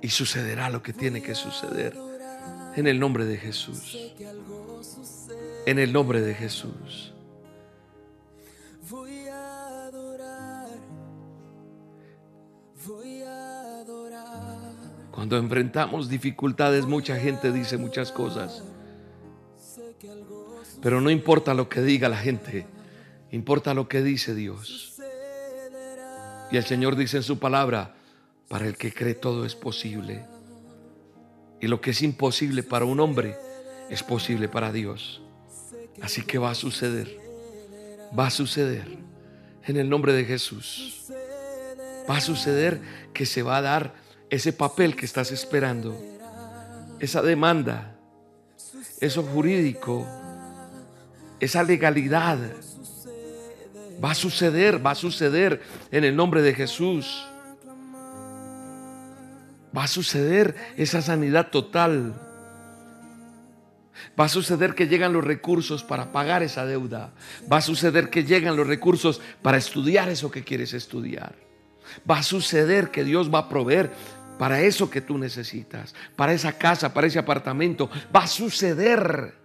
y 0.00 0.08
sucederá 0.08 0.70
lo 0.70 0.82
que 0.82 0.92
tiene 0.92 1.22
que 1.22 1.34
suceder 1.34 1.96
en 2.76 2.86
el 2.86 3.00
nombre 3.00 3.24
de 3.24 3.36
Jesús. 3.36 3.96
En 5.66 5.78
el 5.78 5.92
nombre 5.92 6.20
de 6.20 6.34
Jesús. 6.34 7.12
Cuando 15.12 15.36
enfrentamos 15.36 16.08
dificultades, 16.08 16.86
mucha 16.86 17.16
gente 17.16 17.52
dice 17.52 17.76
muchas 17.76 18.10
cosas. 18.10 18.64
Pero 20.80 21.00
no 21.00 21.10
importa 21.10 21.54
lo 21.54 21.68
que 21.68 21.82
diga 21.82 22.08
la 22.08 22.16
gente, 22.16 22.66
importa 23.30 23.74
lo 23.74 23.88
que 23.88 24.02
dice 24.02 24.34
Dios. 24.34 24.98
Y 26.50 26.56
el 26.56 26.64
Señor 26.64 26.96
dice 26.96 27.18
en 27.18 27.22
su 27.22 27.38
palabra, 27.38 27.94
para 28.48 28.66
el 28.66 28.76
que 28.76 28.92
cree 28.92 29.14
todo 29.14 29.44
es 29.44 29.54
posible. 29.54 30.26
Y 31.60 31.68
lo 31.68 31.80
que 31.80 31.90
es 31.90 32.02
imposible 32.02 32.62
para 32.62 32.86
un 32.86 32.98
hombre 32.98 33.36
es 33.90 34.02
posible 34.02 34.48
para 34.48 34.72
Dios. 34.72 35.22
Así 36.00 36.22
que 36.22 36.38
va 36.38 36.50
a 36.50 36.54
suceder. 36.54 37.20
Va 38.18 38.26
a 38.26 38.30
suceder. 38.30 38.98
En 39.64 39.76
el 39.76 39.88
nombre 39.88 40.12
de 40.14 40.24
Jesús. 40.24 41.04
Va 42.10 42.16
a 42.16 42.20
suceder 42.20 42.80
que 43.12 43.26
se 43.26 43.42
va 43.42 43.58
a 43.58 43.62
dar 43.62 44.01
ese 44.32 44.54
papel 44.54 44.96
que 44.96 45.04
estás 45.04 45.30
esperando, 45.30 45.94
esa 46.98 47.20
demanda, 47.20 47.94
eso 48.98 49.22
jurídico, 49.22 50.06
esa 51.38 51.62
legalidad. 51.62 52.38
Va 54.02 54.12
a 54.12 54.14
suceder, 54.14 54.84
va 54.84 54.92
a 54.92 54.94
suceder 54.94 55.60
en 55.90 56.04
el 56.04 56.16
nombre 56.16 56.40
de 56.40 56.54
Jesús. 56.54 57.28
Va 59.76 59.84
a 59.84 59.88
suceder 59.88 60.56
esa 60.78 61.02
sanidad 61.02 61.50
total. 61.50 62.14
Va 64.18 64.24
a 64.24 64.30
suceder 64.30 64.74
que 64.74 64.88
llegan 64.88 65.12
los 65.12 65.24
recursos 65.24 65.84
para 65.84 66.10
pagar 66.10 66.42
esa 66.42 66.64
deuda. 66.64 67.12
Va 67.52 67.58
a 67.58 67.62
suceder 67.62 68.08
que 68.08 68.24
llegan 68.24 68.56
los 68.56 68.66
recursos 68.66 69.20
para 69.42 69.58
estudiar 69.58 70.08
eso 70.08 70.30
que 70.30 70.42
quieres 70.42 70.72
estudiar. 70.72 71.34
Va 72.10 72.18
a 72.18 72.22
suceder 72.22 72.90
que 72.90 73.04
Dios 73.04 73.32
va 73.32 73.40
a 73.40 73.48
proveer 73.50 73.90
para 74.42 74.60
eso 74.60 74.90
que 74.90 75.00
tú 75.00 75.18
necesitas, 75.18 75.94
para 76.16 76.32
esa 76.32 76.58
casa, 76.58 76.92
para 76.92 77.06
ese 77.06 77.20
apartamento. 77.20 77.88
Va 78.12 78.24
a 78.24 78.26
suceder. 78.26 79.36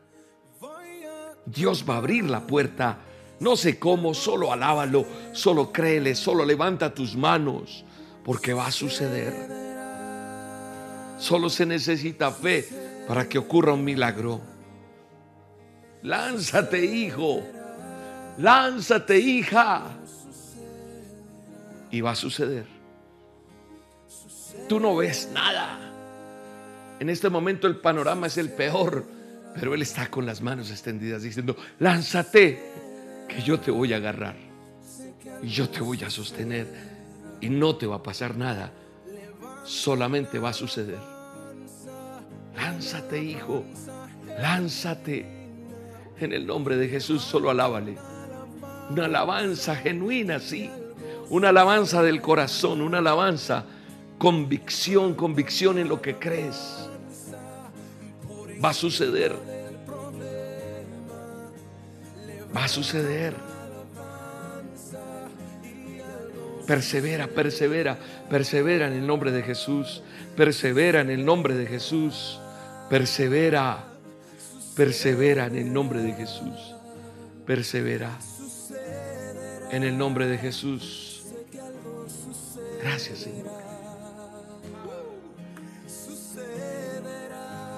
Dios 1.46 1.86
va 1.88 1.94
a 1.94 1.98
abrir 1.98 2.28
la 2.28 2.48
puerta. 2.48 2.98
No 3.40 3.56
sé 3.56 3.78
cómo, 3.78 4.16
solo 4.16 4.52
alábalo, 4.52 5.06
solo 5.34 5.72
créele, 5.72 6.16
solo 6.16 6.44
levanta 6.44 6.96
tus 6.96 7.16
manos, 7.16 7.86
porque 8.26 8.54
va 8.54 8.66
a 8.66 8.72
suceder. 8.72 9.36
Solo 11.20 11.52
se 11.52 11.68
necesita 11.68 12.32
fe 12.32 12.68
para 13.08 13.30
que 13.30 13.38
ocurra 13.38 13.74
un 13.74 13.84
milagro. 13.84 14.42
Lánzate, 16.02 16.84
hijo. 16.84 17.44
Lánzate, 18.40 19.20
hija. 19.20 19.84
Y 21.92 22.02
va 22.02 22.14
a 22.14 22.16
suceder. 22.16 22.77
Tú 24.68 24.80
no 24.80 24.96
ves 24.96 25.30
nada. 25.34 25.80
En 27.00 27.10
este 27.10 27.30
momento 27.30 27.68
el 27.68 27.78
panorama 27.78 28.28
es 28.28 28.38
el 28.38 28.50
peor, 28.50 29.06
pero 29.54 29.74
Él 29.74 29.82
está 29.82 30.10
con 30.10 30.26
las 30.26 30.42
manos 30.42 30.72
extendidas 30.72 31.22
diciendo, 31.22 31.56
lánzate, 31.80 32.60
que 33.28 33.42
yo 33.42 33.60
te 33.60 33.72
voy 33.72 33.94
a 33.94 33.98
agarrar 33.98 34.36
y 35.44 35.48
yo 35.48 35.70
te 35.70 35.82
voy 35.82 36.04
a 36.04 36.10
sostener 36.10 36.68
y 37.42 37.50
no 37.50 37.76
te 37.76 37.86
va 37.86 37.98
a 37.98 38.04
pasar 38.04 38.36
nada, 38.36 38.72
solamente 39.64 40.40
va 40.40 40.50
a 40.50 40.54
suceder. 40.54 41.00
Lánzate, 42.56 43.22
hijo, 43.22 43.64
lánzate. 44.40 45.38
En 46.20 46.34
el 46.34 46.48
nombre 46.48 46.78
de 46.78 46.88
Jesús 46.88 47.22
solo 47.22 47.52
alábale. 47.52 47.96
Una 48.90 49.06
alabanza 49.06 49.76
genuina, 49.76 50.40
sí. 50.40 50.72
Una 51.30 51.50
alabanza 51.50 52.02
del 52.02 52.22
corazón, 52.22 52.82
una 52.82 52.98
alabanza 52.98 53.66
convicción, 54.18 55.14
convicción 55.14 55.78
en 55.78 55.90
lo 55.90 56.02
que 56.02 56.16
crees. 56.16 56.90
Va 58.64 58.70
a 58.70 58.74
suceder. 58.74 59.36
Va 62.56 62.66
a 62.66 62.68
suceder. 62.68 63.36
Persevera, 66.66 67.28
persevera, 67.28 67.98
persevera 68.30 68.88
en 68.88 68.94
el 68.94 69.08
nombre 69.08 69.32
de 69.32 69.44
Jesús. 69.44 70.04
Persevera 70.36 71.02
en 71.02 71.10
el 71.10 71.24
nombre 71.24 71.56
de 71.56 71.66
Jesús. 71.66 72.40
Persevera, 72.90 73.86
persevera 74.76 75.46
en 75.46 75.56
el 75.56 75.72
nombre 75.72 76.02
de 76.02 76.14
Jesús. 76.14 76.76
Persevera 77.46 78.18
en 79.72 79.84
el 79.84 79.98
nombre 79.98 80.28
de 80.28 80.38
Jesús. 80.38 81.24
Gracias, 82.82 83.20
Señor. 83.20 83.57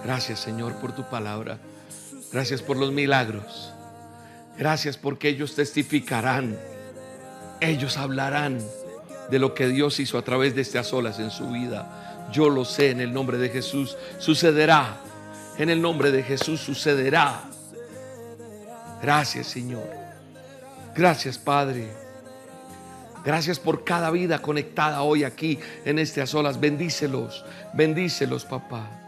Gracias, 0.09 0.39
Señor, 0.39 0.73
por 0.77 0.91
tu 0.91 1.03
palabra. 1.03 1.59
Gracias 2.31 2.63
por 2.63 2.77
los 2.77 2.91
milagros. 2.91 3.71
Gracias 4.57 4.97
porque 4.97 5.29
ellos 5.29 5.53
testificarán. 5.53 6.57
Ellos 7.61 7.95
hablarán 7.95 8.59
de 9.29 9.37
lo 9.37 9.53
que 9.53 9.67
Dios 9.67 9.99
hizo 9.99 10.17
a 10.17 10.23
través 10.23 10.55
de 10.55 10.63
estas 10.63 10.91
olas 10.93 11.19
en 11.19 11.29
su 11.29 11.51
vida. 11.51 12.27
Yo 12.33 12.49
lo 12.49 12.65
sé 12.65 12.89
en 12.89 13.01
el 13.01 13.13
nombre 13.13 13.37
de 13.37 13.49
Jesús. 13.49 13.97
Sucederá. 14.17 14.97
En 15.59 15.69
el 15.69 15.79
nombre 15.79 16.09
de 16.09 16.23
Jesús 16.23 16.59
sucederá. 16.59 17.43
Gracias 19.03 19.45
Señor. 19.45 19.87
Gracias 20.95 21.37
Padre. 21.37 21.87
Gracias 23.23 23.59
por 23.59 23.83
cada 23.83 24.09
vida 24.09 24.41
conectada 24.41 25.03
hoy 25.03 25.23
aquí 25.23 25.59
en 25.85 25.99
estas 25.99 26.33
olas. 26.33 26.59
Bendícelos. 26.59 27.45
Bendícelos 27.75 28.43
papá. 28.43 28.98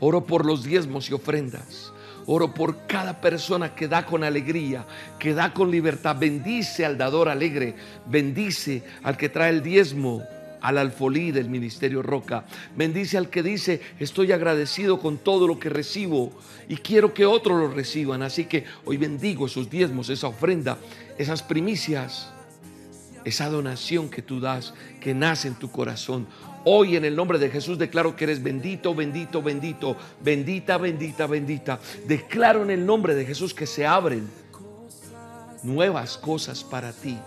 Oro 0.00 0.24
por 0.24 0.44
los 0.44 0.64
diezmos 0.64 1.10
y 1.10 1.14
ofrendas. 1.14 1.92
Oro 2.26 2.52
por 2.52 2.86
cada 2.86 3.20
persona 3.20 3.74
que 3.74 3.88
da 3.88 4.06
con 4.06 4.24
alegría, 4.24 4.86
que 5.18 5.34
da 5.34 5.52
con 5.52 5.70
libertad. 5.70 6.16
Bendice 6.18 6.84
al 6.84 6.98
dador 6.98 7.28
alegre. 7.28 7.74
Bendice 8.06 8.82
al 9.02 9.16
que 9.16 9.28
trae 9.28 9.50
el 9.50 9.62
diezmo 9.62 10.22
al 10.60 10.78
alfolí 10.78 11.32
del 11.32 11.48
Ministerio 11.48 12.02
Roca. 12.02 12.44
Bendice 12.76 13.18
al 13.18 13.30
que 13.30 13.42
dice, 13.42 13.80
estoy 13.98 14.32
agradecido 14.32 15.00
con 15.00 15.18
todo 15.18 15.46
lo 15.46 15.58
que 15.58 15.68
recibo 15.68 16.32
y 16.68 16.76
quiero 16.76 17.14
que 17.14 17.26
otros 17.26 17.58
lo 17.58 17.68
reciban. 17.68 18.22
Así 18.22 18.44
que 18.44 18.64
hoy 18.84 18.96
bendigo 18.96 19.46
esos 19.46 19.70
diezmos, 19.70 20.10
esa 20.10 20.28
ofrenda, 20.28 20.78
esas 21.18 21.42
primicias, 21.42 22.30
esa 23.24 23.48
donación 23.48 24.08
que 24.08 24.22
tú 24.22 24.40
das, 24.40 24.74
que 25.00 25.14
nace 25.14 25.48
en 25.48 25.54
tu 25.54 25.70
corazón. 25.70 26.26
Hoy 26.64 26.96
en 26.96 27.06
el 27.06 27.16
nombre 27.16 27.38
de 27.38 27.48
Jesús 27.48 27.78
declaro 27.78 28.14
que 28.14 28.24
eres 28.24 28.42
bendito, 28.42 28.94
bendito, 28.94 29.42
bendito, 29.42 29.96
bendita, 30.22 30.76
bendita, 30.76 31.26
bendita. 31.26 31.80
Declaro 32.06 32.62
en 32.62 32.70
el 32.70 32.84
nombre 32.84 33.14
de 33.14 33.24
Jesús 33.24 33.54
que 33.54 33.66
se 33.66 33.86
abren 33.86 34.28
nuevas 35.62 36.18
cosas 36.18 36.62
para 36.62 36.92
ti. 36.92 37.18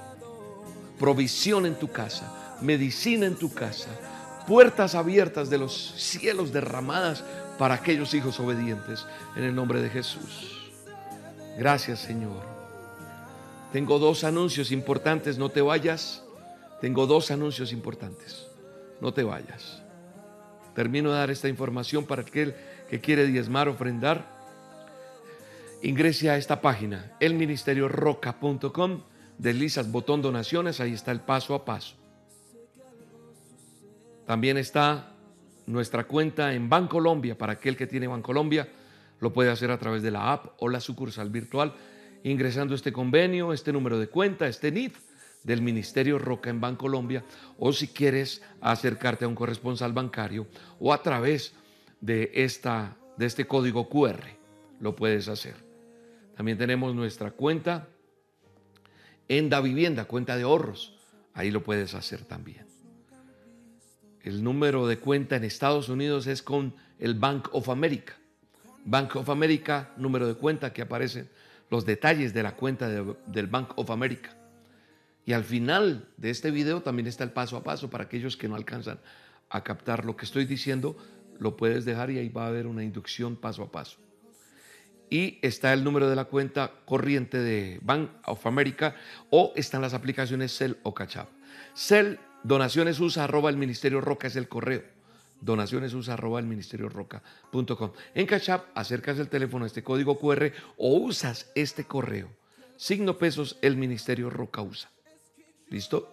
Provisión 1.00 1.66
en 1.66 1.76
tu 1.76 1.92
casa, 1.92 2.58
medicina 2.62 3.26
en 3.26 3.36
tu 3.36 3.52
casa, 3.52 3.90
puertas 4.48 4.94
abiertas 4.94 5.50
de 5.50 5.58
los 5.58 5.94
cielos 5.98 6.54
derramadas 6.54 7.24
para 7.58 7.74
aquellos 7.74 8.14
hijos 8.14 8.40
obedientes 8.40 9.06
en 9.36 9.46
el 9.46 9.56
nombre 9.56 9.82
de 9.82 9.90
Jesús. 9.90 10.72
Gracias 11.58 12.00
Señor. 12.00 12.54
Tengo 13.72 13.98
dos 13.98 14.24
anuncios 14.24 14.72
importantes, 14.72 15.40
no 15.40 15.50
te 15.50 15.62
vayas. 15.62 16.22
Tengo 16.82 17.08
dos 17.08 17.32
anuncios 17.32 17.72
importantes 17.72 18.53
no 19.04 19.14
te 19.14 19.24
vayas. 19.24 19.84
Termino 20.74 21.12
de 21.12 21.18
dar 21.18 21.30
esta 21.30 21.50
información 21.50 22.06
para 22.06 22.22
aquel 22.22 22.56
que 22.90 23.02
quiere 23.02 23.28
diezmar, 23.28 23.68
ofrendar. 23.68 24.26
Ingrese 25.84 26.30
a 26.30 26.38
esta 26.38 26.62
página, 26.62 27.12
elministerioroca.com, 27.20 29.02
deslizas 29.38 29.92
botón 29.92 30.22
donaciones, 30.22 30.80
ahí 30.80 30.94
está 30.94 31.12
el 31.12 31.20
paso 31.20 31.54
a 31.54 31.66
paso. 31.66 31.96
También 34.26 34.58
está 34.58 35.12
nuestra 35.66 36.06
cuenta 36.06 36.54
en 36.54 36.70
Bancolombia, 36.70 37.38
para 37.38 37.54
aquel 37.54 37.76
que 37.76 37.88
tiene 37.88 38.08
Bancolombia, 38.08 38.70
lo 39.20 39.34
puede 39.34 39.52
hacer 39.52 39.70
a 39.70 39.78
través 39.78 40.02
de 40.02 40.12
la 40.12 40.32
app 40.32 40.54
o 40.60 40.70
la 40.70 40.80
sucursal 40.80 41.30
virtual, 41.30 41.74
ingresando 42.24 42.74
este 42.74 42.94
convenio, 42.94 43.52
este 43.52 43.74
número 43.74 44.00
de 44.00 44.08
cuenta, 44.08 44.48
este 44.48 44.72
NIF 44.72 44.98
del 45.44 45.62
Ministerio 45.62 46.20
Roca 46.20 46.50
en 46.50 46.62
Bancolombia 46.62 47.24
o 47.58 47.74
si 47.74 47.88
quieres 47.88 48.42
acercarte 48.62 49.26
a 49.26 49.28
un 49.28 49.36
corresponsal 49.36 49.94
bancario 49.94 50.48
o 50.80 50.94
a 50.94 51.02
través 51.02 51.54
de, 52.02 52.32
esta, 52.34 52.96
de 53.18 53.26
este 53.26 53.46
código 53.46 53.90
QR, 53.90 54.24
lo 54.80 54.96
puedes 54.96 55.28
hacer. 55.28 55.56
También 56.36 56.58
tenemos 56.58 56.96
nuestra 56.96 57.32
cuenta 57.32 57.88
en 59.28 59.50
Da 59.50 59.62
Vivienda, 59.62 60.06
cuenta 60.06 60.36
de 60.36 60.44
ahorros, 60.44 60.98
ahí 61.34 61.52
lo 61.52 61.64
puedes 61.64 61.94
hacer 61.94 62.24
también. 62.24 62.66
El 64.22 64.44
número 64.44 64.88
de 64.88 65.00
cuenta 65.00 65.36
en 65.36 65.44
Estados 65.44 65.90
Unidos 65.90 66.28
es 66.28 66.42
con 66.42 66.74
el 67.00 67.16
Bank 67.16 67.50
of 67.52 67.70
America. 67.70 68.14
Bank 68.86 69.16
of 69.18 69.30
America, 69.30 69.92
número 69.98 70.28
de 70.28 70.36
cuenta 70.36 70.74
que 70.74 70.82
aparecen 70.82 71.30
los 71.70 71.86
detalles 71.86 72.34
de 72.34 72.44
la 72.44 72.56
cuenta 72.56 72.90
del 72.90 73.48
Bank 73.48 73.72
of 73.76 73.90
America. 73.92 74.36
Y 75.26 75.34
al 75.34 75.44
final 75.44 76.08
de 76.18 76.30
este 76.30 76.52
video 76.52 76.82
también 76.82 77.08
está 77.08 77.24
el 77.24 77.32
paso 77.32 77.56
a 77.58 77.64
paso 77.64 77.90
para 77.90 78.06
aquellos 78.06 78.36
que 78.36 78.48
no 78.48 78.56
alcanzan 78.56 79.00
a 79.50 79.64
captar 79.64 80.04
lo 80.04 80.18
que 80.18 80.26
estoy 80.26 80.46
diciendo, 80.46 80.98
lo 81.40 81.56
puedes 81.56 81.86
dejar 81.86 82.10
y 82.12 82.18
ahí 82.18 82.30
va 82.30 82.46
a 82.46 82.48
haber 82.48 82.68
una 82.68 82.84
inducción 82.84 83.36
paso 83.36 83.64
a 83.64 83.72
paso. 83.72 83.98
Y 85.10 85.38
está 85.42 85.74
el 85.74 85.84
número 85.84 86.10
de 86.10 86.16
la 86.16 86.26
cuenta 86.26 86.72
corriente 86.86 87.38
de 87.38 87.80
Bank 87.84 88.10
of 88.26 88.46
America 88.48 88.96
o 89.30 89.54
están 89.56 89.82
las 89.82 89.94
aplicaciones 89.94 90.58
Cell 90.58 90.74
o 90.84 90.94
Cachap. 90.94 91.30
Cell, 91.76 92.16
donaciones 92.44 93.00
usa 93.00 93.26
arroba 93.26 93.50
el 93.50 93.58
Ministerio 93.58 94.02
Roca 94.02 94.28
es 94.28 94.36
el 94.36 94.48
correo. 94.48 94.84
Donaciones 95.40 95.94
usa 95.94 96.16
arroba 96.16 96.40
el 96.40 96.48
Ministerio 96.48 96.90
Roca.com. 96.90 97.92
En 98.16 98.26
Cachap 98.26 98.66
acercas 98.76 99.20
el 99.20 99.30
teléfono 99.30 99.66
a 99.66 99.68
este 99.68 99.84
código 99.84 100.18
QR 100.18 100.52
o 100.78 100.96
usas 100.96 101.52
este 101.54 101.84
correo. 101.84 102.30
Signo 102.76 103.18
pesos 103.18 103.60
el 103.62 103.78
Ministerio 103.78 104.30
Roca 104.30 104.62
usa. 104.62 104.93
¿Listo? 105.74 106.08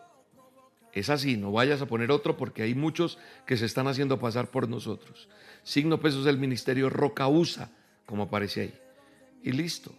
Es 0.95 1.11
así, 1.11 1.37
no 1.37 1.53
vayas 1.53 1.83
a 1.83 1.87
poner 1.87 2.11
otro 2.11 2.35
porque 2.35 2.63
hay 2.63 2.75
muchos 2.75 3.19
que 3.47 3.59
se 3.59 3.67
están 3.67 3.89
haciendo 3.89 4.19
pasar 4.19 4.51
por 4.51 4.71
nosotros. 4.71 5.29
Signo 5.63 6.01
pesos 6.01 6.25
del 6.25 6.39
ministerio 6.39 6.89
Roca 6.89 7.29
USA, 7.29 7.71
como 8.07 8.23
aparece 8.23 8.61
ahí. 8.63 8.75
Y 9.43 9.53
listo. 9.53 9.93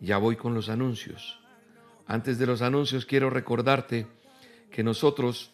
Ya 0.00 0.18
voy 0.18 0.36
con 0.36 0.52
los 0.52 0.68
anuncios. 0.68 1.40
Antes 2.06 2.38
de 2.38 2.44
los 2.44 2.60
anuncios 2.60 3.06
quiero 3.06 3.30
recordarte 3.30 4.06
que 4.70 4.82
nosotros 4.82 5.52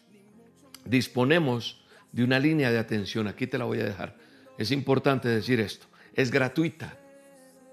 disponemos 0.83 1.85
de 2.11 2.25
una 2.25 2.37
línea 2.37 2.69
de 2.69 2.79
atención. 2.79 3.29
Aquí 3.29 3.47
te 3.47 3.57
la 3.57 3.63
voy 3.63 3.79
a 3.79 3.85
dejar. 3.85 4.17
Es 4.57 4.71
importante 4.71 5.29
decir 5.29 5.61
esto. 5.61 5.87
Es 6.13 6.31
gratuita. 6.31 6.97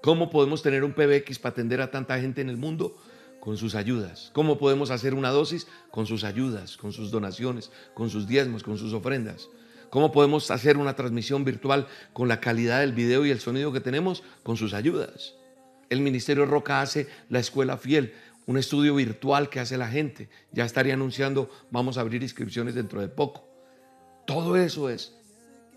¿Cómo 0.01 0.29
podemos 0.29 0.63
tener 0.63 0.85
un 0.85 0.93
PBX 0.93 1.37
para 1.39 1.51
atender 1.51 1.81
a 1.81 1.91
tanta 1.91 2.17
gente 2.17 2.39
en 2.39 2.47
el 2.47 2.55
mundo? 2.55 2.95
Con 3.45 3.57
sus 3.57 3.75
ayudas. 3.75 4.31
¿Cómo 4.33 4.57
podemos 4.57 4.89
hacer 4.89 5.13
una 5.13 5.29
dosis? 5.29 5.67
Con 5.91 6.07
sus 6.07 6.23
ayudas, 6.23 6.77
con 6.77 6.91
sus 6.91 7.11
donaciones, 7.11 7.69
con 7.93 8.09
sus 8.09 8.27
diezmos, 8.27 8.63
con 8.63 8.79
sus 8.79 8.91
ofrendas. 8.91 9.49
¿Cómo 9.91 10.11
podemos 10.11 10.49
hacer 10.49 10.77
una 10.77 10.95
transmisión 10.95 11.45
virtual 11.45 11.85
con 12.11 12.27
la 12.27 12.39
calidad 12.39 12.79
del 12.79 12.93
video 12.93 13.23
y 13.23 13.29
el 13.29 13.39
sonido 13.39 13.71
que 13.71 13.81
tenemos? 13.81 14.23
Con 14.41 14.57
sus 14.57 14.73
ayudas. 14.73 15.35
El 15.91 16.01
Ministerio 16.01 16.47
Roca 16.47 16.81
hace 16.81 17.07
la 17.29 17.37
Escuela 17.37 17.77
Fiel, 17.77 18.15
un 18.47 18.57
estudio 18.57 18.95
virtual 18.95 19.47
que 19.47 19.59
hace 19.59 19.77
la 19.77 19.89
gente. 19.89 20.27
Ya 20.51 20.65
estaría 20.65 20.95
anunciando, 20.95 21.51
vamos 21.69 21.99
a 21.99 22.01
abrir 22.01 22.23
inscripciones 22.23 22.73
dentro 22.73 22.99
de 22.99 23.09
poco. 23.09 23.47
Todo 24.25 24.57
eso 24.57 24.89
es 24.89 25.13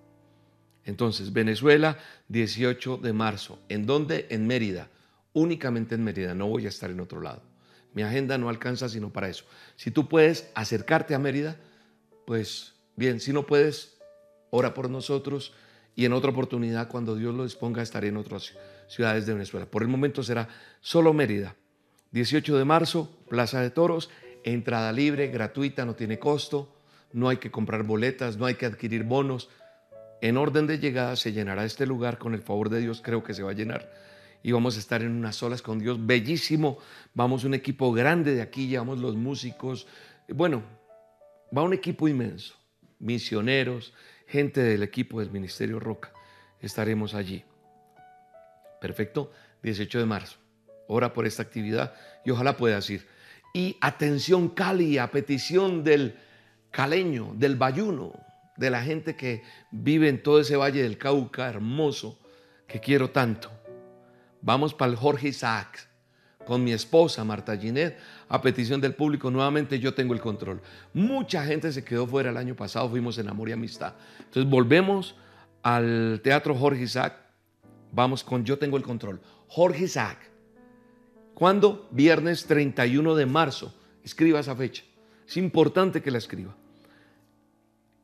Entonces, 0.84 1.32
Venezuela, 1.32 1.98
18 2.28 2.98
de 2.98 3.12
marzo. 3.12 3.58
¿En 3.68 3.86
dónde? 3.86 4.26
En 4.30 4.46
Mérida. 4.46 4.88
Únicamente 5.32 5.94
en 5.94 6.04
Mérida. 6.04 6.34
No 6.34 6.48
voy 6.48 6.66
a 6.66 6.70
estar 6.70 6.90
en 6.90 7.00
otro 7.00 7.20
lado. 7.20 7.42
Mi 7.96 8.02
agenda 8.02 8.36
no 8.36 8.50
alcanza 8.50 8.90
sino 8.90 9.10
para 9.10 9.30
eso. 9.30 9.46
Si 9.76 9.90
tú 9.90 10.06
puedes 10.06 10.50
acercarte 10.54 11.14
a 11.14 11.18
Mérida, 11.18 11.56
pues 12.26 12.74
bien. 12.94 13.20
Si 13.20 13.32
no 13.32 13.46
puedes, 13.46 13.96
ora 14.50 14.74
por 14.74 14.90
nosotros. 14.90 15.54
Y 15.94 16.04
en 16.04 16.12
otra 16.12 16.30
oportunidad, 16.30 16.88
cuando 16.88 17.16
Dios 17.16 17.34
lo 17.34 17.44
disponga, 17.44 17.82
estaré 17.82 18.08
en 18.08 18.18
otras 18.18 18.52
ciudades 18.86 19.24
de 19.24 19.32
Venezuela. 19.32 19.64
Por 19.64 19.80
el 19.80 19.88
momento 19.88 20.22
será 20.22 20.46
solo 20.82 21.14
Mérida. 21.14 21.56
18 22.10 22.58
de 22.58 22.66
marzo, 22.66 23.18
Plaza 23.30 23.62
de 23.62 23.70
Toros, 23.70 24.10
entrada 24.44 24.92
libre, 24.92 25.28
gratuita, 25.28 25.86
no 25.86 25.94
tiene 25.94 26.18
costo, 26.18 26.76
no 27.14 27.30
hay 27.30 27.38
que 27.38 27.50
comprar 27.50 27.82
boletas, 27.82 28.36
no 28.36 28.44
hay 28.44 28.56
que 28.56 28.66
adquirir 28.66 29.04
bonos. 29.04 29.48
En 30.20 30.36
orden 30.36 30.66
de 30.66 30.78
llegada 30.78 31.16
se 31.16 31.32
llenará 31.32 31.64
este 31.64 31.86
lugar, 31.86 32.18
con 32.18 32.34
el 32.34 32.42
favor 32.42 32.68
de 32.68 32.80
Dios 32.80 33.00
creo 33.02 33.24
que 33.24 33.32
se 33.32 33.42
va 33.42 33.52
a 33.52 33.54
llenar. 33.54 33.90
Y 34.42 34.52
vamos 34.52 34.76
a 34.76 34.78
estar 34.78 35.02
en 35.02 35.10
unas 35.10 35.36
solas 35.36 35.62
con 35.62 35.78
Dios, 35.78 36.04
bellísimo. 36.04 36.78
Vamos 37.14 37.44
un 37.44 37.54
equipo 37.54 37.92
grande 37.92 38.34
de 38.34 38.42
aquí, 38.42 38.68
llevamos 38.68 38.98
los 38.98 39.16
músicos. 39.16 39.86
Bueno, 40.28 40.62
va 41.56 41.62
un 41.62 41.72
equipo 41.72 42.08
inmenso, 42.08 42.54
misioneros, 42.98 43.92
gente 44.26 44.62
del 44.62 44.82
equipo 44.82 45.20
del 45.20 45.30
Ministerio 45.30 45.80
Roca. 45.80 46.12
Estaremos 46.60 47.14
allí. 47.14 47.44
Perfecto, 48.80 49.32
18 49.62 49.98
de 49.98 50.06
marzo. 50.06 50.38
Ora 50.88 51.12
por 51.12 51.26
esta 51.26 51.42
actividad 51.42 51.94
y 52.24 52.30
ojalá 52.30 52.56
puedas 52.56 52.88
ir. 52.90 53.06
Y 53.52 53.76
atención 53.80 54.48
Cali, 54.50 54.98
a 54.98 55.10
petición 55.10 55.82
del 55.82 56.16
caleño, 56.70 57.32
del 57.34 57.56
bayuno, 57.56 58.12
de 58.56 58.70
la 58.70 58.82
gente 58.82 59.16
que 59.16 59.42
vive 59.70 60.08
en 60.08 60.22
todo 60.22 60.40
ese 60.40 60.56
valle 60.56 60.82
del 60.82 60.98
Cauca 60.98 61.48
hermoso 61.48 62.18
que 62.66 62.80
quiero 62.80 63.10
tanto. 63.10 63.50
Vamos 64.46 64.72
para 64.72 64.92
el 64.92 64.96
Jorge 64.96 65.26
Isaac 65.28 65.88
con 66.46 66.62
mi 66.62 66.72
esposa 66.72 67.24
Marta 67.24 67.56
Ginet 67.56 67.98
a 68.28 68.40
petición 68.40 68.80
del 68.80 68.94
público. 68.94 69.28
Nuevamente 69.28 69.80
yo 69.80 69.92
tengo 69.92 70.14
el 70.14 70.20
control. 70.20 70.62
Mucha 70.94 71.44
gente 71.44 71.72
se 71.72 71.82
quedó 71.82 72.06
fuera 72.06 72.30
el 72.30 72.36
año 72.36 72.54
pasado, 72.54 72.88
fuimos 72.88 73.18
en 73.18 73.28
amor 73.28 73.48
y 73.48 73.52
amistad. 73.52 73.94
Entonces 74.20 74.48
volvemos 74.48 75.16
al 75.64 76.20
Teatro 76.22 76.54
Jorge 76.54 76.84
Isaac. 76.84 77.16
Vamos 77.90 78.22
con 78.22 78.44
Yo 78.44 78.56
tengo 78.56 78.76
el 78.76 78.84
control. 78.84 79.20
Jorge 79.48 79.84
Isaac 79.84 80.18
¿Cuándo? 81.34 81.88
Viernes 81.90 82.46
31 82.46 83.16
de 83.16 83.26
marzo. 83.26 83.74
Escriba 84.04 84.38
esa 84.38 84.54
fecha. 84.54 84.84
Es 85.28 85.36
importante 85.36 86.00
que 86.00 86.12
la 86.12 86.18
escriba. 86.18 86.56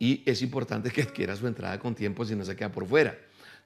Y 0.00 0.24
es 0.26 0.42
importante 0.42 0.90
que 0.90 1.02
adquiera 1.02 1.36
su 1.36 1.46
entrada 1.46 1.78
con 1.78 1.94
tiempo 1.94 2.24
si 2.24 2.34
no 2.34 2.44
se 2.44 2.56
queda 2.56 2.72
por 2.72 2.84
fuera. 2.84 3.16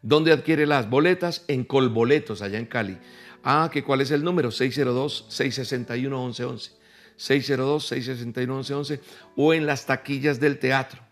¿Dónde 0.07 0.31
adquiere 0.31 0.67
las 0.67 0.89
boletas? 0.89 1.45
En 1.49 1.65
Colboletos, 1.65 2.41
allá 2.41 2.61
en 2.61 2.67
Cali. 2.67 2.97
Ah, 3.43 3.69
¿que 3.73 3.83
¿cuál 3.83 4.03
es 4.03 4.13
el 4.13 4.23
número? 4.23 4.53
602-661-1111. 4.53 6.71
602-661-1111 7.19 9.01
o 9.35 9.53
en 9.53 9.67
las 9.67 9.85
taquillas 9.85 10.39
del 10.39 10.61
teatro. 10.61 11.03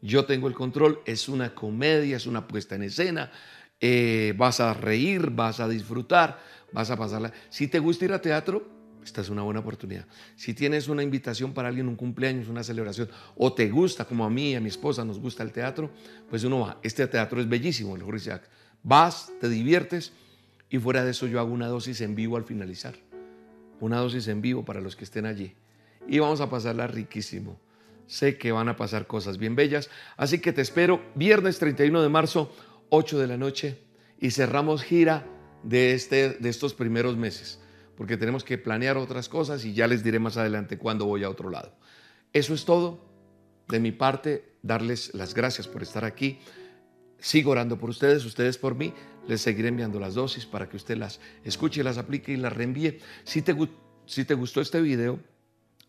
Yo 0.00 0.24
tengo 0.24 0.48
el 0.48 0.54
control, 0.54 1.02
es 1.04 1.28
una 1.28 1.54
comedia, 1.54 2.16
es 2.16 2.26
una 2.26 2.48
puesta 2.48 2.76
en 2.76 2.84
escena, 2.84 3.30
eh, 3.78 4.32
vas 4.38 4.60
a 4.60 4.72
reír, 4.72 5.28
vas 5.28 5.60
a 5.60 5.68
disfrutar, 5.68 6.40
vas 6.72 6.90
a 6.90 6.96
pasarla. 6.96 7.34
Si 7.50 7.68
te 7.68 7.78
gusta 7.78 8.06
ir 8.06 8.14
a 8.14 8.22
teatro, 8.22 8.77
esta 9.04 9.20
es 9.20 9.28
una 9.28 9.42
buena 9.42 9.60
oportunidad. 9.60 10.06
Si 10.36 10.54
tienes 10.54 10.88
una 10.88 11.02
invitación 11.02 11.52
para 11.52 11.68
alguien, 11.68 11.88
un 11.88 11.96
cumpleaños, 11.96 12.48
una 12.48 12.62
celebración, 12.62 13.08
o 13.36 13.52
te 13.52 13.68
gusta, 13.68 14.04
como 14.04 14.24
a 14.24 14.30
mí 14.30 14.52
y 14.52 14.54
a 14.54 14.60
mi 14.60 14.68
esposa 14.68 15.04
nos 15.04 15.18
gusta 15.18 15.42
el 15.42 15.52
teatro, 15.52 15.90
pues 16.28 16.44
uno 16.44 16.60
va. 16.60 16.78
Este 16.82 17.06
teatro 17.06 17.40
es 17.40 17.48
bellísimo, 17.48 17.96
el 17.96 18.14
Isaac. 18.14 18.48
Vas, 18.82 19.32
te 19.40 19.48
diviertes 19.48 20.12
y 20.70 20.78
fuera 20.78 21.04
de 21.04 21.12
eso 21.12 21.26
yo 21.26 21.40
hago 21.40 21.52
una 21.52 21.68
dosis 21.68 22.00
en 22.00 22.14
vivo 22.14 22.36
al 22.36 22.44
finalizar. 22.44 22.94
Una 23.80 23.98
dosis 23.98 24.28
en 24.28 24.40
vivo 24.40 24.64
para 24.64 24.80
los 24.80 24.96
que 24.96 25.04
estén 25.04 25.26
allí. 25.26 25.54
Y 26.06 26.18
vamos 26.18 26.40
a 26.40 26.50
pasarla 26.50 26.86
riquísimo. 26.86 27.58
Sé 28.06 28.38
que 28.38 28.52
van 28.52 28.68
a 28.68 28.76
pasar 28.76 29.06
cosas 29.06 29.38
bien 29.38 29.54
bellas. 29.54 29.90
Así 30.16 30.38
que 30.38 30.52
te 30.52 30.62
espero 30.62 31.02
viernes 31.14 31.58
31 31.58 32.02
de 32.02 32.08
marzo, 32.08 32.52
8 32.90 33.18
de 33.18 33.26
la 33.26 33.36
noche. 33.36 33.78
Y 34.20 34.30
cerramos 34.30 34.82
gira 34.82 35.26
de, 35.62 35.92
este, 35.92 36.30
de 36.30 36.48
estos 36.48 36.74
primeros 36.74 37.16
meses, 37.16 37.60
porque 37.98 38.16
tenemos 38.16 38.44
que 38.44 38.58
planear 38.58 38.96
otras 38.96 39.28
cosas 39.28 39.64
y 39.64 39.74
ya 39.74 39.88
les 39.88 40.04
diré 40.04 40.20
más 40.20 40.36
adelante 40.36 40.78
cuándo 40.78 41.04
voy 41.04 41.24
a 41.24 41.28
otro 41.28 41.50
lado. 41.50 41.76
Eso 42.32 42.54
es 42.54 42.64
todo. 42.64 43.04
De 43.66 43.80
mi 43.80 43.90
parte, 43.90 44.54
darles 44.62 45.12
las 45.14 45.34
gracias 45.34 45.66
por 45.66 45.82
estar 45.82 46.04
aquí. 46.04 46.38
Sigo 47.18 47.50
orando 47.50 47.76
por 47.76 47.90
ustedes, 47.90 48.24
ustedes 48.24 48.56
por 48.56 48.76
mí. 48.76 48.94
Les 49.26 49.40
seguiré 49.40 49.66
enviando 49.66 49.98
las 49.98 50.14
dosis 50.14 50.46
para 50.46 50.68
que 50.68 50.76
usted 50.76 50.96
las 50.96 51.18
escuche, 51.42 51.82
las 51.82 51.98
aplique 51.98 52.30
y 52.30 52.36
las 52.36 52.52
reenvíe. 52.52 53.00
Si 53.24 53.42
te, 53.42 53.52
gustó 53.52 54.60
este 54.60 54.80
video, 54.80 55.18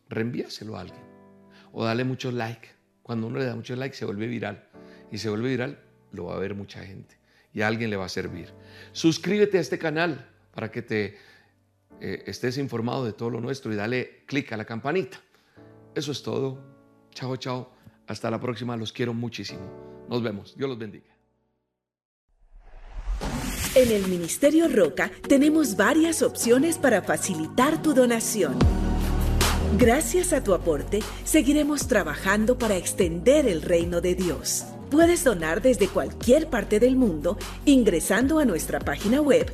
reenvíaselo 0.10 0.78
a 0.78 0.82
alguien 0.82 1.04
o 1.72 1.86
dale 1.86 2.06
muchos 2.06 2.34
like. 2.34 2.70
Cuando 3.04 3.28
uno 3.28 3.38
le 3.38 3.46
da 3.46 3.56
muchos 3.56 3.78
likes 3.78 3.96
se 3.96 4.06
vuelve 4.06 4.26
viral 4.26 4.68
y 5.12 5.20
se 5.20 5.30
vuelve 5.30 5.50
viral, 5.50 5.80
lo 6.12 6.26
va 6.26 6.38
a 6.38 6.40
ver 6.40 6.56
mucha 6.56 6.84
gente 6.84 7.20
y 7.54 7.62
a 7.62 7.68
alguien 7.68 7.92
le 7.92 7.98
va 7.98 8.06
a 8.06 8.10
servir. 8.10 8.50
Suscríbete 8.94 9.60
a 9.60 9.62
este 9.62 9.78
canal 9.78 10.28
para 10.56 10.72
que 10.72 10.82
te 10.82 11.30
eh, 12.02 12.24
estés 12.28 12.58
informado 12.58 13.06
de 13.06 13.14
todo 13.14 13.30
lo 13.30 13.42
nuestro 13.42 13.72
y 13.74 13.76
dale 13.76 14.24
clic 14.26 14.52
a 14.54 14.58
la 14.58 14.66
campanita. 14.66 15.20
Eso 15.96 16.12
es 16.12 16.24
todo. 16.24 16.60
Chao, 17.12 17.36
chao. 17.38 17.72
Hasta 18.08 18.32
la 18.32 18.40
próxima. 18.40 18.78
Los 18.78 18.92
quiero 18.92 19.14
muchísimo. 19.14 20.06
Nos 20.10 20.24
vemos. 20.24 20.56
Dios 20.56 20.70
los 20.70 20.80
bendiga. 20.80 21.10
En 23.76 23.92
el 23.92 24.08
Ministerio 24.08 24.68
Roca 24.68 25.12
tenemos 25.28 25.76
varias 25.76 26.24
opciones 26.24 26.78
para 26.78 27.04
facilitar 27.04 27.82
tu 27.82 27.94
donación. 27.94 28.58
Gracias 29.78 30.34
a 30.34 30.44
tu 30.44 30.56
aporte, 30.56 31.02
seguiremos 31.24 31.88
trabajando 31.88 32.58
para 32.58 32.76
extender 32.76 33.48
el 33.48 33.62
reino 33.62 34.02
de 34.02 34.16
Dios. 34.16 34.66
Puedes 34.90 35.24
donar 35.24 35.62
desde 35.62 35.88
cualquier 35.88 36.50
parte 36.50 36.80
del 36.80 36.96
mundo 36.96 37.38
ingresando 37.66 38.40
a 38.40 38.46
nuestra 38.46 38.80
página 38.80 39.22
web 39.22 39.54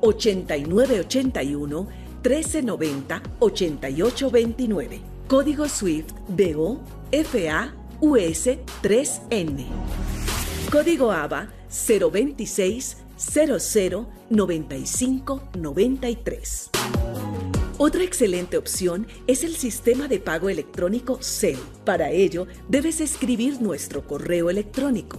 8981 0.00 1.88
1390 2.22 3.22
8829. 3.38 5.00
Código 5.28 5.68
SWIFT 5.68 6.14
BO 6.28 6.80
FA 7.10 7.74
US3N. 8.00 9.66
Código 10.70 11.12
ABA 11.12 11.48
026 11.68 12.96
00 13.16 14.08
95 14.30 15.42
93. 15.54 16.70
Otra 17.78 18.02
excelente 18.02 18.58
opción 18.58 19.06
es 19.26 19.42
el 19.42 19.56
sistema 19.56 20.06
de 20.06 20.20
pago 20.20 20.48
electrónico 20.50 21.18
CEL. 21.22 21.58
Para 21.84 22.10
ello, 22.10 22.46
debes 22.68 23.00
escribir 23.00 23.60
nuestro 23.62 24.06
correo 24.06 24.50
electrónico 24.50 25.18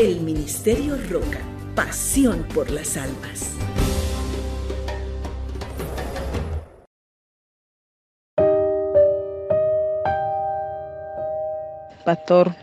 El 0.00 0.20
Ministerio 0.20 0.96
Roca, 1.10 1.40
pasión 1.74 2.46
por 2.54 2.70
las 2.70 2.96
almas. 2.96 3.56
Pastor, 12.04 12.54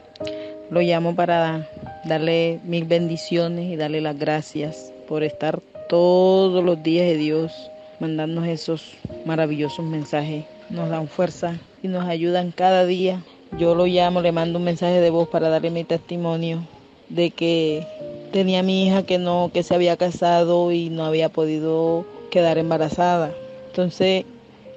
lo 0.70 0.80
llamo 0.80 1.14
para 1.14 1.68
darle 2.06 2.62
mil 2.64 2.86
bendiciones 2.86 3.70
y 3.70 3.76
darle 3.76 4.00
las 4.00 4.18
gracias 4.18 4.94
por 5.06 5.22
estar 5.22 5.60
todos 5.90 6.64
los 6.64 6.82
días 6.84 7.06
de 7.06 7.18
Dios 7.18 7.52
mandándonos 8.00 8.48
esos 8.48 8.96
maravillosos 9.26 9.86
mensajes. 9.86 10.46
Nos 10.70 10.90
dan 10.90 11.10
fuerza 11.10 11.58
y 11.84 11.90
nos 11.90 12.06
ayudan 12.06 12.54
cada 12.54 12.86
día. 12.86 13.22
Yo 13.60 13.76
lo 13.76 13.88
llamo, 13.88 14.22
le 14.22 14.32
mando 14.32 14.58
un 14.58 14.64
mensaje 14.64 15.02
de 15.02 15.10
voz 15.10 15.28
para 15.28 15.50
darle 15.50 15.70
mi 15.70 15.84
testimonio 15.84 16.66
de 17.10 17.32
que 17.32 17.88
tenía 18.32 18.64
mi 18.64 18.88
hija 18.88 19.04
que 19.04 19.18
no, 19.18 19.52
que 19.54 19.64
se 19.64 19.76
había 19.76 19.98
casado 19.98 20.72
y 20.72 20.90
no 20.90 21.06
había 21.06 21.30
podido 21.30 22.06
quedar 22.32 22.58
embarazada. 22.58 23.34
Entonces 23.68 24.26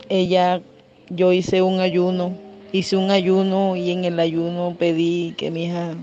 ella, 0.08 0.60
yo 1.10 1.32
hice 1.32 1.62
un 1.62 1.80
ayuno, 1.80 2.32
hice 2.72 2.96
un 2.96 3.10
ayuno 3.10 3.76
y 3.76 3.90
en 3.90 4.04
el 4.04 4.20
ayuno 4.20 4.76
pedí 4.78 5.34
que 5.36 5.50
mi 5.50 5.64
hija 5.64 5.94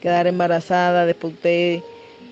quedara 0.00 0.28
embarazada. 0.28 1.06
Después 1.06 1.34
usted 1.34 1.80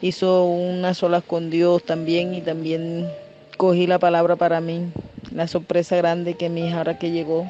hizo 0.02 0.44
una 0.44 0.94
sola 0.94 1.20
con 1.20 1.50
Dios 1.50 1.82
también 1.84 2.34
y 2.34 2.40
también 2.40 3.08
cogí 3.56 3.86
la 3.86 3.98
palabra 3.98 4.36
para 4.36 4.60
mí. 4.60 4.92
La 5.32 5.48
sorpresa 5.48 5.96
grande 5.96 6.34
que 6.34 6.48
mi 6.48 6.66
hija 6.66 6.78
ahora 6.78 6.98
que 6.98 7.10
llegó, 7.10 7.46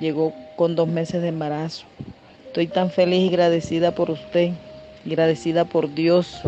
llegó 0.00 0.32
con 0.56 0.76
dos 0.76 0.88
meses 0.88 1.22
de 1.22 1.28
embarazo. 1.28 1.84
Estoy 2.46 2.66
tan 2.66 2.90
feliz 2.90 3.20
y 3.20 3.28
agradecida 3.28 3.92
por 3.92 4.10
usted 4.10 4.50
agradecida 5.06 5.64
por 5.64 5.92
Dios, 5.94 6.40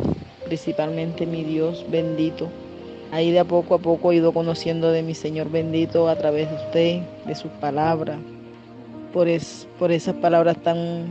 principalmente 0.44 1.26
mi 1.26 1.44
Dios 1.44 1.84
bendito. 1.90 2.48
Ahí 3.10 3.30
de 3.30 3.40
a 3.40 3.44
poco 3.44 3.74
a 3.74 3.78
poco 3.78 4.12
he 4.12 4.16
ido 4.16 4.32
conociendo 4.32 4.90
de 4.90 5.02
mi 5.02 5.14
Señor 5.14 5.50
bendito 5.50 6.08
a 6.08 6.16
través 6.16 6.48
de 6.48 6.56
usted, 6.56 7.00
de 7.26 7.34
sus 7.34 7.50
palabras, 7.52 8.18
por, 9.12 9.28
es, 9.28 9.68
por 9.78 9.92
esas 9.92 10.14
palabras 10.16 10.56
tan 10.62 11.06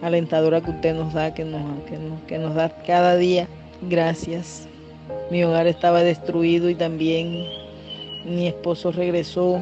alentadoras 0.00 0.62
que 0.62 0.70
usted 0.70 0.94
nos 0.94 1.12
da, 1.12 1.34
que 1.34 1.44
nos, 1.44 1.62
que, 1.84 1.98
nos, 1.98 2.20
que 2.22 2.38
nos 2.38 2.54
da 2.54 2.70
cada 2.86 3.16
día. 3.16 3.46
Gracias. 3.82 4.66
Mi 5.30 5.44
hogar 5.44 5.66
estaba 5.66 6.02
destruido 6.02 6.70
y 6.70 6.74
también 6.74 7.44
mi 8.24 8.46
esposo 8.46 8.92
regresó 8.92 9.60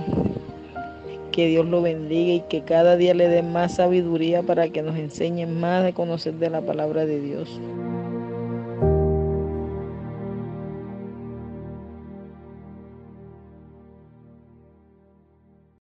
que 1.40 1.46
Dios 1.46 1.64
lo 1.64 1.80
bendiga 1.80 2.34
y 2.34 2.40
que 2.50 2.64
cada 2.64 2.98
día 2.98 3.14
le 3.14 3.26
dé 3.26 3.42
más 3.42 3.76
sabiduría 3.76 4.42
para 4.42 4.68
que 4.68 4.82
nos 4.82 4.96
enseñe 4.96 5.46
más 5.46 5.82
de 5.82 5.94
conocer 5.94 6.34
de 6.34 6.50
la 6.50 6.60
palabra 6.60 7.06
de 7.06 7.18
Dios. 7.18 7.58